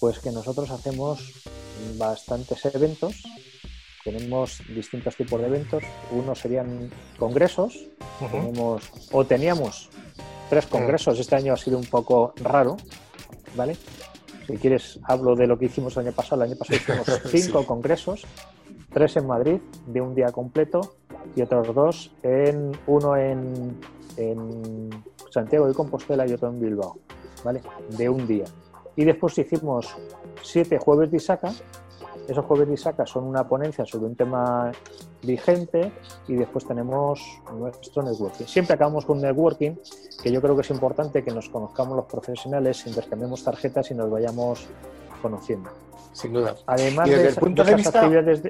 Pues 0.00 0.20
que 0.20 0.30
nosotros 0.30 0.70
hacemos 0.70 1.47
bastantes 1.96 2.64
eventos. 2.66 3.22
Tenemos 4.04 4.62
distintos 4.68 5.16
tipos 5.16 5.40
de 5.40 5.46
eventos. 5.46 5.82
Uno 6.12 6.34
serían 6.34 6.90
congresos. 7.18 7.86
Tenemos, 8.30 8.90
o 9.12 9.24
teníamos 9.24 9.90
tres 10.48 10.66
congresos. 10.66 11.18
Este 11.18 11.36
año 11.36 11.52
ha 11.52 11.56
sido 11.56 11.78
un 11.78 11.86
poco 11.86 12.32
raro, 12.36 12.76
¿vale? 13.56 13.76
Si 14.46 14.56
quieres, 14.56 14.98
hablo 15.04 15.36
de 15.36 15.46
lo 15.46 15.58
que 15.58 15.66
hicimos 15.66 15.96
el 15.96 16.06
año 16.06 16.12
pasado. 16.12 16.42
El 16.42 16.50
año 16.50 16.58
pasado 16.58 16.78
hicimos 16.78 17.20
cinco 17.30 17.66
congresos, 17.66 18.24
tres 18.92 19.16
en 19.16 19.26
Madrid, 19.26 19.60
de 19.86 20.00
un 20.00 20.14
día 20.14 20.32
completo, 20.32 20.94
y 21.36 21.42
otros 21.42 21.74
dos, 21.74 22.10
en, 22.22 22.72
uno 22.86 23.16
en 23.16 23.76
en 24.18 24.90
Santiago 25.30 25.66
de 25.66 25.74
Compostela 25.74 26.26
y 26.26 26.32
otro 26.32 26.48
en 26.48 26.60
Bilbao, 26.60 26.98
¿vale? 27.44 27.62
De 27.96 28.08
un 28.08 28.26
día. 28.26 28.44
Y 28.98 29.04
después 29.04 29.38
hicimos 29.38 29.94
siete 30.42 30.76
jueves 30.76 31.08
de 31.12 31.18
Isaca. 31.18 31.52
Esos 32.26 32.44
jueves 32.44 32.66
de 32.66 32.74
Isaca 32.74 33.06
son 33.06 33.26
una 33.26 33.46
ponencia 33.46 33.86
sobre 33.86 34.06
un 34.06 34.16
tema 34.16 34.72
vigente 35.22 35.92
y 36.26 36.34
después 36.34 36.66
tenemos 36.66 37.20
nuestro 37.56 38.02
networking. 38.02 38.46
Siempre 38.46 38.74
acabamos 38.74 39.04
con 39.04 39.20
networking, 39.20 39.76
que 40.20 40.32
yo 40.32 40.42
creo 40.42 40.56
que 40.56 40.62
es 40.62 40.70
importante 40.70 41.22
que 41.22 41.30
nos 41.30 41.48
conozcamos 41.48 41.94
los 41.94 42.06
profesionales, 42.06 42.84
intercambiemos 42.88 43.44
tarjetas 43.44 43.88
y 43.92 43.94
nos 43.94 44.10
vayamos 44.10 44.66
conociendo. 45.22 45.70
Sin 46.12 46.32
duda. 46.32 46.56
Además 46.66 47.08
de, 47.08 47.32
punto 47.34 47.62
de, 47.62 47.76
vista, 47.76 48.00
actividades 48.00 48.42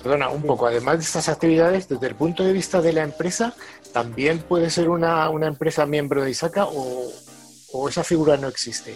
Perdona, 0.00 0.28
un 0.28 0.42
poco. 0.42 0.68
Además 0.68 0.98
de 0.98 1.02
estas 1.02 1.28
actividades, 1.28 1.88
desde 1.88 2.06
el 2.06 2.14
punto 2.14 2.44
de 2.44 2.52
vista 2.52 2.80
de 2.80 2.92
la 2.92 3.02
empresa, 3.02 3.52
¿también 3.92 4.38
puede 4.38 4.70
ser 4.70 4.88
una, 4.88 5.28
empresa 5.44 5.86
miembro 5.86 6.22
de 6.22 6.30
ISACA 6.30 6.66
o, 6.66 7.10
o, 7.72 7.88
esa 7.88 8.04
figura 8.04 8.36
no 8.36 8.46
existe? 8.46 8.94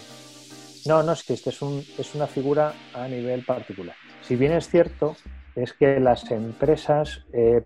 No, 0.87 1.03
no 1.03 1.11
existe. 1.11 1.49
Es, 1.49 1.61
un, 1.61 1.83
es 1.97 2.15
una 2.15 2.27
figura 2.27 2.73
a 2.93 3.07
nivel 3.07 3.43
particular. 3.43 3.95
Si 4.21 4.35
bien 4.35 4.53
es 4.53 4.69
cierto, 4.69 5.15
es 5.55 5.73
que 5.73 5.99
las 5.99 6.29
empresas 6.31 7.25
eh, 7.33 7.63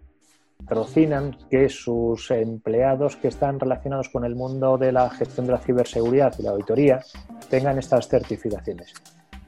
patrocinan 0.65 1.38
que 1.49 1.69
sus 1.69 2.32
empleados 2.32 3.15
que 3.15 3.28
están 3.28 3.59
relacionados 3.59 4.09
con 4.09 4.26
el 4.26 4.36
mundo 4.36 4.78
de 4.78 4.91
la 4.91 5.09
gestión 5.09 5.45
de 5.45 5.53
la 5.53 5.59
ciberseguridad 5.59 6.34
y 6.38 6.43
la 6.43 6.51
auditoría 6.51 6.99
tengan 7.49 7.80
estas 7.80 8.07
certificaciones 8.07 8.93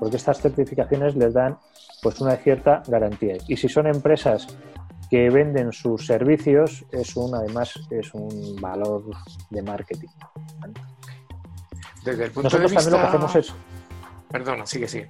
porque 0.04 0.18
estas 0.18 0.42
certificaciones 0.42 1.16
les 1.16 1.34
dan 1.34 1.58
pues 2.02 2.20
una 2.20 2.36
cierta 2.36 2.84
garantía. 2.88 3.38
Y 3.48 3.56
si 3.56 3.70
son 3.70 3.88
empresas 3.88 4.48
que 5.10 5.30
venden 5.30 5.72
sus 5.72 6.06
servicios, 6.06 6.86
es 6.92 7.16
un, 7.16 7.34
además 7.34 7.74
es 7.90 8.14
un 8.14 8.58
valor 8.60 9.04
de 9.50 9.62
marketing. 9.62 10.10
Desde 12.04 12.26
el 12.26 12.32
punto 12.32 12.48
Nosotros 12.48 12.72
de 12.72 12.78
vista... 12.78 12.92
también 12.92 13.12
lo 13.12 13.20
que 13.20 13.28
hacemos 13.28 13.36
es... 13.36 13.56
Perdona, 14.30 14.66
sigue, 14.66 14.88
sigue. 14.88 15.10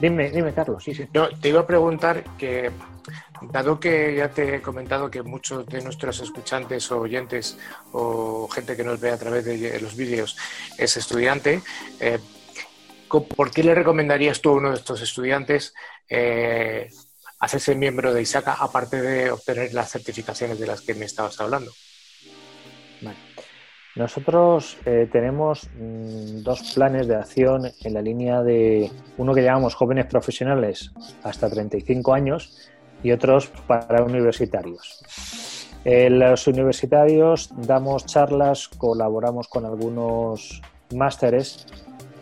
Dime, 0.00 0.30
dime, 0.30 0.52
Carlos, 0.52 0.82
sí, 0.82 0.94
sí. 0.94 1.06
No, 1.14 1.28
te 1.28 1.48
iba 1.48 1.60
a 1.60 1.66
preguntar 1.66 2.24
que, 2.36 2.70
dado 3.42 3.78
que 3.78 4.16
ya 4.16 4.28
te 4.30 4.56
he 4.56 4.62
comentado 4.62 5.10
que 5.10 5.22
muchos 5.22 5.64
de 5.66 5.80
nuestros 5.82 6.20
escuchantes 6.20 6.90
o 6.90 7.00
oyentes 7.00 7.56
o 7.92 8.48
gente 8.48 8.76
que 8.76 8.84
nos 8.84 8.98
ve 9.00 9.10
a 9.12 9.18
través 9.18 9.44
de 9.44 9.78
los 9.80 9.94
vídeos 9.94 10.36
es 10.76 10.96
estudiante, 10.96 11.62
eh, 12.00 12.18
¿por 13.08 13.50
qué 13.52 13.62
le 13.62 13.74
recomendarías 13.74 14.40
tú 14.40 14.50
a 14.50 14.54
uno 14.54 14.70
de 14.70 14.76
estos 14.76 15.00
estudiantes 15.00 15.72
eh, 16.08 16.90
hacerse 17.38 17.76
miembro 17.76 18.12
de 18.12 18.22
ISACA 18.22 18.54
aparte 18.54 19.00
de 19.00 19.30
obtener 19.30 19.72
las 19.72 19.90
certificaciones 19.90 20.58
de 20.58 20.66
las 20.66 20.80
que 20.80 20.94
me 20.94 21.04
estabas 21.04 21.40
hablando? 21.40 21.70
Nosotros 23.96 24.76
eh, 24.86 25.08
tenemos 25.10 25.68
mm, 25.78 26.42
dos 26.42 26.72
planes 26.74 27.06
de 27.06 27.14
acción 27.14 27.70
en 27.80 27.94
la 27.94 28.02
línea 28.02 28.42
de 28.42 28.90
uno 29.18 29.32
que 29.32 29.42
llamamos 29.42 29.74
jóvenes 29.74 30.06
profesionales 30.06 30.92
hasta 31.22 31.48
35 31.48 32.12
años 32.12 32.70
y 33.04 33.12
otros 33.12 33.48
para 33.68 34.02
universitarios. 34.02 35.04
En 35.84 36.18
los 36.18 36.48
universitarios 36.48 37.50
damos 37.56 38.06
charlas, 38.06 38.68
colaboramos 38.68 39.46
con 39.46 39.64
algunos 39.64 40.60
másteres 40.92 41.66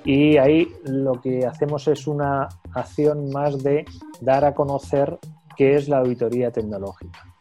y 0.04 0.36
ahí 0.36 0.68
lo 0.84 1.20
que 1.20 1.46
hacemos 1.46 1.88
es 1.88 2.06
una 2.06 2.48
acción 2.74 3.30
más 3.30 3.62
de 3.62 3.86
dar 4.20 4.44
a 4.44 4.52
conocer 4.52 5.18
qué 5.56 5.76
es 5.76 5.88
la 5.88 5.98
auditoría 5.98 6.50
tecnológica. 6.50 7.31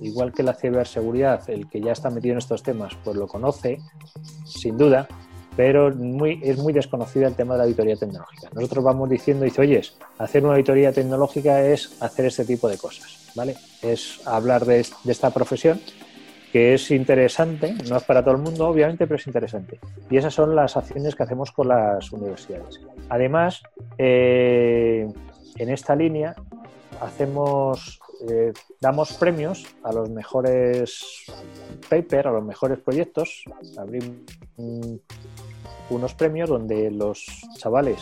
Igual 0.00 0.32
que 0.32 0.42
la 0.42 0.54
ciberseguridad, 0.54 1.48
el 1.50 1.68
que 1.68 1.80
ya 1.80 1.92
está 1.92 2.10
metido 2.10 2.32
en 2.32 2.38
estos 2.38 2.62
temas, 2.62 2.96
pues 3.04 3.16
lo 3.16 3.26
conoce, 3.26 3.78
sin 4.44 4.76
duda, 4.76 5.08
pero 5.56 5.88
es 5.88 6.58
muy 6.58 6.72
desconocida 6.72 7.26
el 7.26 7.34
tema 7.34 7.54
de 7.54 7.58
la 7.58 7.64
auditoría 7.64 7.96
tecnológica. 7.96 8.48
Nosotros 8.52 8.84
vamos 8.84 9.10
diciendo, 9.10 9.44
dice, 9.44 9.60
oye, 9.60 9.82
hacer 10.18 10.44
una 10.44 10.52
auditoría 10.52 10.92
tecnológica 10.92 11.62
es 11.62 12.00
hacer 12.00 12.26
este 12.26 12.44
tipo 12.44 12.68
de 12.68 12.78
cosas, 12.78 13.32
¿vale? 13.34 13.56
Es 13.82 14.20
hablar 14.26 14.64
de, 14.64 14.86
de 15.04 15.12
esta 15.12 15.30
profesión 15.30 15.80
que 16.52 16.74
es 16.74 16.90
interesante, 16.90 17.74
no 17.88 17.96
es 17.96 18.04
para 18.04 18.22
todo 18.22 18.34
el 18.34 18.40
mundo, 18.40 18.68
obviamente, 18.68 19.06
pero 19.06 19.16
es 19.16 19.26
interesante. 19.26 19.78
Y 20.10 20.16
esas 20.16 20.32
son 20.32 20.56
las 20.56 20.76
acciones 20.76 21.14
que 21.14 21.22
hacemos 21.22 21.52
con 21.52 21.68
las 21.68 22.10
universidades. 22.10 22.80
Además, 23.08 23.62
eh, 23.98 25.06
en 25.56 25.68
esta 25.68 25.94
línea 25.94 26.34
hacemos, 27.00 28.00
eh, 28.28 28.52
damos 28.80 29.12
premios 29.14 29.66
a 29.82 29.92
los 29.92 30.10
mejores 30.10 31.24
papers, 31.88 32.26
a 32.26 32.30
los 32.30 32.44
mejores 32.44 32.78
proyectos. 32.78 33.44
Abrimos 33.76 34.16
unos 35.90 36.14
premios 36.14 36.48
donde 36.48 36.90
los 36.90 37.24
chavales 37.56 37.98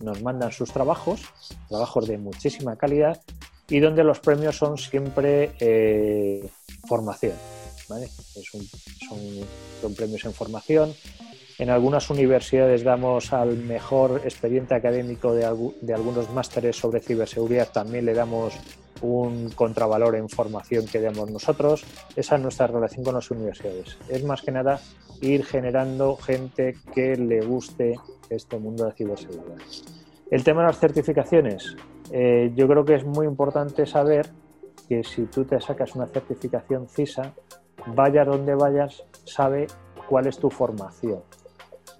nos 0.00 0.22
mandan 0.22 0.52
sus 0.52 0.70
trabajos, 0.70 1.22
trabajos 1.68 2.06
de 2.06 2.18
muchísima 2.18 2.76
calidad, 2.76 3.20
y 3.68 3.80
donde 3.80 4.04
los 4.04 4.20
premios 4.20 4.56
son 4.56 4.78
siempre 4.78 5.52
eh, 5.58 6.48
formación. 6.86 7.34
son, 9.80 9.94
premios 9.94 10.24
en 10.24 10.32
formación. 10.32 10.94
En 11.58 11.70
algunas 11.70 12.10
universidades 12.10 12.84
damos 12.84 13.32
al 13.32 13.56
mejor 13.56 14.20
expediente 14.24 14.74
académico 14.74 15.32
de, 15.32 15.72
de 15.80 15.94
algunos 15.94 16.30
másteres 16.30 16.76
sobre 16.76 17.00
ciberseguridad, 17.00 17.72
también 17.72 18.04
le 18.04 18.12
damos 18.12 18.58
un 19.00 19.50
contravalor 19.50 20.16
en 20.16 20.28
formación 20.28 20.86
que 20.86 21.00
damos 21.00 21.30
nosotros. 21.30 21.84
Esa 22.14 22.36
es 22.36 22.42
nuestra 22.42 22.66
relación 22.66 23.04
con 23.04 23.14
las 23.14 23.30
universidades. 23.30 23.98
Es 24.08 24.24
más 24.24 24.42
que 24.42 24.52
nada 24.52 24.80
ir 25.20 25.44
generando 25.44 26.16
gente 26.16 26.76
que 26.94 27.16
le 27.16 27.40
guste 27.40 27.94
este 28.28 28.58
mundo 28.58 28.84
de 28.84 28.92
ciberseguridad. 28.92 29.56
El 30.30 30.44
tema 30.44 30.62
de 30.62 30.66
las 30.68 30.78
certificaciones, 30.78 31.76
eh, 32.10 32.52
yo 32.54 32.66
creo 32.66 32.84
que 32.84 32.94
es 32.94 33.04
muy 33.04 33.26
importante 33.26 33.86
saber 33.86 34.28
que 34.88 35.02
si 35.04 35.22
tú 35.26 35.44
te 35.44 35.60
sacas 35.60 35.94
una 35.94 36.06
certificación 36.06 36.88
CISA, 36.88 37.32
vayas 37.94 38.26
donde 38.26 38.54
vayas, 38.54 39.04
sabe 39.24 39.66
cuál 40.08 40.26
es 40.26 40.38
tu 40.38 40.50
formación. 40.50 41.22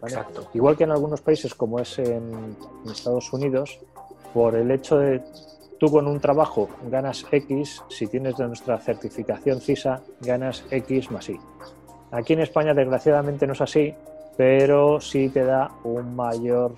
Exacto. 0.03 0.49
Igual 0.55 0.77
que 0.77 0.85
en 0.85 0.91
algunos 0.91 1.21
países 1.21 1.55
como 1.55 1.81
es 1.81 1.99
en, 1.99 2.57
Estados 2.91 3.33
Unidos, 3.33 3.79
por 4.35 4.55
el 4.55 4.71
hecho 4.71 4.99
de 4.99 5.23
tú 5.79 5.91
con 5.91 6.07
un 6.07 6.21
trabajo 6.21 6.69
ganas 6.91 7.25
X, 7.31 7.83
si 7.89 8.07
tienes 8.07 8.37
de 8.37 8.47
nuestra 8.47 8.79
certificación 8.79 9.61
CISA, 9.61 10.03
ganas 10.21 10.65
X 10.71 11.11
más 11.11 11.29
Y. 11.29 11.39
Aquí 12.11 12.35
en 12.35 12.41
España 12.41 12.73
desgraciadamente 12.73 13.47
no 13.47 13.55
es 13.55 13.61
así, 13.61 13.95
pero 14.37 15.01
sí 15.01 15.29
te 15.29 15.45
da 15.45 15.71
un 15.85 16.15
mayor 16.15 16.75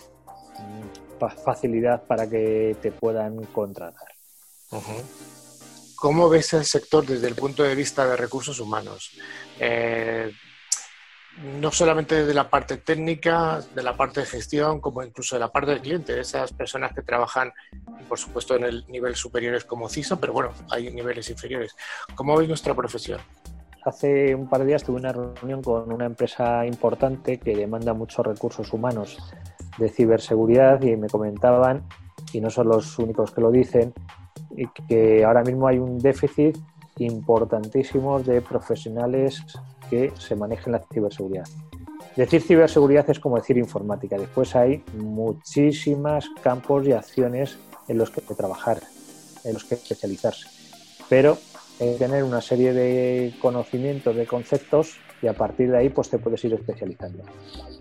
facilidad 1.44 2.02
para 2.04 2.28
que 2.28 2.76
te 2.80 2.92
puedan 2.92 3.44
contratar. 3.46 4.08
¿Cómo 5.96 6.28
ves 6.28 6.52
el 6.52 6.64
sector 6.64 7.04
desde 7.04 7.26
el 7.26 7.34
punto 7.34 7.62
de 7.62 7.74
vista 7.74 8.06
de 8.06 8.16
recursos 8.16 8.60
humanos? 8.60 9.10
Eh, 9.58 10.30
no 11.60 11.70
solamente 11.70 12.16
desde 12.16 12.34
la 12.34 12.50
parte 12.50 12.78
técnica, 12.78 13.60
de 13.74 13.82
la 13.82 13.96
parte 13.96 14.20
de 14.20 14.26
gestión, 14.26 14.80
como 14.80 15.02
incluso 15.02 15.36
de 15.36 15.40
la 15.40 15.52
parte 15.52 15.70
del 15.70 15.80
cliente, 15.80 16.18
esas 16.18 16.52
personas 16.52 16.92
que 16.92 17.02
trabajan, 17.02 17.52
por 18.08 18.18
supuesto, 18.18 18.56
en 18.56 18.64
el 18.64 18.84
nivel 18.88 19.14
superiores 19.14 19.64
como 19.64 19.88
CISO, 19.88 20.18
pero 20.18 20.32
bueno, 20.32 20.50
hay 20.70 20.90
niveles 20.90 21.30
inferiores. 21.30 21.76
¿Cómo 22.14 22.36
ves 22.36 22.48
nuestra 22.48 22.74
profesión? 22.74 23.20
Hace 23.84 24.34
un 24.34 24.48
par 24.48 24.60
de 24.60 24.66
días 24.66 24.82
tuve 24.82 24.96
una 24.96 25.12
reunión 25.12 25.62
con 25.62 25.92
una 25.92 26.06
empresa 26.06 26.66
importante 26.66 27.38
que 27.38 27.56
demanda 27.56 27.94
muchos 27.94 28.26
recursos 28.26 28.72
humanos 28.72 29.18
de 29.78 29.88
ciberseguridad 29.88 30.82
y 30.82 30.96
me 30.96 31.08
comentaban, 31.08 31.84
y 32.32 32.40
no 32.40 32.50
son 32.50 32.68
los 32.68 32.98
únicos 32.98 33.30
que 33.30 33.40
lo 33.40 33.50
dicen, 33.50 33.94
que 34.88 35.24
ahora 35.24 35.42
mismo 35.42 35.68
hay 35.68 35.78
un 35.78 35.98
déficit 35.98 36.58
importantísimo 36.96 38.18
de 38.20 38.42
profesionales 38.42 39.44
que 39.90 40.12
se 40.18 40.36
manejen 40.36 40.72
la 40.72 40.82
ciberseguridad. 40.92 41.46
Decir 42.16 42.42
ciberseguridad 42.42 43.08
es 43.10 43.20
como 43.20 43.36
decir 43.36 43.56
informática. 43.58 44.18
Después 44.18 44.56
hay 44.56 44.82
muchísimos 44.94 46.28
campos 46.42 46.86
y 46.86 46.92
acciones 46.92 47.58
en 47.86 47.98
los 47.98 48.10
que 48.10 48.20
trabajar, 48.20 48.80
en 49.44 49.54
los 49.54 49.64
que 49.64 49.76
especializarse. 49.76 50.48
Pero 51.08 51.38
que 51.78 51.94
tener 51.94 52.24
una 52.24 52.40
serie 52.40 52.72
de 52.72 53.34
conocimientos, 53.40 54.16
de 54.16 54.26
conceptos 54.26 54.96
y 55.22 55.28
a 55.28 55.32
partir 55.32 55.70
de 55.70 55.78
ahí 55.78 55.88
pues 55.90 56.10
te 56.10 56.18
puedes 56.18 56.44
ir 56.44 56.54
especializando. 56.54 57.22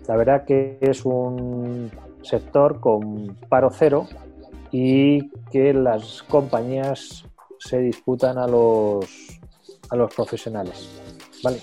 La 0.06 0.16
verdad 0.16 0.44
que 0.44 0.78
es 0.80 1.04
un 1.04 1.90
sector 2.22 2.80
con 2.80 3.36
paro 3.48 3.70
cero 3.72 4.06
y 4.70 5.30
que 5.50 5.72
las 5.74 6.22
compañías 6.22 7.24
se 7.58 7.78
disputan 7.78 8.38
a 8.38 8.46
los, 8.46 9.04
a 9.90 9.96
los 9.96 10.14
profesionales. 10.14 10.88
¿Vale? 11.42 11.58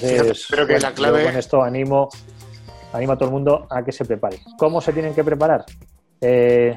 Entonces, 0.00 0.46
que 0.46 0.78
la 0.78 0.92
clave... 0.92 1.24
con 1.24 1.36
esto 1.36 1.62
animo, 1.62 2.08
animo 2.92 3.12
a 3.12 3.16
todo 3.16 3.28
el 3.28 3.32
mundo 3.34 3.66
a 3.70 3.82
que 3.84 3.92
se 3.92 4.04
prepare. 4.04 4.40
¿Cómo 4.58 4.80
se 4.80 4.92
tienen 4.92 5.14
que 5.14 5.24
preparar? 5.24 5.64
Eh, 6.20 6.74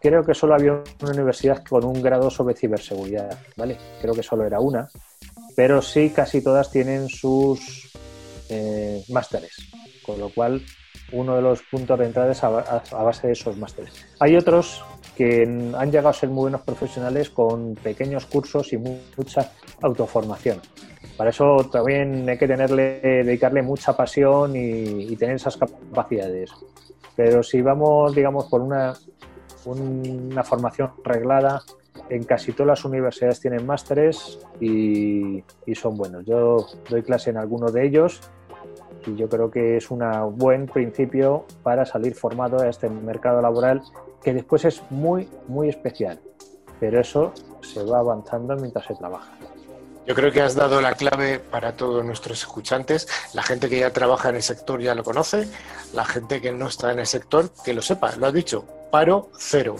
creo 0.00 0.24
que 0.24 0.34
solo 0.34 0.54
había 0.54 0.72
una 0.72 1.12
universidad 1.12 1.62
con 1.64 1.84
un 1.84 2.02
grado 2.02 2.30
sobre 2.30 2.54
ciberseguridad, 2.54 3.38
¿vale? 3.56 3.78
Creo 4.00 4.14
que 4.14 4.22
solo 4.22 4.44
era 4.44 4.60
una 4.60 4.88
pero 5.54 5.82
sí 5.82 6.10
casi 6.10 6.42
todas 6.42 6.70
tienen 6.70 7.08
sus 7.08 7.90
eh, 8.48 9.02
másteres, 9.08 9.52
con 10.04 10.18
lo 10.18 10.30
cual 10.30 10.62
uno 11.12 11.36
de 11.36 11.42
los 11.42 11.62
puntos 11.62 11.98
de 11.98 12.06
entrada 12.06 12.32
es 12.32 12.42
a, 12.42 12.48
base 12.48 13.26
de 13.26 13.32
esos 13.34 13.56
másteres. 13.56 13.92
Hay 14.18 14.36
otros 14.36 14.82
que 15.16 15.42
han 15.42 15.90
llegado 15.90 16.08
a 16.08 16.12
ser 16.12 16.30
muy 16.30 16.42
buenos 16.42 16.62
profesionales 16.62 17.30
con 17.30 17.74
pequeños 17.74 18.26
cursos 18.26 18.72
y 18.72 18.78
mucha 18.78 19.52
autoformación. 19.82 20.60
Para 21.16 21.30
eso 21.30 21.68
también 21.70 22.28
hay 22.28 22.38
que 22.38 22.48
tenerle, 22.48 23.00
dedicarle 23.00 23.62
mucha 23.62 23.94
pasión 23.96 24.56
y, 24.56 25.14
tener 25.16 25.36
esas 25.36 25.56
capacidades. 25.56 26.50
Pero 27.14 27.42
si 27.42 27.60
vamos, 27.60 28.14
digamos, 28.14 28.46
por 28.46 28.62
una, 28.62 28.94
una 29.66 30.42
formación 30.42 30.92
reglada, 31.04 31.62
en 32.08 32.24
casi 32.24 32.52
todas 32.52 32.68
las 32.68 32.84
universidades 32.84 33.40
tienen 33.40 33.66
másteres 33.66 34.38
y, 34.60 35.44
y, 35.66 35.74
son 35.74 35.96
buenos. 35.96 36.24
Yo 36.24 36.66
doy 36.88 37.02
clase 37.02 37.30
en 37.30 37.36
algunos 37.36 37.72
de 37.72 37.86
ellos 37.86 38.20
y 39.06 39.14
yo 39.14 39.28
creo 39.28 39.50
que 39.50 39.76
es 39.76 39.90
un 39.90 40.00
buen 40.36 40.66
principio 40.66 41.44
para 41.62 41.84
salir 41.84 42.14
formado 42.14 42.60
a 42.60 42.68
este 42.68 42.88
mercado 42.88 43.42
laboral 43.42 43.82
que 44.22 44.32
después 44.32 44.64
es 44.64 44.82
muy, 44.90 45.28
muy 45.48 45.68
especial. 45.68 46.20
Pero 46.80 47.00
eso 47.00 47.32
se 47.62 47.82
va 47.82 47.98
avanzando 47.98 48.56
mientras 48.56 48.86
se 48.86 48.94
trabaja. 48.94 49.32
Yo 50.06 50.16
creo 50.16 50.32
que 50.32 50.42
has 50.42 50.56
dado 50.56 50.80
la 50.80 50.94
clave 50.94 51.38
para 51.38 51.76
todos 51.76 52.04
nuestros 52.04 52.40
escuchantes. 52.40 53.06
La 53.34 53.42
gente 53.42 53.68
que 53.68 53.78
ya 53.78 53.92
trabaja 53.92 54.30
en 54.30 54.36
el 54.36 54.42
sector 54.42 54.80
ya 54.80 54.96
lo 54.96 55.04
conoce, 55.04 55.46
la 55.94 56.04
gente 56.04 56.40
que 56.40 56.50
no 56.50 56.66
está 56.66 56.90
en 56.90 56.98
el 56.98 57.06
sector 57.06 57.50
que 57.64 57.72
lo 57.72 57.82
sepa, 57.82 58.16
lo 58.16 58.26
has 58.26 58.32
dicho, 58.32 58.66
paro 58.90 59.30
cero. 59.38 59.76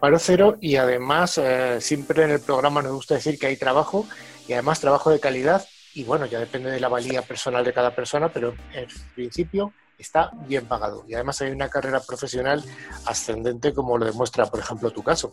Paro 0.00 0.18
cero 0.18 0.56
y 0.60 0.76
además 0.76 1.36
eh, 1.36 1.80
siempre 1.80 2.24
en 2.24 2.30
el 2.30 2.40
programa 2.40 2.80
nos 2.80 2.92
gusta 2.92 3.14
decir 3.14 3.38
que 3.38 3.46
hay 3.46 3.56
trabajo 3.56 4.06
y 4.48 4.54
además 4.54 4.80
trabajo 4.80 5.10
de 5.10 5.20
calidad 5.20 5.66
y 5.94 6.04
bueno, 6.04 6.24
ya 6.24 6.40
depende 6.40 6.70
de 6.70 6.80
la 6.80 6.88
valía 6.88 7.20
personal 7.20 7.62
de 7.62 7.74
cada 7.74 7.94
persona, 7.94 8.30
pero 8.32 8.54
en 8.72 8.88
principio 9.14 9.74
está 10.02 10.30
bien 10.46 10.66
pagado. 10.66 11.04
Y 11.08 11.14
además 11.14 11.40
hay 11.40 11.50
una 11.50 11.68
carrera 11.68 12.00
profesional 12.00 12.62
ascendente 13.06 13.72
como 13.72 13.96
lo 13.96 14.04
demuestra, 14.04 14.46
por 14.46 14.60
ejemplo, 14.60 14.90
tu 14.90 15.02
caso. 15.02 15.30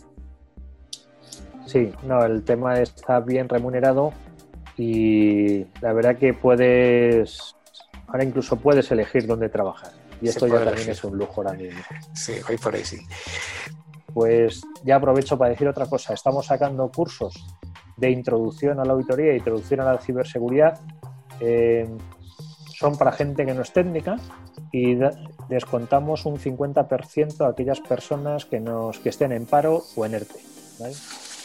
Sí, 1.66 1.92
no, 2.04 2.24
el 2.24 2.44
tema 2.44 2.80
está 2.80 3.20
bien 3.20 3.48
remunerado 3.48 4.12
y 4.78 5.66
la 5.82 5.94
verdad 5.94 6.18
que 6.18 6.34
puedes, 6.34 7.56
ahora 8.08 8.24
incluso 8.24 8.56
puedes 8.56 8.90
elegir 8.92 9.28
dónde 9.28 9.50
trabajar. 9.50 9.92
Y 10.22 10.30
esto 10.30 10.48
ya 10.48 10.64
también 10.64 10.90
es 10.90 11.04
un 11.04 11.18
lujo 11.18 11.42
ahora 11.42 11.54
mismo. 11.54 11.80
Sí, 12.14 12.34
hoy 12.50 12.58
por 12.58 12.76
ahí 12.76 12.84
sí. 12.84 12.98
Pues 14.14 14.62
ya 14.84 14.96
aprovecho 14.96 15.38
para 15.38 15.52
decir 15.52 15.68
otra 15.68 15.86
cosa. 15.86 16.14
Estamos 16.14 16.48
sacando 16.48 16.90
cursos 16.90 17.34
de 17.96 18.10
introducción 18.10 18.80
a 18.80 18.86
la 18.86 18.94
auditoría 18.94 19.32
e 19.32 19.38
introducción 19.38 19.82
a 19.82 19.94
la 19.94 20.00
ciberseguridad 20.00 20.80
eh, 21.40 21.88
son 22.80 22.98
para 22.98 23.12
gente 23.12 23.46
que 23.46 23.54
no 23.54 23.62
es 23.62 23.74
técnica 23.74 24.18
y 24.72 24.96
descontamos 25.50 26.26
un 26.26 26.38
50% 26.38 27.46
a 27.46 27.50
aquellas 27.50 27.80
personas 27.82 28.46
que, 28.46 28.60
nos, 28.60 29.00
que 29.00 29.10
estén 29.10 29.32
en 29.32 29.46
paro 29.46 29.84
o 29.96 30.06
en 30.06 30.14
ERTE. 30.16 30.40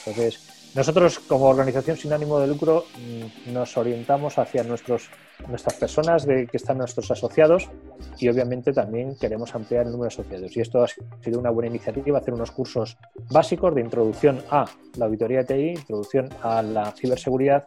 Entonces, 0.06 0.40
nosotros 0.74 1.20
como 1.20 1.44
organización 1.46 1.96
sin 1.96 2.12
ánimo 2.12 2.40
de 2.40 2.48
lucro 2.48 2.84
mm, 2.98 3.52
nos 3.52 3.76
orientamos 3.76 4.38
hacia 4.38 4.64
nuestros, 4.64 5.08
nuestras 5.48 5.76
personas 5.76 6.26
de, 6.26 6.48
que 6.48 6.56
están 6.56 6.78
nuestros 6.78 7.10
asociados 7.12 7.70
y 8.18 8.28
obviamente 8.28 8.72
también 8.72 9.16
queremos 9.16 9.54
ampliar 9.54 9.86
el 9.86 9.92
número 9.92 10.10
de 10.10 10.14
asociados. 10.14 10.56
Y 10.56 10.60
esto 10.60 10.82
ha 10.82 10.88
sido 11.22 11.38
una 11.38 11.50
buena 11.50 11.70
iniciativa, 11.70 12.18
hacer 12.18 12.34
unos 12.34 12.50
cursos 12.50 12.98
básicos 13.30 13.72
de 13.74 13.82
introducción 13.82 14.42
a 14.50 14.64
la 14.96 15.06
auditoría 15.06 15.44
de 15.44 15.54
TI, 15.54 15.80
introducción 15.80 16.28
a 16.42 16.60
la 16.60 16.90
ciberseguridad 16.90 17.62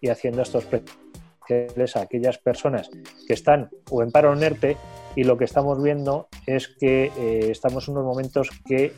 y 0.00 0.08
haciendo 0.08 0.42
estos 0.42 0.66
a 1.96 2.00
aquellas 2.00 2.38
personas 2.38 2.90
que 3.26 3.32
están 3.32 3.70
o 3.90 4.02
en 4.02 4.10
paro 4.10 4.30
o 4.30 4.34
en 4.34 4.42
ERTE 4.42 4.76
y 5.18 5.24
lo 5.24 5.36
que 5.36 5.46
estamos 5.46 5.82
viendo 5.82 6.28
es 6.46 6.68
que 6.68 7.10
eh, 7.18 7.48
estamos 7.50 7.88
en 7.88 7.94
unos 7.96 8.06
momentos 8.06 8.50
que 8.64 8.92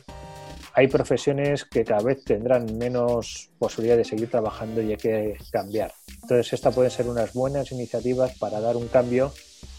hay 0.75 0.87
profesiones 0.87 1.65
que 1.65 1.83
cada 1.83 2.03
vez 2.03 2.23
tendrán 2.23 2.77
menos 2.77 3.49
posibilidad 3.57 3.97
de 3.97 4.05
seguir 4.05 4.29
trabajando 4.29 4.83
y 4.83 4.91
hay 4.91 4.97
que 4.97 5.37
cambiar. 5.51 5.91
Entonces, 6.21 6.53
esta 6.53 6.69
puede 6.69 6.91
ser 6.91 7.07
unas 7.07 7.33
buenas 7.33 7.71
iniciativas 7.71 8.37
para 8.37 8.59
dar 8.59 8.77
un 8.77 8.87
cambio 8.87 9.33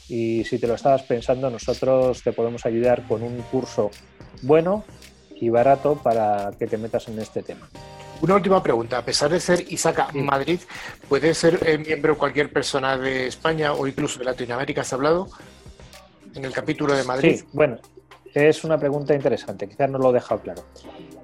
y 0.09 0.43
si 0.43 0.59
te 0.59 0.67
lo 0.67 0.75
estabas 0.75 1.05
pensando, 1.05 1.49
nosotros 1.49 2.25
te 2.25 2.33
podemos 2.33 2.67
ayudar 2.67 3.07
con 3.07 3.23
un 3.23 3.41
curso 3.43 3.93
bueno 4.43 4.83
y 5.37 5.49
barato 5.49 5.95
para 5.95 6.51
que 6.59 6.67
te 6.67 6.77
metas 6.77 7.07
en 7.07 7.21
este 7.21 7.45
tema. 7.45 7.69
Una 8.21 8.35
última 8.35 8.61
pregunta. 8.61 8.99
A 8.99 9.05
pesar 9.05 9.31
de 9.31 9.39
ser 9.39 9.73
Isaca 9.73 10.09
Madrid, 10.13 10.59
¿puede 11.09 11.35
ser 11.35 11.61
eh, 11.65 11.79
miembro 11.79 12.19
cualquier 12.19 12.53
persona 12.53 12.99
de 12.99 13.29
España 13.29 13.75
o 13.75 13.87
incluso 13.87 14.19
de 14.19 14.25
Latinoamérica? 14.25 14.81
¿Has 14.81 14.93
hablado 14.93 15.29
en 16.35 16.45
el 16.45 16.53
capítulo 16.53 16.95
de 16.95 17.05
Madrid? 17.05 17.37
Sí, 17.37 17.47
bueno, 17.53 17.79
es 18.35 18.65
una 18.65 18.79
pregunta 18.79 19.15
interesante, 19.15 19.69
quizás 19.69 19.91
no 19.91 19.99
lo 19.99 20.11
he 20.11 20.15
dejado 20.15 20.41
claro. 20.41 20.63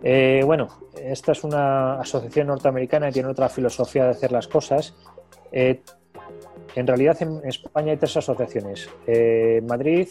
Eh, 0.03 0.43
bueno, 0.45 0.69
esta 0.97 1.33
es 1.33 1.43
una 1.45 2.01
asociación 2.01 2.49
norteamericana 2.49 3.09
y 3.09 3.13
tiene 3.13 3.29
otra 3.29 3.49
filosofía 3.49 4.05
de 4.05 4.11
hacer 4.11 4.33
las 4.33 4.47
cosas. 4.47 4.95
Eh, 5.51 5.83
en 6.75 6.87
realidad 6.87 7.17
en 7.21 7.41
España 7.45 7.93
hay 7.93 7.97
tres 7.97 8.17
asociaciones, 8.17 8.89
eh, 9.07 9.63
Madrid, 9.67 10.09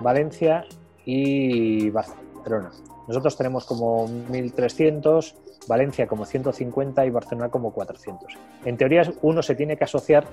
Valencia 0.00 0.64
y 1.04 1.90
Barcelona. 1.90 2.70
Nosotros 3.08 3.36
tenemos 3.36 3.64
como 3.64 4.08
1.300, 4.08 5.34
Valencia 5.68 6.06
como 6.06 6.24
150 6.24 7.06
y 7.06 7.10
Barcelona 7.10 7.48
como 7.48 7.72
400. 7.72 8.34
En 8.64 8.76
teoría 8.76 9.02
uno 9.22 9.42
se 9.42 9.54
tiene 9.54 9.76
que 9.76 9.84
asociar 9.84 10.26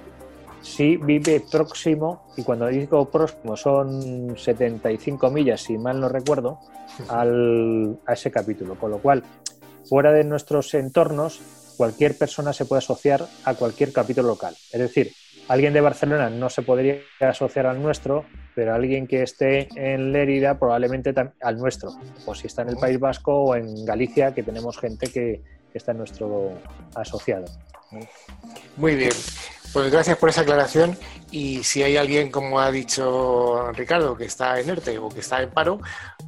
si 0.63 0.95
vive 0.95 1.43
próximo, 1.51 2.23
y 2.37 2.43
cuando 2.43 2.67
digo 2.67 3.11
próximo 3.11 3.57
son 3.57 4.37
75 4.37 5.29
millas, 5.29 5.61
si 5.61 5.77
mal 5.77 5.99
no 5.99 6.07
recuerdo, 6.07 6.59
al, 7.09 7.99
a 8.05 8.13
ese 8.13 8.31
capítulo. 8.31 8.75
Con 8.75 8.91
lo 8.91 8.99
cual, 8.99 9.23
fuera 9.87 10.13
de 10.13 10.23
nuestros 10.23 10.73
entornos, 10.73 11.41
cualquier 11.75 12.17
persona 12.17 12.53
se 12.53 12.65
puede 12.65 12.79
asociar 12.79 13.27
a 13.43 13.55
cualquier 13.55 13.91
capítulo 13.91 14.29
local. 14.29 14.55
Es 14.71 14.79
decir, 14.79 15.11
alguien 15.49 15.73
de 15.73 15.81
Barcelona 15.81 16.29
no 16.29 16.49
se 16.49 16.61
podría 16.61 16.99
asociar 17.19 17.65
al 17.65 17.81
nuestro, 17.81 18.25
pero 18.55 18.73
alguien 18.73 19.05
que 19.05 19.21
esté 19.21 19.67
en 19.75 20.13
Lérida 20.13 20.57
probablemente 20.57 21.13
al 21.41 21.57
nuestro. 21.57 21.91
O 22.25 22.33
si 22.33 22.47
está 22.47 22.61
en 22.61 22.69
el 22.69 22.77
País 22.77 22.99
Vasco 22.99 23.33
o 23.33 23.55
en 23.55 23.83
Galicia, 23.85 24.33
que 24.33 24.43
tenemos 24.43 24.77
gente 24.79 25.07
que, 25.07 25.41
que 25.73 25.79
está 25.79 25.91
nuestro 25.93 26.51
asociado. 26.95 27.45
Muy 28.77 28.95
bien. 28.95 29.11
Pues 29.73 29.91
gracias 29.91 30.17
por 30.17 30.29
esa 30.29 30.41
aclaración 30.41 30.95
y 31.31 31.63
si 31.63 31.81
hay 31.81 31.97
alguien, 31.97 32.29
como 32.29 32.59
ha 32.59 32.69
dicho 32.69 33.71
Ricardo, 33.71 34.15
que 34.15 34.25
está 34.25 34.59
en 34.59 34.69
ERTE 34.69 34.99
o 34.99 35.09
que 35.09 35.21
está 35.21 35.41
en 35.41 35.49
paro 35.49 35.79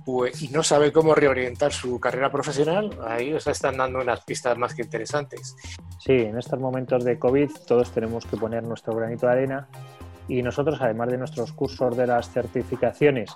pues, 0.03 0.41
y 0.41 0.47
no 0.47 0.63
sabe 0.63 0.91
cómo 0.91 1.13
reorientar 1.13 1.71
su 1.71 1.99
carrera 1.99 2.31
profesional, 2.31 2.89
ahí 3.05 3.31
os 3.33 3.45
están 3.45 3.77
dando 3.77 3.99
unas 3.99 4.21
pistas 4.21 4.57
más 4.57 4.73
que 4.73 4.81
interesantes. 4.81 5.55
Sí, 6.03 6.13
en 6.13 6.39
estos 6.39 6.59
momentos 6.59 7.05
de 7.05 7.19
COVID 7.19 7.51
todos 7.67 7.91
tenemos 7.91 8.25
que 8.25 8.35
poner 8.35 8.63
nuestro 8.63 8.95
granito 8.95 9.27
de 9.27 9.31
arena 9.31 9.67
y 10.27 10.41
nosotros, 10.41 10.79
además 10.81 11.11
de 11.11 11.19
nuestros 11.19 11.51
cursos 11.51 11.95
de 11.95 12.07
las 12.07 12.31
certificaciones 12.31 13.29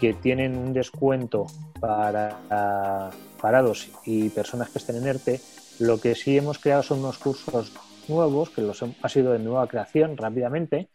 que 0.00 0.14
tienen 0.14 0.56
un 0.56 0.72
descuento 0.72 1.46
para 1.78 3.10
parados 3.40 3.88
y 4.04 4.28
personas 4.28 4.70
que 4.70 4.78
estén 4.78 4.96
en 4.96 5.06
ERTE, 5.06 5.40
lo 5.78 6.00
que 6.00 6.14
sí 6.14 6.36
hemos 6.36 6.58
creado 6.58 6.82
son 6.82 7.00
unos 7.00 7.18
cursos 7.18 7.72
nuevos, 8.08 8.50
que 8.50 8.62
los 8.62 8.82
ha 8.82 9.08
sido 9.08 9.32
de 9.32 9.38
nueva 9.38 9.66
creación 9.66 10.16
rápidamente, 10.16 10.88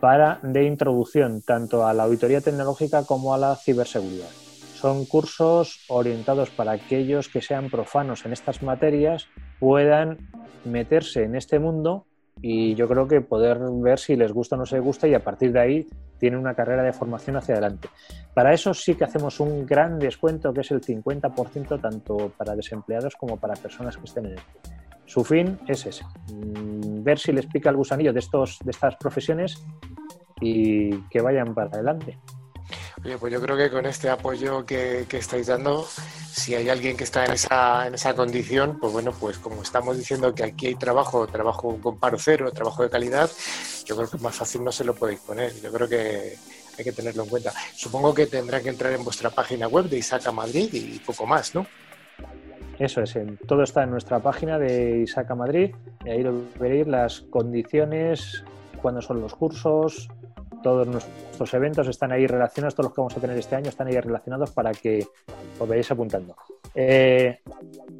para 0.00 0.40
de 0.42 0.64
introducción 0.64 1.42
tanto 1.42 1.86
a 1.86 1.94
la 1.94 2.04
auditoría 2.04 2.40
tecnológica 2.40 3.04
como 3.04 3.34
a 3.34 3.38
la 3.38 3.56
ciberseguridad. 3.56 4.28
Son 4.74 5.06
cursos 5.06 5.84
orientados 5.88 6.50
para 6.50 6.72
aquellos 6.72 7.28
que 7.28 7.40
sean 7.40 7.70
profanos 7.70 8.26
en 8.26 8.32
estas 8.32 8.62
materias 8.62 9.26
puedan 9.58 10.18
meterse 10.64 11.22
en 11.22 11.34
este 11.34 11.58
mundo 11.58 12.06
y 12.40 12.74
yo 12.74 12.86
creo 12.88 13.08
que 13.08 13.20
poder 13.20 13.58
ver 13.82 13.98
si 13.98 14.16
les 14.16 14.32
gusta 14.32 14.56
o 14.56 14.58
no 14.58 14.64
les 14.70 14.82
gusta 14.82 15.08
y 15.08 15.14
a 15.14 15.24
partir 15.24 15.52
de 15.52 15.60
ahí 15.60 15.86
tienen 16.18 16.38
una 16.38 16.54
carrera 16.54 16.82
de 16.82 16.92
formación 16.92 17.36
hacia 17.36 17.54
adelante. 17.54 17.88
Para 18.34 18.52
eso 18.52 18.74
sí 18.74 18.94
que 18.94 19.04
hacemos 19.04 19.40
un 19.40 19.66
gran 19.66 19.98
descuento 19.98 20.52
que 20.52 20.60
es 20.60 20.70
el 20.70 20.80
50% 20.80 21.80
tanto 21.80 22.32
para 22.36 22.54
desempleados 22.54 23.16
como 23.16 23.36
para 23.36 23.54
personas 23.54 23.96
que 23.96 24.04
estén 24.04 24.26
en 24.26 24.32
el 24.32 24.40
su 25.06 25.22
fin 25.22 25.58
es 25.68 25.86
ese, 25.86 26.04
mm, 26.32 27.02
ver 27.02 27.18
si 27.18 27.32
les 27.32 27.46
pica 27.46 27.70
el 27.70 27.76
gusanillo 27.76 28.12
de, 28.12 28.18
estos, 28.18 28.58
de 28.64 28.72
estas 28.72 28.96
profesiones 28.96 29.64
y 30.40 30.90
que 31.08 31.20
vayan 31.20 31.54
para 31.54 31.68
adelante. 31.68 32.18
Oye, 33.06 33.18
pues 33.18 33.32
yo 33.32 33.40
creo 33.40 33.56
que 33.56 33.70
con 33.70 33.86
este 33.86 34.10
apoyo 34.10 34.66
que, 34.66 35.06
estáis 35.12 35.46
dando, 35.46 35.84
si 35.84 36.56
hay 36.56 36.68
alguien 36.68 36.96
que 36.96 37.04
está 37.04 37.24
en 37.24 37.34
esa, 37.34 37.86
en 37.86 37.94
esa 37.94 38.16
condición, 38.16 38.80
pues 38.80 38.92
bueno, 38.92 39.12
pues 39.12 39.38
como 39.38 39.62
estamos 39.62 39.96
diciendo 39.96 40.34
que 40.34 40.42
aquí 40.42 40.66
hay 40.66 40.74
trabajo, 40.74 41.24
trabajo 41.28 41.78
con 41.80 42.00
paro 42.00 42.18
cero, 42.18 42.50
trabajo 42.50 42.82
de 42.82 42.90
calidad, 42.90 43.30
yo 43.84 43.94
creo 43.94 44.10
que 44.10 44.18
más 44.18 44.34
fácil 44.34 44.64
no 44.64 44.72
se 44.72 44.82
lo 44.82 44.92
podéis 44.92 45.20
poner. 45.20 45.52
Yo 45.62 45.70
creo 45.70 45.88
que 45.88 46.34
hay 46.76 46.84
que 46.84 46.90
tenerlo 46.90 47.22
en 47.22 47.28
cuenta. 47.28 47.52
Supongo 47.76 48.12
que 48.12 48.26
tendrá 48.26 48.60
que 48.60 48.70
entrar 48.70 48.92
en 48.92 49.04
vuestra 49.04 49.30
página 49.30 49.68
web 49.68 49.84
de 49.84 49.98
Isaca 49.98 50.32
Madrid 50.32 50.68
y 50.72 50.98
poco 50.98 51.26
más, 51.26 51.54
¿no? 51.54 51.64
Eso 52.80 53.02
es, 53.02 53.16
todo 53.46 53.62
está 53.62 53.84
en 53.84 53.92
nuestra 53.92 54.18
página 54.18 54.58
de 54.58 55.02
Isaca 55.02 55.36
Madrid 55.36 55.76
y 56.04 56.10
ahí 56.10 56.24
veréis 56.58 56.88
las 56.88 57.20
condiciones, 57.30 58.42
cuándo 58.82 59.00
son 59.00 59.20
los 59.20 59.32
cursos, 59.36 60.08
todos 60.62 60.86
nuestros 60.86 61.54
eventos 61.54 61.88
están 61.88 62.12
ahí 62.12 62.26
relacionados, 62.26 62.74
todos 62.74 62.86
los 62.86 62.94
que 62.94 63.00
vamos 63.00 63.16
a 63.16 63.20
tener 63.20 63.38
este 63.38 63.56
año 63.56 63.68
están 63.68 63.88
ahí 63.88 63.98
relacionados 64.00 64.50
para 64.50 64.72
que 64.72 65.06
os 65.58 65.68
vayáis 65.68 65.90
apuntando. 65.90 66.36
Eh, 66.74 67.40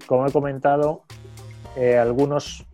como 0.06 0.26
he 0.26 0.32
comentado, 0.32 1.02
eh, 1.76 1.96
algunos, 1.96 2.64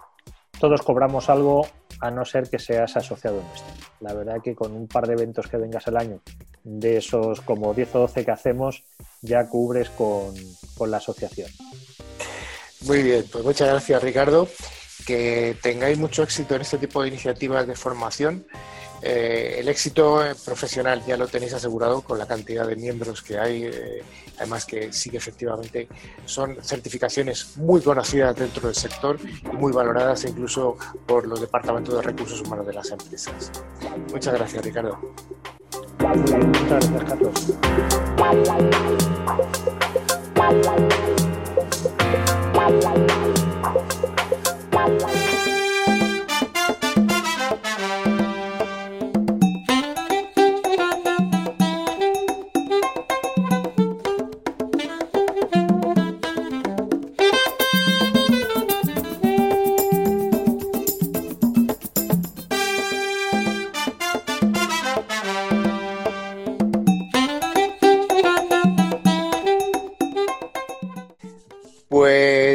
todos 0.59 0.83
cobramos 0.83 1.29
algo 1.29 1.67
a 2.01 2.11
no 2.11 2.25
ser 2.25 2.49
que 2.51 2.59
seas 2.59 2.97
asociado 2.97 3.43
nuestro. 3.43 3.73
La 4.01 4.13
verdad 4.15 4.43
que 4.43 4.55
con 4.55 4.73
un 4.73 4.89
par 4.89 5.07
de 5.07 5.15
eventos 5.15 5.47
que 5.47 5.57
vengas 5.57 5.87
al 5.87 5.97
año, 5.97 6.21
de 6.65 6.99
esos 6.99 7.41
como 7.41 7.75
10 7.75 7.95
o 7.95 7.99
12 8.01 8.25
que 8.25 8.31
hacemos, 8.31 8.85
ya 9.21 9.49
cubres 9.49 9.91
con, 9.91 10.35
con 10.77 10.91
la 10.91 10.97
asociación. 10.97 11.49
Muy 12.87 13.03
bien, 13.03 13.25
pues 13.31 13.45
muchas 13.45 13.69
gracias 13.69 14.03
Ricardo. 14.03 14.49
Que 15.07 15.57
tengáis 15.63 15.99
mucho 15.99 16.23
éxito 16.23 16.55
en 16.55 16.63
este 16.63 16.79
tipo 16.79 17.03
de 17.03 17.09
iniciativas 17.09 17.67
de 17.67 17.75
formación. 17.75 18.47
Eh, 19.03 19.57
el 19.59 19.69
éxito 19.69 20.21
profesional 20.45 21.03
ya 21.05 21.17
lo 21.17 21.27
tenéis 21.27 21.55
asegurado 21.55 22.03
con 22.03 22.19
la 22.19 22.27
cantidad 22.27 22.67
de 22.67 22.77
miembros 22.77 23.21
que 23.21 23.37
hay, 23.37 23.65
eh, 23.65 24.03
además 24.39 24.65
que 24.65 24.93
sí 24.93 25.11
que 25.11 25.17
efectivamente 25.17 25.89
son 26.25 26.57
certificaciones 26.63 27.57
muy 27.57 27.81
conocidas 27.81 28.37
dentro 28.37 28.69
del 28.69 28.77
sector 28.77 29.19
y 29.21 29.57
muy 29.57 29.73
valoradas 29.73 30.25
incluso 30.25 30.77
por 31.05 31.27
los 31.27 31.41
departamentos 31.41 31.97
de 31.97 32.03
recursos 32.03 32.41
humanos 32.43 32.67
de 32.67 32.75
las 32.75 32.91
empresas. 32.91 33.51
Muchas 34.13 34.35
gracias, 34.35 34.65
Ricardo. 34.65 35.15
Muchas 35.99 36.91
gracias, 36.91 37.05
Carlos. 37.05 37.53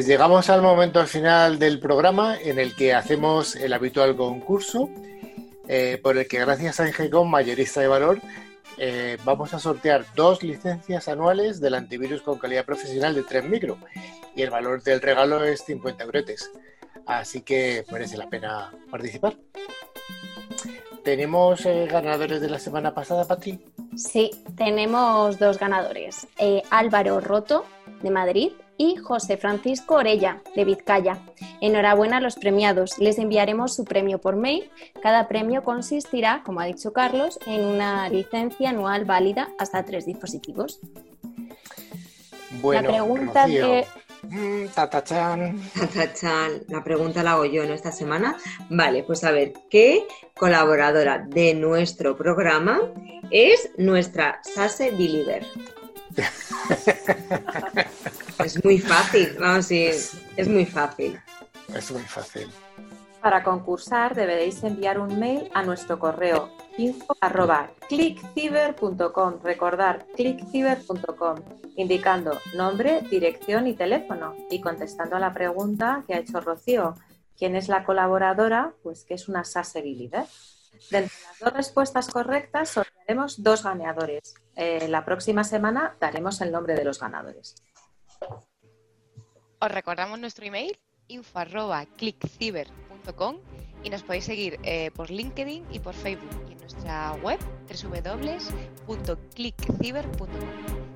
Llegamos 0.07 0.49
al 0.49 0.61
momento 0.61 1.01
al 1.01 1.07
final 1.07 1.59
del 1.59 1.81
programa 1.81 2.37
en 2.41 2.59
el 2.59 2.73
que 2.75 2.93
hacemos 2.93 3.57
el 3.57 3.73
habitual 3.73 4.15
concurso 4.15 4.89
eh, 5.67 5.99
por 6.01 6.17
el 6.17 6.25
que 6.29 6.39
gracias 6.39 6.79
a 6.79 6.87
Ingecom 6.87 7.29
Mayorista 7.29 7.81
de 7.81 7.89
Valor 7.89 8.19
eh, 8.77 9.17
vamos 9.25 9.53
a 9.53 9.59
sortear 9.59 10.05
dos 10.15 10.43
licencias 10.43 11.09
anuales 11.09 11.59
del 11.59 11.73
antivirus 11.73 12.21
con 12.21 12.39
calidad 12.39 12.63
profesional 12.63 13.15
de 13.15 13.23
3 13.23 13.49
micro 13.49 13.77
y 14.33 14.43
el 14.43 14.49
valor 14.49 14.81
del 14.81 15.01
regalo 15.01 15.43
es 15.43 15.65
50 15.65 16.05
euros. 16.05 16.51
Así 17.05 17.41
que 17.41 17.83
merece 17.91 18.15
la 18.15 18.29
pena 18.29 18.71
participar. 18.89 19.35
¿Tenemos 21.03 21.65
eh, 21.65 21.85
ganadores 21.91 22.39
de 22.39 22.49
la 22.49 22.59
semana 22.59 22.93
pasada, 22.93 23.25
Patri? 23.25 23.59
Sí, 23.97 24.31
tenemos 24.55 25.37
dos 25.37 25.59
ganadores. 25.59 26.27
Álvaro 26.69 27.19
Roto, 27.19 27.65
de 28.01 28.11
Madrid, 28.11 28.51
y 28.77 28.95
José 28.95 29.37
Francisco 29.37 29.95
Orella, 29.95 30.41
de 30.55 30.65
Vizcaya. 30.65 31.19
Enhorabuena 31.61 32.17
a 32.17 32.21
los 32.21 32.35
premiados. 32.35 32.97
Les 32.99 33.17
enviaremos 33.17 33.75
su 33.75 33.85
premio 33.85 34.19
por 34.19 34.35
mail. 34.35 34.69
Cada 35.01 35.27
premio 35.27 35.63
consistirá, 35.63 36.43
como 36.45 36.59
ha 36.59 36.65
dicho 36.65 36.93
Carlos, 36.93 37.39
en 37.45 37.65
una 37.65 38.09
licencia 38.09 38.69
anual 38.69 39.05
válida 39.05 39.49
hasta 39.57 39.83
tres 39.83 40.05
dispositivos. 40.05 40.79
Bueno, 42.61 42.83
la 42.83 42.87
pregunta 42.87 43.45
que... 43.45 43.85
Mm, 44.23 44.67
tatachan. 44.73 45.61
La 46.67 46.83
pregunta 46.83 47.23
la 47.23 47.33
hago 47.33 47.45
yo 47.45 47.63
en 47.63 47.71
esta 47.71 47.91
semana. 47.91 48.35
Vale, 48.69 49.03
pues 49.03 49.23
a 49.23 49.31
ver, 49.31 49.53
¿qué 49.69 50.05
colaboradora 50.35 51.19
de 51.19 51.53
nuestro 51.53 52.17
programa 52.17 52.79
es 53.31 53.69
nuestra 53.77 54.39
Sase 54.43 54.91
Believer? 54.91 55.45
es 58.39 58.63
muy 58.63 58.79
fácil, 58.79 59.35
vamos, 59.39 59.65
sí, 59.65 59.85
es 59.85 60.47
muy 60.47 60.65
fácil. 60.65 61.19
Es 61.73 61.91
muy 61.91 62.03
fácil. 62.03 62.49
Para 63.21 63.43
concursar 63.43 64.15
deberéis 64.15 64.63
enviar 64.63 64.99
un 64.99 65.19
mail 65.19 65.49
a 65.53 65.63
nuestro 65.63 65.99
correo 65.99 66.49
info 66.77 67.15
clickciber.com, 67.89 69.39
recordar 69.43 70.05
clickciber.com, 70.15 71.35
indicando 71.75 72.39
nombre, 72.55 73.01
dirección 73.09 73.67
y 73.67 73.73
teléfono 73.73 74.35
y 74.49 74.61
contestando 74.61 75.15
a 75.15 75.19
la 75.19 75.33
pregunta 75.33 76.03
que 76.07 76.13
ha 76.13 76.19
hecho 76.19 76.39
Rocío, 76.39 76.95
¿quién 77.37 77.55
es 77.55 77.67
la 77.67 77.83
colaboradora? 77.83 78.73
Pues 78.83 79.03
que 79.03 79.15
es 79.15 79.27
una 79.27 79.43
SASE 79.43 79.81
líder. 79.81 80.25
De 80.91 81.01
las 81.01 81.11
dos 81.41 81.53
respuestas 81.53 82.07
correctas 82.09 82.69
sortearemos 82.69 83.41
dos 83.41 83.63
ganadores. 83.63 84.35
Eh, 84.55 84.87
la 84.87 85.03
próxima 85.03 85.43
semana 85.43 85.95
daremos 85.99 86.39
el 86.41 86.51
nombre 86.51 86.75
de 86.75 86.85
los 86.85 86.99
ganadores. 86.99 87.55
Os 89.59 89.71
recordamos 89.71 90.19
nuestro 90.19 90.45
email 90.45 90.77
info@clickciber.com 91.07 93.37
y 93.83 93.89
nos 93.89 94.03
podéis 94.03 94.25
seguir 94.25 94.59
eh, 94.63 94.91
por 94.91 95.09
LinkedIn 95.09 95.65
y 95.71 95.79
por 95.79 95.95
Facebook 95.95 96.29
y 96.47 96.51
en 96.51 96.59
nuestra 96.59 97.13
web 97.23 97.39
www.clickciber.com. 97.67 100.27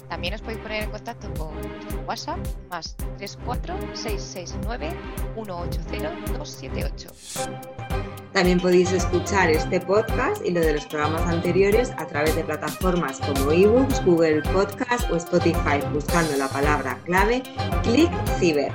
También 0.10 0.34
os 0.34 0.42
podéis 0.42 0.60
poner 0.60 0.84
en 0.84 0.92
contacto 0.92 1.34
con 1.34 1.56
nuestro 1.56 2.02
WhatsApp 2.02 2.38
más 2.70 2.98
34 3.18 3.96
180 3.96 6.12
278. 6.38 8.21
También 8.34 8.62
podéis 8.62 8.92
escuchar 8.94 9.50
este 9.50 9.82
podcast 9.82 10.44
y 10.46 10.52
lo 10.52 10.62
de 10.62 10.74
los 10.74 10.86
programas 10.86 11.22
anteriores 11.24 11.92
a 11.98 12.08
través 12.08 12.34
de 12.36 12.44
plataformas 12.46 13.20
como 13.20 13.52
eBooks, 13.52 14.06
Google 14.06 14.42
Podcast 14.54 15.12
o 15.12 15.18
Spotify 15.18 15.82
buscando 15.94 16.38
la 16.38 16.48
palabra 16.48 16.98
clave 17.04 17.44
Click 17.84 18.10
Ciber. 18.40 18.72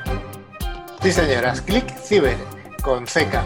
Sí, 1.03 1.11
señoras, 1.11 1.63
Click 1.63 1.89
Ciber 1.99 2.37
con 2.83 3.05
CK. 3.07 3.41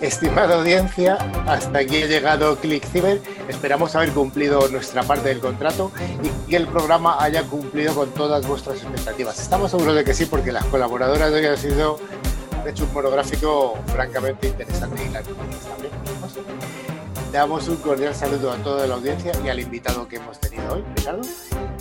Estimada 0.00 0.56
audiencia, 0.56 1.18
hasta 1.46 1.80
aquí 1.80 2.02
ha 2.02 2.06
llegado 2.06 2.56
Click 2.56 2.84
Ciber. 2.84 3.20
Esperamos 3.48 3.94
haber 3.94 4.10
cumplido 4.10 4.68
nuestra 4.68 5.02
parte 5.02 5.28
del 5.28 5.40
contrato 5.40 5.92
y 6.22 6.50
que 6.50 6.56
el 6.56 6.66
programa 6.66 7.16
haya 7.22 7.42
cumplido 7.44 7.94
con 7.94 8.10
todas 8.10 8.46
vuestras 8.46 8.82
expectativas. 8.82 9.40
Estamos 9.40 9.70
seguros 9.70 9.94
de 9.94 10.04
que 10.04 10.14
sí, 10.14 10.26
porque 10.26 10.52
las 10.52 10.64
colaboradoras 10.66 11.32
de 11.32 11.40
hoy 11.40 11.46
han 11.46 11.56
sido 11.56 11.98
hecho 12.68 12.84
un 12.84 12.92
monográfico 12.92 13.78
francamente 13.86 14.48
interesante 14.48 15.04
y 15.04 15.08
la 15.08 15.22
también. 15.22 15.90
Damos 17.32 17.68
un 17.68 17.76
cordial 17.76 18.14
saludo 18.14 18.52
a 18.52 18.56
toda 18.56 18.86
la 18.86 18.94
audiencia 18.94 19.32
y 19.44 19.48
al 19.48 19.60
invitado 19.60 20.08
que 20.08 20.16
hemos 20.16 20.38
tenido 20.38 20.74
hoy, 20.74 20.84
Ricardo. 20.96 21.22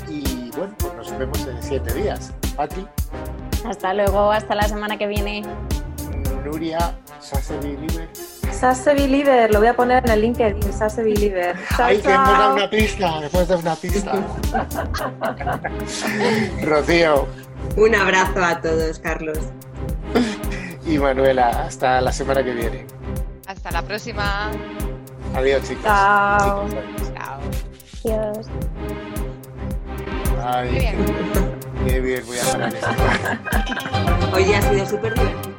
Y 0.09 0.51
bueno, 0.51 0.73
pues 0.77 0.93
nos 0.93 1.17
vemos 1.17 1.47
en 1.47 1.61
siete 1.61 1.93
días. 1.93 2.33
Pati. 2.55 2.85
Hasta 3.65 3.93
luego, 3.93 4.31
hasta 4.31 4.55
la 4.55 4.67
semana 4.67 4.97
que 4.97 5.07
viene. 5.07 5.43
Nuria, 6.45 6.97
Sase 7.19 7.57
Believer. 7.57 8.09
Sase 8.51 8.93
Believer, 8.93 9.51
lo 9.51 9.59
voy 9.59 9.67
a 9.67 9.75
poner 9.75 10.05
en 10.05 10.11
el 10.11 10.21
LinkedIn, 10.21 10.73
Sase 10.73 11.03
Believer. 11.03 11.55
Ay, 11.77 11.99
que 11.99 12.11
hemos 12.11 12.29
dado 12.29 12.55
una 12.55 12.69
pista, 12.69 13.19
después 13.21 13.47
de 13.47 13.55
una 13.55 13.75
pista. 13.75 14.13
Rocío. 16.63 17.27
Un 17.75 17.95
abrazo 17.95 18.43
a 18.43 18.61
todos, 18.61 18.99
Carlos 18.99 19.39
y 20.87 20.97
Manuela. 20.97 21.49
Hasta 21.49 22.01
la 22.01 22.11
semana 22.11 22.43
que 22.43 22.53
viene. 22.53 22.85
Hasta 23.47 23.71
la 23.71 23.81
próxima. 23.81 24.49
Adiós, 25.35 25.61
chicos. 25.67 25.83
Chao. 25.83 26.67
Chao. 27.13 27.39
Adiós. 28.05 28.47
Ay, 30.43 30.69
qué 30.69 30.79
bien. 30.79 30.95
Qué 31.85 31.99
bien, 31.99 32.23
voy 32.25 32.37
a 32.37 32.51
parar 32.51 32.73
esto. 32.73 32.87
Hoy 34.33 34.53
ha 34.53 34.61
sido 34.61 34.85
súper 34.85 35.13
divertido. 35.13 35.56